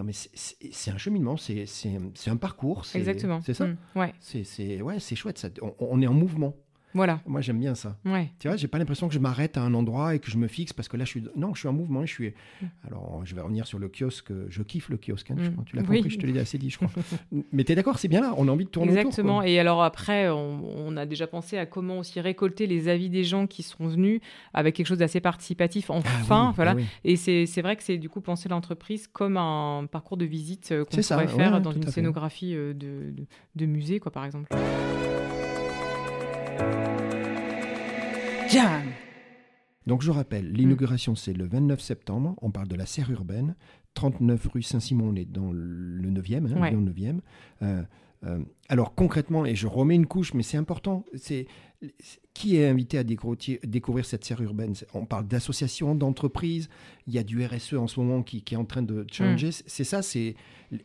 Non 0.00 0.04
mais 0.06 0.14
c'est- 0.14 0.56
un 0.90 0.96
cheminement, 0.96 1.36
c'est 1.36 1.66
un 2.30 2.36
parcours. 2.38 2.86
c'est- 2.86 2.96
Exactement. 2.98 3.42
C'est 3.44 3.52
ça? 3.52 3.66
Mm. 3.66 3.76
Ouais, 3.96 4.14
c'est, 4.20 4.80
ouais, 4.80 4.98
chouette. 5.14 5.36
Ça. 5.36 5.50
On, 5.60 5.74
on 5.78 6.00
est 6.00 6.06
en 6.06 6.14
mouvement. 6.14 6.56
Voilà. 6.94 7.20
Moi, 7.26 7.40
j'aime 7.40 7.58
bien 7.58 7.74
ça. 7.74 7.96
Ouais. 8.04 8.30
Tu 8.38 8.48
vois, 8.48 8.56
j'ai 8.56 8.68
pas 8.68 8.78
l'impression 8.78 9.08
que 9.08 9.14
je 9.14 9.18
m'arrête 9.18 9.56
à 9.56 9.62
un 9.62 9.74
endroit 9.74 10.14
et 10.14 10.18
que 10.18 10.30
je 10.30 10.36
me 10.36 10.46
fixe 10.48 10.72
parce 10.72 10.88
que 10.88 10.96
là, 10.96 11.04
je 11.04 11.10
suis. 11.10 11.24
Non, 11.36 11.54
je 11.54 11.60
suis 11.60 11.68
en 11.68 11.72
mouvement. 11.72 12.04
Je 12.06 12.12
suis. 12.12 12.28
Mm. 12.28 12.66
Alors, 12.86 13.20
je 13.24 13.34
vais 13.34 13.40
revenir 13.40 13.66
sur 13.66 13.78
le 13.78 13.88
kiosque. 13.88 14.32
Je 14.48 14.62
kiffe 14.62 14.88
le 14.88 14.96
kiosque. 14.96 15.30
hein, 15.30 15.36
je 15.38 15.48
Mm. 15.48 15.52
crois. 15.52 15.64
Tu 15.66 15.76
l'as 15.76 15.82
Oui. 15.82 15.96
compris, 15.98 16.10
je 16.10 16.18
te 16.18 16.26
l'ai 16.26 16.38
assez 16.40 16.58
dit, 16.58 16.70
je 16.70 16.76
crois. 16.78 16.90
Mais 17.52 17.64
t'es 17.64 17.74
d'accord, 17.74 17.98
c'est 17.98 18.08
bien 18.08 18.20
là. 18.20 18.34
On 18.36 18.48
a 18.48 18.50
envie 18.52 18.64
de 18.64 18.70
tourner 18.70 18.92
Exactement. 18.92 19.38
autour. 19.38 19.48
Et 19.48 19.58
alors 19.58 19.82
après, 19.82 20.28
on, 20.30 20.60
on 20.88 20.96
a 20.96 21.06
déjà 21.06 21.26
pensé 21.26 21.58
à 21.58 21.66
comment 21.66 21.98
aussi 21.98 22.20
récolter 22.20 22.66
les 22.66 22.88
avis 22.88 23.08
des 23.10 23.24
gens 23.24 23.46
qui 23.46 23.62
sont 23.62 23.86
venus 23.86 24.20
avec 24.54 24.74
quelque 24.74 24.86
chose 24.86 24.98
d'assez 24.98 25.20
participatif 25.20 25.90
Ah 25.90 25.94
enfin. 26.22 26.46
oui, 26.48 26.52
voilà. 26.56 26.70
ah 26.72 26.74
oui. 26.76 26.84
Et 27.04 27.16
c'est 27.16 27.62
vrai 27.62 27.76
que 27.76 27.82
c'est 27.82 27.98
du 27.98 28.08
coup 28.08 28.20
penser 28.20 28.48
l'entreprise 28.48 29.06
comme 29.06 29.36
un 29.36 29.86
parcours 29.90 30.16
de 30.16 30.24
visite 30.24 30.70
euh, 30.72 30.84
qu'on 30.84 31.00
ça, 31.02 31.14
pourrait 31.16 31.28
faire 31.28 31.52
ouais, 31.54 31.60
dans 31.60 31.72
une 31.72 31.86
scénographie 31.86 32.54
euh, 32.54 32.72
de, 32.74 33.10
de, 33.12 33.24
de 33.56 33.66
musée, 33.66 34.00
quoi, 34.00 34.10
par 34.12 34.24
exemple. 34.24 34.48
Jam. 38.48 38.82
Donc, 39.86 40.02
je 40.02 40.10
rappelle, 40.10 40.52
l'inauguration, 40.52 41.14
c'est 41.14 41.32
le 41.32 41.46
29 41.46 41.80
septembre. 41.80 42.34
On 42.42 42.50
parle 42.50 42.68
de 42.68 42.76
la 42.76 42.86
serre 42.86 43.10
urbaine. 43.10 43.54
39 43.94 44.46
rue 44.52 44.62
Saint-Simon, 44.62 45.10
on 45.12 45.14
est 45.16 45.24
dans 45.24 45.52
le 45.52 46.10
9e. 46.10 46.46
hein, 46.46 46.60
Ouais. 46.60 46.70
dans 46.72 46.78
le 46.80 46.84
9e. 46.92 47.20
Euh, 47.62 47.82
euh, 48.24 48.38
alors, 48.68 48.94
concrètement, 48.94 49.46
et 49.46 49.54
je 49.54 49.66
remets 49.66 49.94
une 49.96 50.06
couche, 50.06 50.34
mais 50.34 50.42
c'est 50.42 50.56
important, 50.58 51.04
c'est 51.14 51.46
qui 52.34 52.56
est 52.56 52.68
invité 52.68 52.98
à 52.98 53.04
découvrir, 53.04 54.04
cette 54.04 54.24
serre 54.24 54.42
urbaine? 54.42 54.74
On 54.94 55.06
parle 55.06 55.26
d'associations, 55.26 55.94
d'entreprises. 55.94 56.68
Il 57.06 57.14
y 57.14 57.18
a 57.18 57.22
du 57.24 57.42
RSE 57.44 57.74
en 57.74 57.86
ce 57.86 57.98
moment 57.98 58.22
qui, 58.22 58.42
qui 58.42 58.54
est 58.54 58.58
en 58.58 58.66
train 58.66 58.82
de 58.82 59.06
challenger. 59.10 59.50
C'est- 59.52 59.64
C'est 59.66 59.84
ça, 59.84 60.02
c'est 60.02 60.34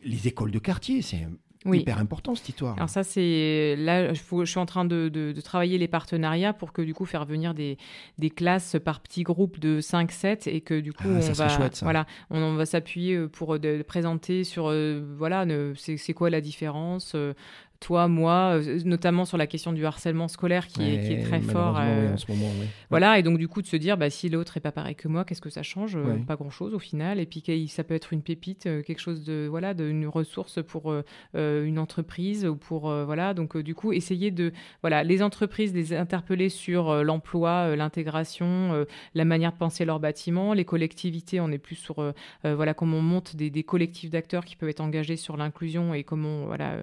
les 0.04 0.26
écoles 0.26 0.50
de 0.52 0.58
quartier. 0.58 1.02
C'est 1.02 1.26
Oui. 1.66 1.80
hyper 1.80 1.98
important 1.98 2.34
cette 2.34 2.48
histoire. 2.48 2.74
Alors 2.76 2.88
ça, 2.88 3.02
c'est 3.04 3.74
là, 3.78 4.12
je 4.14 4.44
suis 4.44 4.58
en 4.60 4.66
train 4.66 4.84
de, 4.84 5.08
de- 5.08 5.32
de 5.32 5.40
travailler 5.40 5.78
les 5.78 5.88
partenariats 5.88 6.52
pour 6.52 6.72
que 6.72 6.82
du 6.82 6.94
coup 6.94 7.04
faire 7.04 7.24
venir 7.24 7.54
des, 7.54 7.76
des 8.18 8.30
classes 8.30 8.76
par 8.84 9.00
petits 9.00 9.22
groupes 9.22 9.58
de 9.58 9.80
5-7 9.80 10.48
et 10.48 10.60
que 10.60 10.78
du 10.80 10.92
coup 10.92 11.04
Ah, 11.08 11.20
on 11.28 11.32
va 11.32 11.48
chouette, 11.48 11.80
voilà, 11.82 12.06
on, 12.30 12.40
on 12.40 12.54
va 12.54 12.66
s'appuyer 12.66 13.14
euh, 13.16 13.28
pour 13.28 13.54
euh, 13.54 13.58
de, 13.58 13.82
présenter 13.82 14.44
sur 14.44 14.68
euh, 14.68 15.02
voilà, 15.16 15.44
c'est 15.76 15.96
c'est 15.96 16.14
quoi 16.14 16.30
la 16.30 16.40
différence. 16.40 17.12
euh, 17.14 17.34
toi, 17.80 18.08
moi, 18.08 18.58
euh, 18.60 18.80
notamment 18.84 19.24
sur 19.24 19.36
la 19.36 19.46
question 19.46 19.72
du 19.72 19.84
harcèlement 19.84 20.28
scolaire 20.28 20.66
qui, 20.66 20.82
est, 20.82 21.00
qui 21.06 21.12
est 21.12 21.16
Ouais, 21.16 21.22
très 21.22 21.40
fort. 21.40 21.74
oui, 21.76 21.82
euh, 21.86 22.14
en 22.14 22.16
ce 22.16 22.30
moment, 22.30 22.50
oui. 22.60 22.66
Voilà, 22.90 23.18
et 23.18 23.22
donc 23.22 23.38
du 23.38 23.48
coup 23.48 23.60
de 23.62 23.66
se 23.66 23.76
dire, 23.76 23.96
bah, 23.96 24.08
si 24.10 24.28
l'autre 24.28 24.56
est 24.56 24.60
pas 24.60 24.72
pareil 24.72 24.94
que 24.94 25.08
moi, 25.08 25.24
qu'est-ce 25.24 25.40
que 25.42 25.50
ça 25.50 25.62
change 25.62 25.96
Euh, 25.96 26.04
Ouais. 26.04 26.18
Pas 26.26 26.36
grand-chose 26.36 26.72
au 26.74 26.78
final. 26.78 27.18
Et 27.20 27.26
puis 27.26 27.42
ça 27.68 27.84
peut 27.84 27.94
être 27.94 28.12
une 28.12 28.22
pépite, 28.22 28.62
quelque 28.64 28.98
chose 29.00 29.24
de 29.24 29.46
voilà, 29.50 29.74
de, 29.74 29.88
une 29.88 30.06
ressource 30.06 30.60
pour 30.62 30.92
euh, 30.92 31.64
une 31.64 31.78
entreprise 31.78 32.46
ou 32.46 32.56
pour 32.56 32.88
euh, 32.88 33.04
voilà. 33.04 33.34
Donc 33.34 33.56
du 33.56 33.74
coup 33.74 33.92
essayer 33.92 34.30
de 34.30 34.52
voilà 34.82 35.02
les 35.04 35.22
entreprises 35.22 35.74
les 35.74 35.92
interpeller 35.94 36.48
sur 36.48 37.04
l'emploi, 37.04 37.74
l'intégration, 37.76 38.86
la 39.14 39.24
manière 39.24 39.52
de 39.52 39.58
penser 39.58 39.84
leur 39.84 40.00
bâtiment. 40.00 40.52
Les 40.54 40.64
collectivités, 40.64 41.40
on 41.40 41.50
est 41.50 41.58
plus 41.58 41.76
sur 41.76 42.12
voilà 42.44 42.74
comment 42.74 42.98
on 42.98 43.02
monte 43.02 43.36
des, 43.36 43.50
des 43.50 43.62
collectifs 43.62 44.10
d'acteurs 44.10 44.44
qui 44.44 44.56
peuvent 44.56 44.68
être 44.68 44.80
engagés 44.80 45.16
sur 45.16 45.36
l'inclusion 45.36 45.92
et 45.94 46.04
comment 46.04 46.46
voilà 46.46 46.82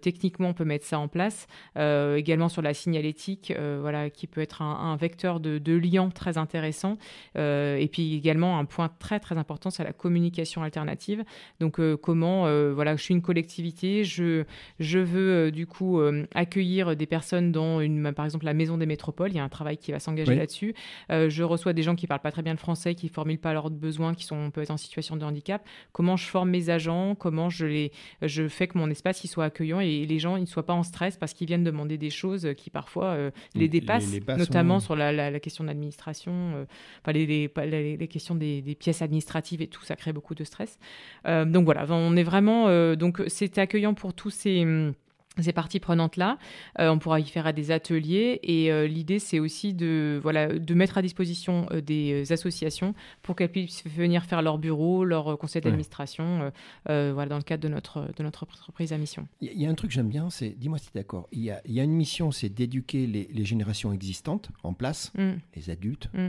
techniquement 0.00 0.31
techniquement 0.32 0.48
on 0.48 0.54
peut 0.54 0.64
mettre 0.64 0.86
ça 0.86 0.98
en 0.98 1.08
place. 1.08 1.46
également 1.76 2.48
sur 2.48 2.62
la 2.62 2.74
signalétique, 2.74 3.52
voilà, 3.80 4.10
qui 4.10 4.26
peut 4.26 4.40
être 4.40 4.62
un, 4.62 4.96
vecteur 4.96 5.40
de, 5.40 5.58
de, 5.58 5.74
lien 5.74 6.08
très 6.08 6.38
intéressant. 6.38 6.96
et 7.36 7.88
puis 7.92 8.14
également 8.16 8.58
un 8.58 8.64
point 8.64 8.90
très 8.98 9.20
très 9.20 9.36
important, 9.36 9.70
c'est 9.70 9.84
la 9.84 9.92
communication 9.92 10.62
alternative. 10.62 11.24
Donc 11.60 11.80
comment, 11.96 12.42
voilà, 12.72 12.96
je 12.96 13.02
suis 13.02 13.14
une 13.14 13.22
collectivité, 13.22 14.04
je, 14.04 14.44
je 14.80 14.98
veux 14.98 15.50
du 15.50 15.66
coup 15.66 16.00
accueillir 16.34 16.96
des 16.96 17.06
personnes 17.06 17.52
dans 17.52 17.80
une, 17.80 18.12
par 18.12 18.24
exemple 18.24 18.44
la 18.44 18.54
maison 18.54 18.78
des 18.78 18.86
métropoles. 18.86 19.30
Il 19.30 19.36
y 19.36 19.40
a 19.40 19.44
un 19.44 19.48
travail 19.48 19.76
qui 19.76 19.92
va 19.92 19.98
s'engager 19.98 20.34
là-dessus. 20.34 20.74
je 21.10 21.42
reçois 21.42 21.72
des 21.72 21.82
gens 21.82 21.94
qui 21.94 22.06
parlent 22.06 22.20
pas 22.20 22.32
très 22.32 22.42
bien 22.42 22.52
le 22.52 22.58
français, 22.58 22.94
qui 22.94 23.08
formulent 23.08 23.38
pas 23.38 23.52
leurs 23.52 23.70
besoins, 23.70 24.14
qui 24.14 24.24
sont 24.24 24.50
peut-être 24.50 24.70
en 24.70 24.76
situation 24.76 25.16
de 25.16 25.24
handicap. 25.24 25.66
Comment 25.92 26.16
je 26.16 26.26
forme 26.26 26.50
mes 26.50 26.70
agents? 26.70 27.14
Comment 27.14 27.50
je 27.50 27.66
les, 27.66 27.92
je 28.22 28.48
fais 28.48 28.66
que 28.68 28.78
mon 28.78 28.90
espace 28.90 29.24
il 29.24 29.28
soit 29.28 29.44
accueillant 29.44 29.80
et 29.80 30.06
les 30.06 30.18
gens 30.22 30.36
ils 30.36 30.42
ne 30.42 30.46
soient 30.46 30.64
pas 30.64 30.72
en 30.72 30.82
stress 30.82 31.16
parce 31.16 31.34
qu'ils 31.34 31.46
viennent 31.46 31.64
demander 31.64 31.98
des 31.98 32.10
choses 32.10 32.48
qui 32.56 32.70
parfois 32.70 33.06
euh, 33.06 33.30
les 33.54 33.68
dépassent, 33.68 34.14
notamment 34.28 34.80
sur 34.80 34.96
la, 34.96 35.12
la, 35.12 35.40
question 35.40 35.64
de 35.64 35.68
l'administration, 35.68 36.32
euh, 36.32 36.64
enfin, 37.02 37.12
les, 37.12 37.26
les, 37.26 37.96
les, 37.96 38.08
questions 38.08 38.34
des, 38.34 38.62
des, 38.62 38.74
pièces 38.74 39.02
administratives 39.02 39.60
et 39.60 39.66
tout, 39.66 39.82
ça 39.84 39.96
crée 39.96 40.12
beaucoup 40.12 40.34
de 40.34 40.44
stress. 40.44 40.78
Euh, 41.26 41.44
donc 41.44 41.64
voilà, 41.64 41.84
on 41.90 42.16
est 42.16 42.22
vraiment 42.22 42.52
donc 42.96 43.22
c'est 43.26 43.58
accueillant 43.58 43.94
pour 43.94 44.14
tous 44.14 44.30
ces 44.30 44.62
hum, 44.62 44.94
ces 45.40 45.52
parties 45.52 45.80
prenantes-là. 45.80 46.38
Euh, 46.78 46.90
on 46.90 46.98
pourra 46.98 47.20
y 47.20 47.24
faire 47.24 47.52
des 47.54 47.70
ateliers 47.70 48.40
et 48.42 48.70
euh, 48.70 48.86
l'idée, 48.86 49.18
c'est 49.18 49.38
aussi 49.38 49.72
de, 49.72 50.20
voilà, 50.22 50.48
de 50.48 50.74
mettre 50.74 50.98
à 50.98 51.02
disposition 51.02 51.66
euh, 51.70 51.80
des 51.80 52.30
associations 52.32 52.94
pour 53.22 53.36
qu'elles 53.36 53.50
puissent 53.50 53.84
venir 53.86 54.24
faire 54.24 54.42
leur 54.42 54.58
bureau, 54.58 55.04
leur 55.04 55.38
conseil 55.38 55.62
d'administration, 55.62 56.52
voilà, 56.86 57.26
dans 57.26 57.36
le 57.36 57.42
cadre 57.42 57.62
de 57.62 57.68
notre, 57.68 58.10
de 58.16 58.22
notre 58.22 58.44
entreprise 58.44 58.92
à 58.92 58.98
mission. 58.98 59.26
Il 59.40 59.60
y, 59.60 59.66
a 59.66 59.70
un 59.70 59.74
truc 59.74 59.90
que 59.90 59.94
j'aime 59.94 60.08
bien, 60.08 60.28
c'est, 60.30 60.50
dis-moi 60.50 60.78
si 60.78 60.90
tu 60.90 60.98
es 60.98 61.00
d'accord, 61.00 61.28
il 61.32 61.42
y 61.42 61.50
a, 61.50 61.60
y 61.66 61.80
a, 61.80 61.84
une 61.84 61.92
mission, 61.92 62.30
c'est 62.30 62.48
d'éduquer 62.48 63.06
les, 63.06 63.44
générations 63.44 63.92
existantes 63.92 64.50
en 64.62 64.72
place, 64.72 65.12
mmh. 65.16 65.30
les 65.56 65.70
adultes. 65.70 66.08
Mmh. 66.14 66.28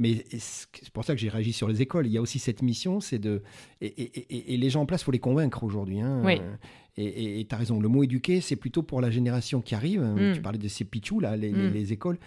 Mais 0.00 0.24
c'est 0.38 0.90
pour 0.92 1.04
ça 1.04 1.14
que 1.14 1.20
j'ai 1.20 1.28
réagi 1.28 1.52
sur 1.52 1.66
les 1.66 1.82
écoles. 1.82 2.06
Il 2.06 2.12
y 2.12 2.18
a 2.18 2.22
aussi 2.22 2.38
cette 2.38 2.62
mission, 2.62 3.00
c'est 3.00 3.18
de. 3.18 3.42
Et, 3.80 4.56
les 4.56 4.70
gens 4.70 4.82
en 4.82 4.86
place, 4.86 5.02
il 5.02 5.04
faut 5.04 5.10
les 5.10 5.18
convaincre 5.18 5.64
aujourd'hui. 5.64 6.00
Hein. 6.00 6.22
Oui. 6.24 6.40
Et 7.00 7.46
tu 7.48 7.54
as 7.54 7.58
raison, 7.58 7.78
le 7.78 7.86
mot 7.86 8.02
éduquer, 8.02 8.40
c'est 8.40 8.56
plutôt 8.56 8.82
pour 8.82 9.00
la 9.00 9.10
génération 9.10 9.60
qui 9.60 9.76
arrive. 9.76 10.02
Mm. 10.02 10.32
Tu 10.34 10.40
parlais 10.40 10.58
de 10.58 10.66
ces 10.66 10.84
pitchous, 10.84 11.20
là, 11.20 11.36
les, 11.36 11.52
mm. 11.52 11.92
écoles. 11.92 12.18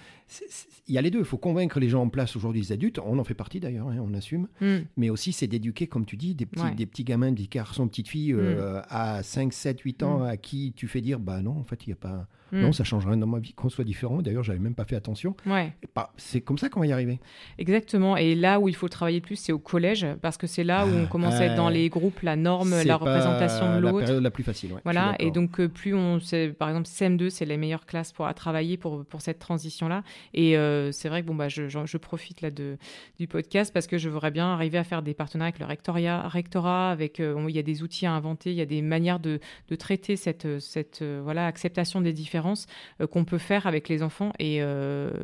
Il 0.87 0.95
y 0.95 0.97
a 0.97 1.01
les 1.01 1.11
deux. 1.11 1.19
Il 1.19 1.25
faut 1.25 1.37
convaincre 1.37 1.79
les 1.81 1.89
gens 1.89 2.03
en 2.03 2.09
place 2.09 2.37
aujourd'hui, 2.37 2.61
les 2.61 2.71
adultes. 2.71 2.99
On 2.99 3.19
en 3.19 3.23
fait 3.25 3.33
partie 3.33 3.59
d'ailleurs, 3.59 3.89
hein, 3.89 3.97
on 4.01 4.13
assume. 4.13 4.47
Mm. 4.61 4.77
Mais 4.95 5.09
aussi, 5.09 5.33
c'est 5.33 5.47
d'éduquer, 5.47 5.87
comme 5.87 6.05
tu 6.05 6.15
dis, 6.15 6.35
des 6.35 6.45
petits, 6.45 6.73
des 6.75 6.85
petits 6.85 7.03
gamins, 7.03 7.33
des 7.33 7.47
garçons, 7.47 7.87
petites 7.87 8.07
filles 8.07 8.33
euh, 8.33 8.81
à 8.87 9.23
5, 9.23 9.51
7, 9.51 9.81
8 9.81 10.03
ans 10.03 10.23
à 10.23 10.37
qui 10.37 10.71
tu 10.73 10.87
fais 10.87 11.01
dire 11.01 11.19
bah 11.19 11.41
non, 11.41 11.57
en 11.57 11.63
fait, 11.65 11.85
il 11.85 11.89
n'y 11.89 11.93
a 11.93 11.97
pas. 11.97 12.27
Non, 12.53 12.73
ça 12.73 12.83
change 12.83 13.05
rien 13.05 13.17
dans 13.17 13.27
ma 13.27 13.39
vie 13.39 13.53
qu'on 13.53 13.69
soit 13.69 13.85
différent. 13.85 14.21
D'ailleurs, 14.21 14.43
j'avais 14.43 14.59
même 14.59 14.75
pas 14.75 14.83
fait 14.83 14.95
attention. 14.95 15.35
Ouais. 15.45 15.73
C'est 16.17 16.41
comme 16.41 16.57
ça 16.57 16.69
qu'on 16.69 16.81
va 16.81 16.87
y 16.87 16.91
arriver. 16.91 17.19
Exactement. 17.57 18.17
Et 18.17 18.35
là 18.35 18.59
où 18.59 18.67
il 18.67 18.75
faut 18.75 18.89
travailler 18.89 19.19
le 19.19 19.25
plus, 19.25 19.37
c'est 19.37 19.53
au 19.53 19.59
collège, 19.59 20.05
parce 20.21 20.37
que 20.37 20.47
c'est 20.47 20.63
là 20.63 20.85
où 20.85 20.89
on 20.89 21.03
ah, 21.05 21.07
commence 21.07 21.35
à 21.35 21.45
être 21.45 21.55
dans 21.55 21.69
les 21.69 21.89
groupes, 21.89 22.19
la 22.21 22.35
norme, 22.35 22.75
la 22.83 22.97
représentation 22.97 23.75
de 23.75 23.79
l'autre. 23.79 23.99
La 23.99 24.05
période 24.05 24.23
la 24.23 24.31
plus 24.31 24.43
facile. 24.43 24.60
Voilà, 24.83 25.15
et 25.19 25.31
donc 25.31 25.59
euh, 25.59 25.67
plus 25.67 25.93
on, 25.93 26.19
par 26.57 26.69
exemple 26.69 26.87
CM2, 26.87 27.29
c'est 27.29 27.45
les 27.45 27.57
meilleures 27.57 27.85
classes 27.85 28.11
pour 28.11 28.25
à 28.25 28.33
travailler 28.33 28.77
pour 28.77 29.05
pour 29.05 29.21
cette 29.21 29.39
transition 29.39 29.87
là. 29.87 30.03
Et 30.33 30.57
euh, 30.57 30.91
c'est 30.91 31.09
vrai 31.09 31.21
que 31.21 31.27
bon 31.27 31.35
bah 31.35 31.49
je, 31.49 31.67
je, 31.67 31.97
profite 31.97 32.41
là 32.41 32.51
de 32.51 32.77
du 33.19 33.27
podcast 33.27 33.73
parce 33.73 33.87
que 33.87 33.97
je 33.97 34.09
voudrais 34.09 34.31
bien 34.31 34.47
arriver 34.47 34.77
à 34.77 34.83
faire 34.83 35.01
des 35.01 35.13
partenariats 35.13 35.49
avec 35.49 35.59
le 35.59 35.65
rectorat, 35.65 36.27
rectorat 36.27 36.91
avec 36.91 37.19
euh, 37.19 37.45
il 37.47 37.55
y 37.55 37.59
a 37.59 37.63
des 37.63 37.83
outils 37.83 38.05
à 38.05 38.13
inventer, 38.13 38.51
il 38.51 38.57
y 38.57 38.61
a 38.61 38.65
des 38.65 38.81
manières 38.81 39.19
de, 39.19 39.39
de 39.69 39.75
traiter 39.75 40.15
cette 40.15 40.59
cette 40.59 41.03
voilà 41.03 41.45
acceptation 41.45 42.01
des 42.01 42.13
différences 42.13 42.67
qu'on 43.11 43.25
peut 43.25 43.37
faire 43.37 43.67
avec 43.67 43.89
les 43.89 44.03
enfants. 44.03 44.31
Et 44.39 44.61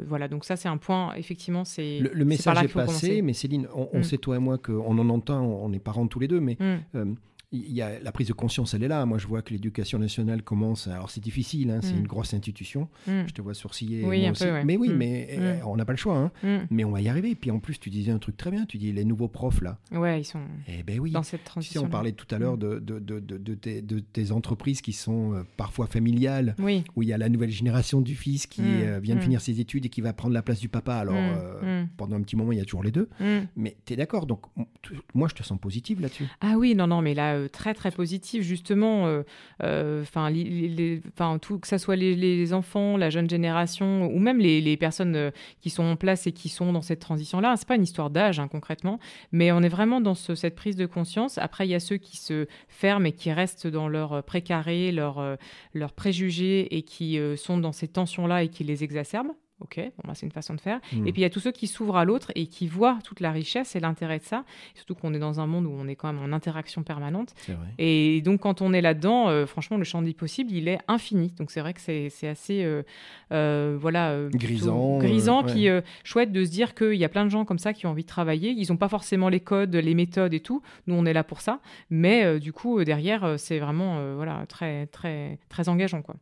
voilà, 0.07 0.27
donc 0.27 0.45
ça 0.45 0.55
c'est 0.55 0.69
un 0.69 0.77
point 0.77 1.13
effectivement 1.15 1.65
c'est 1.65 1.99
le, 1.99 2.25
message 2.25 2.63
est, 2.63 2.67
passé, 2.67 3.21
mais 3.21 3.33
Céline, 3.33 3.67
on, 3.73 3.99
mm. 3.99 4.03
sait 4.03 4.17
toi 4.17 4.35
et 4.35 4.39
moi 4.39 4.57
qu'on 4.57 4.97
en 4.97 5.09
entend, 5.09 5.41
on 5.41 5.71
est 5.73 5.79
parents 5.79 6.07
tous 6.07 6.19
les 6.19 6.27
deux, 6.27 6.39
mais 6.39 6.57
mm 6.59 7.15
il 7.51 7.71
y 7.71 7.81
a, 7.81 7.99
la 7.99 8.11
prise 8.11 8.27
de 8.27 8.33
conscience, 8.33 8.73
elle 8.73 8.83
est 8.83 8.89
là. 8.89 9.05
Moi, 9.05 9.17
je 9.17 9.27
vois 9.27 9.41
que 9.41 9.53
l'éducation 9.53 9.99
nationale 9.99 10.43
commence. 10.43 10.87
Alors, 10.87 11.09
c'est 11.09 11.21
difficile, 11.21 11.71
hein, 11.71 11.79
c'est 11.81 11.93
mm. 11.93 11.99
une 11.99 12.07
grosse 12.07 12.33
institution. 12.33 12.89
Mm. 13.07 13.21
Je 13.27 13.33
te 13.33 13.41
vois 13.41 13.53
sourciller. 13.53 14.03
Oui, 14.03 14.27
Mais 14.65 14.75
oui, 14.75 14.89
mm. 14.89 14.97
mais 14.97 15.27
eh, 15.31 15.63
on 15.63 15.77
n'a 15.77 15.85
pas 15.85 15.93
le 15.93 15.97
choix. 15.97 16.17
Hein. 16.43 16.67
Mais 16.69 16.83
on 16.83 16.91
va 16.91 16.99
y 16.99 17.07
arriver. 17.07 17.35
Puis 17.35 17.49
en 17.51 17.59
plus, 17.59 17.79
tu 17.79 17.89
disais 17.89 18.11
un 18.11 18.19
truc 18.19 18.35
très 18.35 18.51
bien. 18.51 18.65
Tu 18.65 18.77
dis 18.77 18.91
les 18.91 19.05
nouveaux 19.05 19.29
profs, 19.29 19.61
là. 19.61 19.77
Ouais, 19.91 20.19
ils 20.21 20.25
sont 20.25 20.41
eh 20.67 20.83
ben 20.83 20.99
oui. 20.99 21.11
dans 21.11 21.23
cette 21.23 21.45
transition. 21.45 21.81
Tu 21.81 21.85
sais, 21.85 21.85
on 21.85 21.89
parlait 21.89 22.11
tout 22.11 22.27
à 22.35 22.37
l'heure 22.37 22.57
de, 22.57 22.79
de, 22.79 22.99
de, 22.99 23.19
de, 23.19 23.53
tes, 23.55 23.81
de, 23.81 23.99
tes, 23.99 24.31
entreprises 24.31 24.81
qui 24.81 24.91
sont 24.91 25.33
euh, 25.33 25.43
parfois 25.55 25.87
familiales, 25.87 26.55
oui. 26.59 26.83
où 26.95 27.03
il 27.03 27.09
y 27.09 27.13
a 27.13 27.17
la 27.17 27.29
nouvelle 27.29 27.49
génération 27.49 28.01
du 28.01 28.15
fils 28.15 28.45
qui 28.45 28.61
euh, 28.61 28.99
vient 28.99 29.15
de 29.15 29.21
finir 29.21 29.39
ses 29.39 29.61
études 29.61 29.85
et 29.85 29.89
qui 29.89 30.01
va 30.01 30.11
prendre 30.11 30.33
la 30.33 30.41
place 30.41 30.59
du 30.59 30.67
papa. 30.67 30.95
Alors, 30.95 31.15
euh, 31.15 31.85
pendant 31.95 32.17
un 32.17 32.21
petit 32.21 32.35
moment, 32.35 32.51
il 32.51 32.57
y 32.57 32.61
a 32.61 32.65
toujours 32.65 32.83
les 32.83 32.91
deux. 32.91 33.07
Mais 33.55 33.77
tu 33.85 33.93
es 33.93 33.95
d'accord. 33.95 34.25
Donc, 34.25 34.41
moi, 35.13 35.29
je 35.29 35.35
te 35.35 35.43
sens 35.43 35.57
positive 35.59 36.01
là-dessus. 36.01 36.25
Ah 36.41 36.55
oui, 36.57 36.75
non, 36.75 36.87
non, 36.87 37.01
mais 37.01 37.13
là, 37.13 37.36
très, 37.51 37.73
très 37.73 37.91
positive 37.91 38.41
justement, 38.41 39.07
euh, 39.07 39.23
euh, 39.63 40.01
enfin, 40.01 40.31
tout 41.39 41.59
que 41.59 41.67
ça 41.67 41.77
soit 41.77 41.95
les, 41.95 42.53
enfants, 42.53 42.97
la 42.97 43.09
jeune 43.09 43.29
génération 43.29 44.07
ou 44.07 44.19
même 44.19 44.39
les, 44.39 44.77
personnes 44.77 45.15
euh, 45.15 45.31
qui 45.61 45.69
sont 45.69 45.83
en 45.83 45.95
place 45.95 46.27
et 46.27 46.31
qui 46.31 46.49
sont 46.49 46.73
dans 46.73 46.81
cette 46.81 46.99
transition-là. 46.99 47.55
C'est 47.57 47.67
pas 47.67 47.75
une 47.75 47.83
histoire 47.83 48.09
d'âge 48.09 48.39
hein, 48.39 48.47
concrètement, 48.47 48.99
mais 49.31 49.51
on 49.51 49.61
est 49.61 49.69
vraiment 49.69 50.01
dans 50.01 50.15
cette 50.15 50.55
prise 50.55 50.75
de 50.75 50.85
conscience. 50.85 51.37
Après, 51.37 51.67
il 51.67 51.71
y 51.71 51.75
a 51.75 51.79
ceux 51.79 51.97
qui 51.97 52.17
se 52.17 52.47
ferment 52.67 53.05
et 53.05 53.11
qui 53.11 53.31
restent 53.31 53.67
dans 53.67 53.87
leur 53.87 54.23
précaré, 54.23 54.91
leurs 54.91 55.37
leur 55.73 55.93
préjugés 55.93 56.75
et 56.75 56.83
qui 56.83 57.19
sont 57.35 57.57
dans 57.57 57.71
ces 57.71 57.87
tensions-là 57.87 58.43
et 58.43 58.49
qui 58.49 58.63
les 58.63 58.83
exacerbent. 58.83 59.33
Ok, 59.59 59.79
bon, 59.79 60.03
bah, 60.07 60.13
c'est 60.13 60.27
une 60.27 60.31
façon 60.31 60.53
de 60.53 60.61
faire. 60.61 60.79
Hmm. 60.93 61.07
Et 61.07 61.11
puis 61.11 61.21
il 61.21 61.23
y 61.23 61.25
a 61.25 61.31
tous 61.31 61.39
ceux 61.39 61.51
qui 61.51 61.65
s'ouvrent 61.65 61.97
à 61.97 62.05
l'autre 62.05 62.31
et 62.35 62.45
qui 62.45 62.67
voient 62.67 62.99
toute 63.03 63.21
la 63.21 63.31
richesse 63.31 63.75
et 63.75 63.79
l'intérêt 63.79 64.19
de 64.19 64.23
ça. 64.23 64.43
Surtout 64.75 64.93
qu'on 64.93 65.15
est 65.15 65.19
dans 65.19 65.39
un 65.39 65.47
monde 65.47 65.65
où 65.65 65.71
on 65.71 65.87
est 65.87 65.95
quand 65.95 66.13
même 66.13 66.21
en 66.21 66.31
interaction 66.31 66.83
permanente. 66.83 67.33
Et 67.79 68.21
donc 68.21 68.41
quand 68.41 68.61
on 68.61 68.71
est 68.71 68.81
là-dedans, 68.81 69.29
euh, 69.29 69.47
franchement, 69.47 69.77
le 69.77 69.83
champ 69.83 70.03
des 70.03 70.13
possibles, 70.13 70.51
il 70.51 70.67
est 70.67 70.77
infini. 70.87 71.33
Donc 71.39 71.49
c'est 71.49 71.61
vrai 71.61 71.73
que 71.73 71.81
c'est 71.81 72.27
assez, 72.27 72.63
euh, 72.63 72.83
euh, 73.31 73.77
voilà, 73.79 74.15
grisant, 74.29 74.99
grisant 74.99 75.43
puis 75.43 75.67
chouette 76.03 76.31
de 76.31 76.45
se 76.45 76.51
dire 76.51 76.75
qu'il 76.75 76.93
y 76.93 77.05
a 77.05 77.09
plein 77.09 77.25
de 77.25 77.29
gens 77.29 77.43
comme 77.43 77.59
ça 77.59 77.73
qui 77.73 77.87
ont 77.87 77.91
envie 77.91 78.03
de 78.03 78.07
travailler. 78.07 78.51
Ils 78.51 78.69
n'ont 78.69 78.77
pas 78.77 78.89
forcément 78.89 79.27
les 79.27 79.39
codes, 79.39 79.75
les 79.75 79.95
méthodes 79.95 80.35
et 80.35 80.39
tout. 80.39 80.61
Nous, 80.85 80.93
on 80.93 81.05
est 81.05 81.13
là 81.13 81.23
pour 81.23 81.41
ça. 81.41 81.61
Mais 81.89 82.39
du 82.39 82.53
coup, 82.53 82.83
derrière, 82.83 83.39
c'est 83.39 83.57
vraiment, 83.57 84.15
voilà, 84.15 84.45
très, 84.47 84.85
très, 84.87 85.39
très 85.49 85.67
engageant, 85.67 86.03
quoi. 86.03 86.15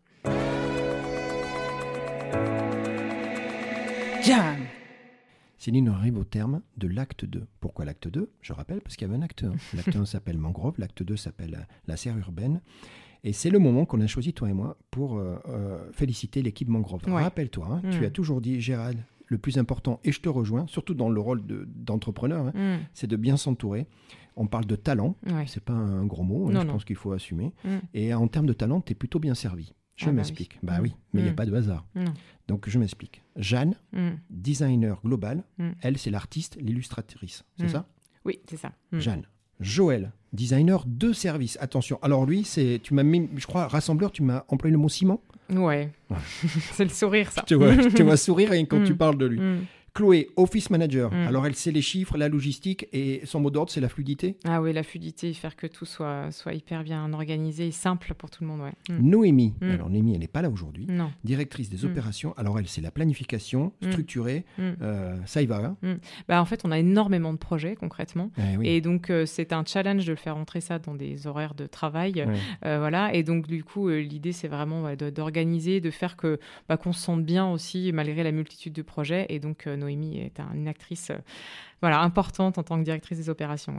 Céline, 5.58 5.88
arrive 5.90 6.18
au 6.18 6.24
terme 6.24 6.62
de 6.78 6.88
l'acte 6.88 7.26
2. 7.26 7.46
Pourquoi 7.60 7.86
l'acte 7.86 8.08
2 8.08 8.32
Je 8.42 8.54
rappelle, 8.54 8.82
parce 8.82 8.96
qu'il 8.96 9.08
y 9.08 9.10
avait 9.10 9.20
un 9.20 9.24
acte 9.24 9.44
1. 9.44 9.54
L'acte 9.76 9.96
1 9.96 10.06
s'appelle 10.06 10.38
Mangrove, 10.38 10.76
l'acte 10.80 11.04
2 11.04 11.16
s'appelle 11.16 11.68
La 11.88 11.96
serre 11.96 12.18
urbaine. 12.18 12.62
Et 13.24 13.34
c'est 13.34 13.50
le 13.50 13.60
moment 13.60 13.86
qu'on 13.86 14.02
a 14.02 14.08
choisi, 14.08 14.34
toi 14.34 14.50
et 14.50 14.54
moi, 14.54 14.78
pour 14.92 15.18
euh, 15.18 15.38
euh, 15.48 15.92
féliciter 15.92 16.42
l'équipe 16.42 16.68
Mangrove. 16.68 17.02
Rappelle-toi, 17.08 17.68
hein, 17.72 17.82
tu 17.92 18.02
mm. 18.02 18.04
as 18.04 18.10
toujours 18.10 18.42
dit, 18.42 18.62
Gérald, 18.62 18.98
le 19.28 19.38
plus 19.38 19.58
important, 19.58 20.00
et 20.04 20.12
je 20.12 20.22
te 20.22 20.30
rejoins, 20.30 20.66
surtout 20.68 20.94
dans 20.94 21.10
le 21.10 21.20
rôle 21.20 21.42
d'entrepreneur, 21.68 22.48
hein, 22.48 22.54
mm. 22.78 22.80
c'est 22.94 23.08
de 23.08 23.16
bien 23.16 23.38
s'entourer. 23.38 23.88
On 24.36 24.48
parle 24.48 24.66
de 24.66 24.76
talent, 24.76 25.16
c'est 25.48 25.64
pas 25.64 25.74
un 25.74 26.06
gros 26.06 26.24
mot, 26.24 26.50
hein, 26.50 26.62
je 26.62 26.68
pense 26.68 26.84
qu'il 26.84 26.98
faut 26.98 27.14
assumer. 27.14 27.54
Mm. 27.64 27.70
Et 27.94 28.14
en 28.14 28.28
termes 28.28 28.48
de 28.48 28.54
talent, 28.54 28.82
tu 28.82 28.92
es 28.92 28.96
plutôt 28.96 29.20
bien 29.20 29.34
servi. 29.34 29.74
Je 29.96 30.06
ah 30.06 30.08
bah 30.08 30.14
m'explique. 30.14 30.60
Bah 30.62 30.80
oui, 30.82 30.94
mais 31.14 31.22
il 31.22 31.24
n'y 31.24 31.30
a 31.30 31.34
pas 31.34 31.46
de 31.46 31.54
hasard. 31.54 31.86
Donc 32.48 32.70
je 32.70 32.78
m'explique. 32.78 33.22
Jeanne, 33.38 33.76
mm. 33.94 34.12
designer 34.30 35.00
global, 35.04 35.44
mm. 35.58 35.72
elle 35.82 35.98
c'est 35.98 36.12
l'artiste, 36.12 36.58
l'illustratrice. 36.60 37.44
C'est 37.58 37.66
mm. 37.66 37.70
ça? 37.70 37.88
Oui, 38.26 38.40
c'est 38.50 38.58
ça. 38.58 38.72
Jeanne. 38.92 39.26
Joël, 39.60 40.12
designer 40.34 40.84
de 40.86 41.14
service. 41.14 41.58
Attention. 41.62 41.98
Alors 42.02 42.26
lui, 42.26 42.44
c'est, 42.44 42.82
tu 42.84 42.94
m'as 42.94 43.04
mis, 43.04 43.30
je 43.38 43.48
crois, 43.48 43.68
rassembleur, 43.68 44.12
tu 44.12 44.22
m'as 44.22 44.44
employé 44.50 44.74
le 44.74 44.78
mot 44.78 44.90
ciment? 44.90 45.22
Ouais. 45.50 45.92
c'est 46.74 46.84
le 46.84 46.90
sourire, 46.90 47.32
ça. 47.32 47.44
Je 47.48 47.56
te 47.90 48.04
vois, 48.04 48.18
sourire 48.18 48.52
quand 48.70 48.84
tu 48.84 48.96
parles 48.96 49.18
de 49.18 49.26
lui. 49.26 49.40
Chloé, 49.96 50.28
Office 50.36 50.70
Manager. 50.70 51.10
Mm. 51.12 51.28
Alors, 51.28 51.48
elle 51.48 51.56
sait 51.56 51.72
les 51.72 51.82
chiffres, 51.82 52.18
la 52.18 52.28
logistique 52.28 52.88
et 52.92 53.22
son 53.24 53.40
mot 53.40 53.50
d'ordre, 53.50 53.72
c'est 53.72 53.80
la 53.80 53.88
fluidité 53.88 54.36
Ah 54.44 54.62
oui, 54.62 54.74
la 54.74 54.84
fluidité, 54.84 55.34
faire 55.34 55.56
que 55.56 55.68
tout 55.68 55.86
soit, 55.86 56.32
soit 56.32 56.54
hyper 56.54 56.84
bien 56.84 57.14
organisé 57.14 57.68
et 57.68 57.72
simple 57.72 58.14
pour 58.14 58.30
tout 58.30 58.44
le 58.44 58.50
monde. 58.50 58.60
Ouais. 58.60 58.74
Mm. 58.90 59.10
Noémie, 59.10 59.54
mm. 59.62 59.72
alors 59.72 59.90
Noémie, 59.90 60.14
elle 60.14 60.20
n'est 60.20 60.28
pas 60.28 60.42
là 60.42 60.50
aujourd'hui. 60.50 60.88
Directrice 61.24 61.70
des 61.70 61.86
opérations. 61.86 62.34
Alors, 62.38 62.60
elle, 62.60 62.68
c'est 62.68 62.82
la 62.82 62.92
planification 62.92 63.72
structurée. 63.82 64.44
Euh, 64.60 65.16
ça 65.26 65.42
y 65.42 65.46
va. 65.46 65.76
Hein 65.84 65.98
bah, 66.28 66.42
en 66.42 66.46
fait, 66.46 66.62
on 66.66 66.72
a 66.72 66.78
énormément 66.78 67.32
de 67.32 67.38
projets 67.38 67.76
concrètement. 67.76 68.32
Eh 68.60 68.76
et 68.76 68.82
donc, 68.82 69.10
euh, 69.10 69.26
c'est 69.26 69.54
un 69.54 69.64
challenge 69.66 70.06
de 70.06 70.16
faire 70.16 70.36
entrer 70.36 70.60
ça 70.60 70.78
dans 70.78 70.94
des 70.94 71.26
horaires 71.26 71.56
de 71.56 71.68
travail. 71.68 72.26
Euh, 72.66 72.80
voilà. 72.80 73.14
Et 73.14 73.24
donc, 73.24 73.48
du 73.48 73.64
coup, 73.64 73.88
l'idée, 73.88 74.34
c'est 74.34 74.50
vraiment 74.50 74.94
d'organiser, 74.96 75.80
de, 75.80 75.90
faire 75.90 76.18
que 76.18 76.38
bah, 76.68 76.76
qu'on 76.76 76.92
se 76.92 77.02
sente 77.02 77.24
bien 77.24 77.50
aussi, 77.50 77.94
malgré 77.94 78.24
la 78.24 78.34
multitude 78.34 78.74
de 78.74 78.82
projets. 78.82 79.26
Et 79.30 79.40
donc, 79.40 79.68
Noémie 79.86 80.18
est 80.20 80.40
une 80.54 80.68
actrice 80.68 81.12
euh, 81.12 81.18
voilà, 81.82 82.02
importante 82.02 82.58
en 82.58 82.64
tant 82.64 82.78
que 82.80 82.84
directrice 82.84 83.18
des 83.18 83.30
opérations. 83.30 83.74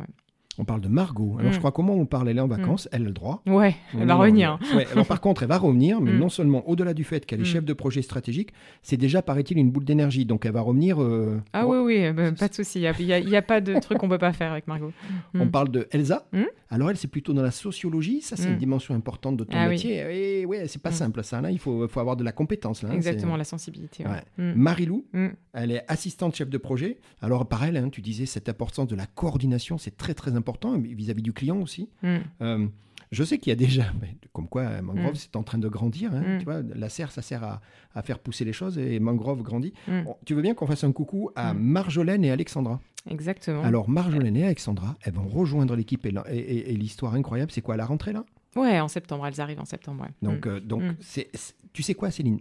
On 0.59 0.65
parle 0.65 0.81
de 0.81 0.89
Margot. 0.89 1.37
Alors, 1.39 1.51
Mm. 1.51 1.55
je 1.55 1.59
crois 1.59 1.71
comment 1.71 1.93
on 1.93 2.07
parle, 2.07 2.31
elle 2.31 2.39
est 2.39 2.41
en 2.41 2.47
vacances, 2.49 2.89
elle 2.91 3.03
a 3.03 3.05
le 3.05 3.11
droit. 3.11 3.43
Ouais, 3.47 3.77
elle 3.93 4.07
va 4.07 4.15
revenir. 4.15 4.59
mais- 4.71 4.77
ouais, 4.77 4.87
alors, 4.91 5.05
par 5.07 5.21
contre, 5.21 5.43
elle 5.43 5.51
va 5.51 5.59
revenir, 5.59 6.01
mais 6.01 6.13
Mm. 6.13 6.19
non 6.19 6.29
seulement 6.31 6.67
au-delà 6.67 6.95
du 6.95 7.05
fait 7.05 7.27
qu'elle 7.27 7.41
est 7.41 7.43
Mm. 7.43 7.47
chef 7.47 7.65
de 7.67 7.73
projet 7.75 8.01
stratégique, 8.01 8.53
c'est 8.83 8.97
déjà, 8.97 9.21
paraît-il, 9.21 9.59
une 9.59 9.71
boule 9.71 9.85
d'énergie. 9.85 10.25
Donc, 10.25 10.47
elle 10.47 10.53
va 10.53 10.63
revenir. 10.63 11.03
euh, 11.03 11.43
Ah 11.53 11.67
oui, 11.67 11.77
oui, 11.79 12.11
bah, 12.13 12.33
pas 12.33 12.49
de 12.49 12.55
souci. 12.55 12.79
Il 12.99 13.07
n'y 13.07 13.35
a, 13.35 13.39
a 13.39 13.43
pas 13.43 13.61
de 13.61 13.79
truc 13.81 13.99
qu'on 13.99 14.09
peut 14.09 14.17
pas 14.17 14.33
faire 14.33 14.51
avec 14.53 14.67
Margot. 14.67 14.93
on 15.35 15.45
Mm. 15.45 15.51
parle 15.51 15.69
de 15.69 15.89
Elsa. 15.91 16.27
Mm. 16.71 16.75
Alors, 16.75 16.91
elle, 16.91 16.97
c'est 16.97 17.09
plutôt 17.09 17.33
dans 17.33 17.43
la 17.43 17.51
sociologie. 17.51 18.21
Ça, 18.23 18.37
c'est 18.37 18.49
Mm. 18.49 18.53
une 18.53 18.59
dimension 18.59 18.95
importante 18.95 19.37
de 19.37 19.45
ton 19.45 19.57
Ah 19.57 19.65
oui. 19.65 19.71
métier. 19.75 20.41
Et 20.41 20.47
ouais, 20.47 20.67
c'est 20.69 20.83
pas 20.83 20.91
Mm. 20.91 20.95
simple, 20.95 21.25
ça. 21.25 21.41
Là, 21.41 21.51
il 21.51 21.59
faut, 21.59 21.87
faut 21.89 22.01
avoir 22.01 22.17
de 22.17 22.25
la 22.25 22.33
compétence. 22.33 22.83
Là, 22.83 22.91
hein, 22.91 22.95
Exactement, 22.95 23.37
la 23.37 23.45
sensibilité. 23.45 24.05
ouais. 24.05 24.11
Ouais. 24.11 24.23
Mm. 24.45 24.53
Marilou, 24.57 25.07
Mm. 25.13 25.27
elle 25.53 25.73
est 25.73 25.85
assistante 25.89 26.35
chef 26.35 26.49
de 26.51 26.59
projet. 26.59 26.99
Alors, 27.21 27.47
par 27.49 27.65
elle, 27.65 27.77
hein, 27.77 27.89
tu 27.91 28.01
disais 28.01 28.27
cette 28.27 28.49
importance 28.49 28.89
de 28.89 28.97
la 28.97 29.07
coordination, 29.07 29.79
c'est 29.79 29.97
très, 29.97 30.15
très 30.15 30.35
important 30.35 30.79
vis-à-vis 30.79 31.23
du 31.23 31.33
client 31.33 31.61
aussi. 31.61 31.89
Mm. 32.03 32.17
Euh, 32.43 32.67
je 33.13 33.25
sais 33.25 33.39
qu'il 33.39 33.51
y 33.51 33.53
a 33.53 33.57
déjà, 33.57 33.85
mais 34.01 34.17
comme 34.33 34.49
quoi 34.49 34.63
euh, 34.63 34.83
Mangrove, 34.83 35.13
Mm. 35.13 35.17
c'est 35.17 35.37
en 35.37 35.43
train 35.43 35.59
de 35.59 35.69
grandir. 35.69 36.13
hein, 36.15 36.23
Mm. 36.37 36.39
Tu 36.39 36.45
vois, 36.45 36.63
la 36.63 36.89
serre, 36.89 37.11
ça 37.13 37.23
sert 37.23 37.43
à, 37.45 37.61
à 37.95 38.03
faire 38.03 38.19
pousser 38.19 38.45
les 38.45 38.53
choses 38.53 38.79
et 38.79 38.99
Mangrove 39.01 39.43
grandit. 39.43 39.73
Mm. 39.89 40.03
Bon, 40.05 40.17
tu 40.25 40.35
veux 40.35 40.43
bien 40.43 40.55
qu'on 40.55 40.67
fasse 40.67 40.85
un 40.85 40.93
coucou 40.93 41.31
à. 41.37 41.55
Marjolaine 41.55 42.25
et 42.25 42.31
Alexandra? 42.31 42.81
Exactement. 43.09 43.63
Alors, 43.63 43.89
Marjolaine 43.89 44.37
et 44.37 44.45
Alexandra, 44.45 44.97
elles 45.03 45.13
vont 45.13 45.29
rejoindre 45.29 45.77
l'équipe 45.77 46.05
et, 46.07 46.11
la- 46.11 46.25
et- 46.33 46.39
et- 46.39 46.71
et 46.73 46.77
l'histoire 46.77 47.15
incroyable, 47.15 47.53
c'est 47.53 47.61
quoi 47.63 47.75
à 47.75 47.77
la 47.77 47.87
rentrée 47.87 48.13
là? 48.13 48.25
Ouais, 48.57 48.81
en 48.81 48.89
septembre, 48.89 49.27
elles 49.27 49.41
arrivent 49.41 49.61
en 49.61 49.65
septembre. 49.67 50.03
ouais. 50.05 50.11
Donc, 50.23 50.47
euh, 50.47 50.61
donc 50.61 50.83
c'est, 51.01 51.29
c'est- 51.35 51.55
tu 51.73 51.83
sais 51.83 51.95
quoi, 51.95 52.11
Céline? 52.11 52.41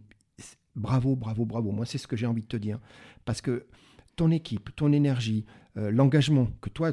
Bravo, 0.75 1.15
bravo, 1.15 1.45
bravo. 1.45 1.71
Moi, 1.71 1.85
c'est 1.85 1.97
ce 1.97 2.07
que 2.07 2.15
j'ai 2.17 2.25
envie 2.25 2.41
de 2.41 2.47
te 2.47 2.57
dire. 2.57 2.79
Parce 3.23 3.41
que 3.41 3.65
ton 4.15 4.31
équipe, 4.31 4.75
ton 4.75 4.91
énergie, 4.91 5.45
euh, 5.77 5.91
l'engagement 5.91 6.47
que 6.61 6.69
toi, 6.69 6.91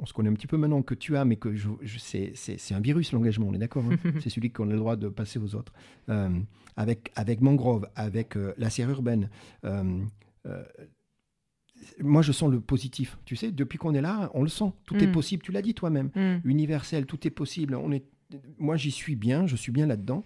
on 0.00 0.06
se 0.06 0.12
connaît 0.12 0.28
un 0.28 0.34
petit 0.34 0.46
peu 0.46 0.56
maintenant, 0.56 0.82
que 0.82 0.94
tu 0.94 1.16
as, 1.16 1.24
mais 1.24 1.36
que 1.36 1.54
je, 1.54 1.68
je- 1.82 1.98
c'est, 1.98 2.32
c'est- 2.34 2.58
c'est 2.58 2.74
un 2.74 2.80
virus, 2.80 3.12
l'engagement, 3.12 3.46
on 3.48 3.54
est 3.54 3.58
d'accord 3.58 3.84
hein 3.84 3.96
C'est 4.20 4.30
celui 4.30 4.50
qu'on 4.50 4.68
a 4.68 4.72
le 4.72 4.78
droit 4.78 4.96
de 4.96 5.08
passer 5.08 5.38
aux 5.38 5.54
autres. 5.54 5.72
Euh, 6.08 6.28
avec, 6.76 7.12
avec 7.14 7.40
Mangrove, 7.40 7.88
avec 7.94 8.36
euh, 8.36 8.52
la 8.58 8.70
serre 8.70 8.90
urbaine. 8.90 9.30
euh, 9.64 10.00
moi, 12.00 12.22
je 12.22 12.32
sens 12.32 12.50
le 12.50 12.60
positif. 12.60 13.18
Tu 13.24 13.36
sais, 13.36 13.50
depuis 13.52 13.78
qu'on 13.78 13.94
est 13.94 14.00
là, 14.00 14.30
on 14.34 14.42
le 14.42 14.48
sent. 14.48 14.72
Tout 14.86 14.96
est 14.96 15.06
Mm. 15.06 15.12
possible. 15.12 15.42
Tu 15.42 15.52
l'as 15.52 15.60
dit 15.62 15.74
toi-même 15.74 16.10
Mm. 16.14 16.36
universel, 16.44 17.04
tout 17.06 17.26
est 17.26 17.30
possible. 17.30 17.74
On 17.74 17.92
est, 17.92 18.04
moi, 18.58 18.76
j'y 18.76 18.90
suis 18.90 19.16
bien, 19.16 19.46
je 19.46 19.56
suis 19.56 19.72
bien 19.72 19.86
là-dedans. 19.86 20.24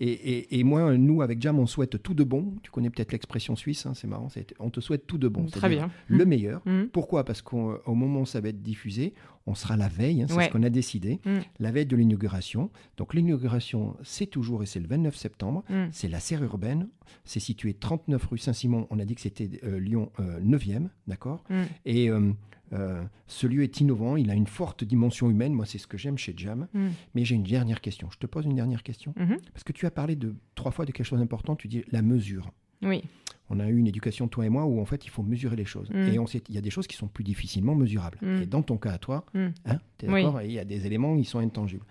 Et, 0.00 0.10
et- 0.10 0.58
et 0.58 0.64
moi, 0.64 0.96
nous, 0.96 1.20
avec 1.22 1.40
Jam, 1.42 1.58
on 1.58 1.66
souhaite 1.66 2.02
tout 2.02 2.14
de 2.14 2.24
bon. 2.24 2.54
Tu 2.62 2.70
connais 2.70 2.88
peut-être 2.90 3.12
l'expression 3.12 3.54
suisse, 3.56 3.84
hein, 3.86 3.92
c'est 3.94 4.06
marrant. 4.06 4.28
c'est- 4.30 4.54
on 4.58 4.70
te 4.70 4.80
souhaite 4.80 5.06
tout 5.06 5.18
de 5.18 5.28
bon. 5.28 5.44
Très 5.46 5.68
bien. 5.68 5.90
Le 6.08 6.24
meilleur. 6.24 6.62
Mm. 6.66 6.84
Pourquoi? 6.92 7.24
Parce 7.24 7.42
qu'au 7.42 7.74
au 7.84 7.94
moment 7.94 8.20
où 8.22 8.26
ça 8.26 8.40
va 8.40 8.48
être 8.48 8.62
diffusé, 8.62 9.12
on 9.50 9.54
sera 9.54 9.76
la 9.76 9.88
veille, 9.88 10.22
hein, 10.22 10.26
c'est 10.28 10.34
Ouais. 10.36 10.46
ce 10.46 10.50
qu'on 10.50 10.62
a 10.62 10.70
décidé, 10.70 11.20
Mm. 11.26 11.38
la 11.58 11.70
veille 11.72 11.86
de 11.86 11.96
l'inauguration. 11.96 12.70
Donc 12.96 13.14
l'inauguration, 13.14 13.96
c'est 14.02 14.26
toujours, 14.26 14.62
et 14.62 14.66
c'est 14.66 14.80
le 14.80 14.86
29 14.88 15.16
septembre, 15.16 15.64
Mm. 15.68 15.86
c'est 15.92 16.08
la 16.08 16.20
serre 16.20 16.42
urbaine. 16.42 16.88
C'est 17.24 17.40
situé 17.40 17.74
39 17.74 18.24
rue 18.26 18.38
Saint-Simon. 18.38 18.86
On 18.90 18.98
a 18.98 19.04
dit 19.04 19.14
que 19.14 19.20
c'était 19.20 19.50
euh, 19.64 19.78
Lyon 19.78 20.10
euh, 20.20 20.40
9e, 20.40 20.88
d'accord 21.06 21.44
Mm. 21.50 21.62
Et 21.84 22.08
euh, 22.10 22.32
euh, 22.72 23.02
ce 23.26 23.46
lieu 23.48 23.62
est 23.64 23.80
innovant, 23.80 24.16
il 24.16 24.30
a 24.30 24.34
une 24.34 24.46
forte 24.46 24.84
dimension 24.84 25.28
humaine. 25.28 25.52
Moi, 25.52 25.66
c'est 25.66 25.78
ce 25.78 25.86
que 25.88 25.98
j'aime 25.98 26.16
chez 26.18 26.34
Jam. 26.36 26.68
Mais 27.14 27.24
j'ai 27.24 27.34
une 27.34 27.42
dernière 27.42 27.80
question. 27.80 28.08
Je 28.12 28.18
te 28.18 28.26
pose 28.26 28.44
une 28.46 28.54
dernière 28.54 28.82
question. 28.84 29.12
Mhm. 29.16 29.38
Parce 29.52 29.64
que 29.64 29.72
tu 29.72 29.86
as 29.86 29.90
parlé 29.90 30.14
de 30.16 30.34
trois 30.54 30.70
fois 30.70 30.84
de 30.86 30.92
quelque 30.92 31.06
chose 31.06 31.18
d'important. 31.18 31.56
Tu 31.56 31.66
dis 31.68 31.82
la 31.90 32.02
mesure. 32.02 32.52
Oui. 32.82 33.02
On 33.50 33.58
a 33.60 33.68
eu 33.68 33.76
une 33.76 33.86
éducation, 33.88 34.28
toi 34.28 34.46
et 34.46 34.48
moi, 34.48 34.64
où 34.64 34.80
en 34.80 34.84
fait, 34.84 35.04
il 35.04 35.10
faut 35.10 35.22
mesurer 35.24 35.56
les 35.56 35.64
choses. 35.64 35.90
Mm. 35.90 36.08
Et 36.14 36.18
on 36.20 36.26
sait, 36.26 36.42
il 36.48 36.54
y 36.54 36.58
a 36.58 36.60
des 36.60 36.70
choses 36.70 36.86
qui 36.86 36.96
sont 36.96 37.08
plus 37.08 37.24
difficilement 37.24 37.74
mesurables. 37.74 38.18
Mm. 38.22 38.42
Et 38.42 38.46
dans 38.46 38.62
ton 38.62 38.76
cas 38.78 38.92
à 38.92 38.98
toi, 38.98 39.24
Mm. 39.34 39.46
hein, 39.66 39.78
tu 39.98 40.06
es 40.06 40.08
Oui. 40.08 40.22
d'accord 40.22 40.40
Il 40.42 40.52
y 40.52 40.58
a 40.58 40.64
des 40.64 40.86
éléments, 40.86 41.16
ils 41.16 41.24
sont 41.24 41.40
intangibles. 41.40 41.84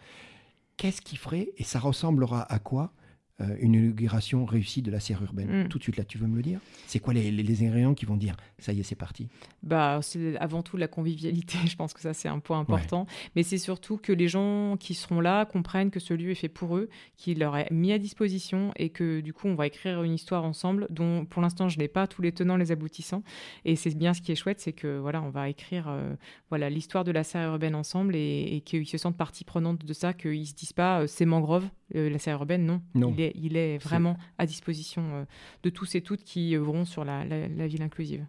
Qu'est-ce 0.77 1.01
qui 1.01 1.17
ferait, 1.17 1.49
et 1.57 1.63
ça 1.63 1.79
ressemblera 1.79 2.43
à 2.51 2.59
quoi 2.59 2.93
euh, 3.41 3.55
une 3.59 3.73
inauguration 3.73 4.45
réussie 4.45 4.81
de 4.81 4.91
la 4.91 4.99
serre 4.99 5.21
urbaine 5.23 5.63
Mm. 5.65 5.67
Tout 5.69 5.77
de 5.77 5.83
suite, 5.83 5.97
là, 5.97 6.03
tu 6.03 6.17
veux 6.17 6.27
me 6.27 6.35
le 6.35 6.41
dire? 6.41 6.59
C'est 6.87 6.99
quoi 6.99 7.13
les, 7.13 7.31
les- 7.31 7.43
les 7.43 7.63
ingrédients 7.65 7.93
qui 7.93 8.05
vont 8.05 8.17
dire 8.17 8.35
ça 8.57 8.73
y 8.73 8.79
est, 8.79 8.83
c'est 8.83 8.95
parti? 8.95 9.27
Bah, 9.63 9.99
c'est 10.01 10.37
avant 10.37 10.61
tout 10.63 10.75
la 10.77 10.87
convivialité. 10.87 11.57
Je 11.67 11.75
pense 11.75 11.93
que 11.93 12.01
ça, 12.01 12.13
c'est 12.13 12.27
un 12.27 12.39
point 12.39 12.59
important. 12.59 13.05
Mais 13.35 13.43
c'est 13.43 13.57
surtout 13.57 13.97
que 13.97 14.11
les 14.11 14.27
gens 14.27 14.75
qui 14.77 14.93
seront 14.93 15.21
là 15.21 15.45
comprennent 15.45 15.91
que 15.91 15.99
ce 15.99 16.13
lieu 16.13 16.31
est 16.31 16.35
fait 16.35 16.49
pour 16.49 16.75
eux, 16.77 16.89
qu'il 17.17 17.39
leur 17.39 17.55
est 17.57 17.71
mis 17.71 17.91
à 17.91 17.97
disposition 17.99 18.71
et 18.75 18.89
que 18.89 19.21
du 19.21 19.33
coup, 19.33 19.47
on 19.47 19.55
va 19.55 19.67
écrire 19.67 20.03
une 20.03 20.13
histoire 20.13 20.43
ensemble 20.43 20.87
dont, 20.89 21.25
pour 21.25 21.41
l'instant, 21.41 21.69
je 21.69 21.77
n'ai 21.79 21.87
pas 21.87 22.07
tous 22.07 22.21
les 22.21 22.31
tenants, 22.31 22.57
les 22.57 22.71
aboutissants. 22.71 23.23
Et 23.65 23.75
c'est 23.75 23.95
bien 23.95 24.13
ce 24.13 24.21
qui 24.21 24.31
est 24.31 24.35
chouette, 24.35 24.59
c'est 24.59 24.73
que 24.73 24.97
voilà, 24.99 25.21
on 25.21 25.29
va 25.29 25.49
écrire 25.49 25.85
euh, 25.87 26.13
voilà 26.49 26.69
l'histoire 26.69 27.03
de 27.03 27.11
la 27.11 27.23
serre 27.23 27.49
urbaine 27.51 27.75
ensemble 27.75 28.15
et, 28.15 28.55
et 28.57 28.61
qu'ils 28.61 28.87
se 28.87 28.97
sentent 28.97 29.17
partie 29.17 29.43
prenante 29.45 29.85
de 29.85 29.93
ça, 29.93 30.13
qu'ils 30.13 30.47
se 30.47 30.53
disent 30.53 30.73
pas 30.73 31.01
euh, 31.01 31.07
c'est 31.07 31.25
mangrove, 31.25 31.67
la 31.93 32.19
serre 32.19 32.35
urbaine. 32.35 32.65
Non, 32.65 32.81
Non. 32.93 33.13
Il, 33.17 33.21
est, 33.21 33.28
il 33.35 33.57
est 33.57 33.77
vraiment 33.77 34.17
à 34.37 34.45
disposition 34.45 35.03
euh, 35.13 35.23
de 35.63 35.69
tous 35.69 35.95
et 35.95 36.01
toutes 36.01 36.23
qui 36.23 36.55
œuvront 36.55 36.85
sur 36.85 37.03
la, 37.05 37.25
la- 37.25 37.47
la 37.47 37.67
ville 37.67 37.81
inclusive. 37.81 38.25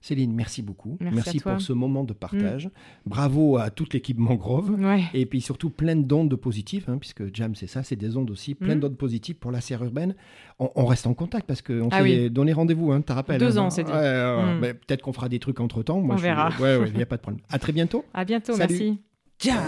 Céline, 0.00 0.34
merci 0.34 0.60
beaucoup. 0.60 0.98
Merci. 1.00 1.38
Mm. 1.38 1.40
pour 1.40 1.60
ce 1.62 1.72
moment 1.72 2.04
de 2.04 2.12
partage. 2.12 2.68
Bravo 3.06 3.56
à 3.56 3.70
toute 3.70 3.94
l'équipe 3.94 4.18
Mangrove. 4.18 4.72
Ouais. 4.78 5.04
Et 5.14 5.24
puis 5.24 5.40
surtout 5.40 5.70
plein 5.70 5.96
d'ondes 5.96 6.36
positives, 6.36 6.84
hein, 6.88 6.98
puisque 6.98 7.34
Jam 7.34 7.54
c'est 7.54 7.66
ça, 7.66 7.82
c'est 7.82 7.96
des 7.96 8.14
ondes 8.18 8.30
aussi, 8.30 8.54
plein 8.54 8.74
Mhm. 8.74 8.80
d'ondes 8.80 8.98
positives 8.98 9.36
pour 9.36 9.50
la 9.50 9.62
serre 9.62 9.82
urbaine. 9.82 10.14
On, 10.58 10.70
on 10.74 10.84
reste 10.84 11.06
en 11.06 11.14
contact 11.14 11.46
parce 11.46 11.62
qu'on 11.62 11.88
Ah 11.90 11.98
s'est 11.98 12.02
oui. 12.02 12.30
donné 12.30 12.52
rendez-vous, 12.52 12.92
hein, 12.92 12.98
tu 12.98 13.06
te 13.06 13.12
rappelles 13.14 13.40
Deux 13.40 13.56
hein, 13.58 13.62
ans, 13.62 13.70
c'est 13.70 13.84
dit. 13.84 13.92
Ouais, 13.92 13.96
ouais, 13.98 14.36
ouais. 14.44 14.58
Mais 14.60 14.74
Peut-être 14.74 15.00
qu'on 15.00 15.14
fera 15.14 15.30
des 15.30 15.38
trucs 15.38 15.58
entre 15.60 15.82
temps. 15.82 15.96
On 15.96 16.16
verra. 16.16 16.50
Ouais, 16.60 16.76
ouais, 16.76 16.88
il 16.90 16.96
n'y 16.96 17.02
a 17.02 17.06
pas 17.06 17.16
de 17.16 17.22
problème. 17.22 17.40
À 17.48 17.58
très 17.58 17.72
bientôt. 17.72 18.04
À 18.12 18.26
bientôt, 18.26 18.52
Salut. 18.52 18.74
merci. 18.78 18.98
Jam 19.38 19.64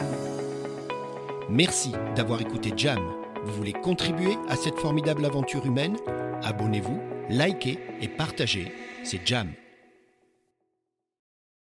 Merci 1.49 1.93
d'avoir 2.15 2.43
écouté 2.43 2.75
Jam. 2.77 3.01
Vous 3.47 3.53
voulez 3.53 3.73
contribuer 3.73 4.37
à 4.49 4.57
cette 4.57 4.77
formidable 4.81 5.25
aventure 5.25 5.65
humaine? 5.65 5.97
Abonnez-vous, 6.43 7.01
likez 7.31 7.79
et 8.01 8.09
partagez. 8.09 8.73
C'est 9.05 9.25
Jam 9.25 9.53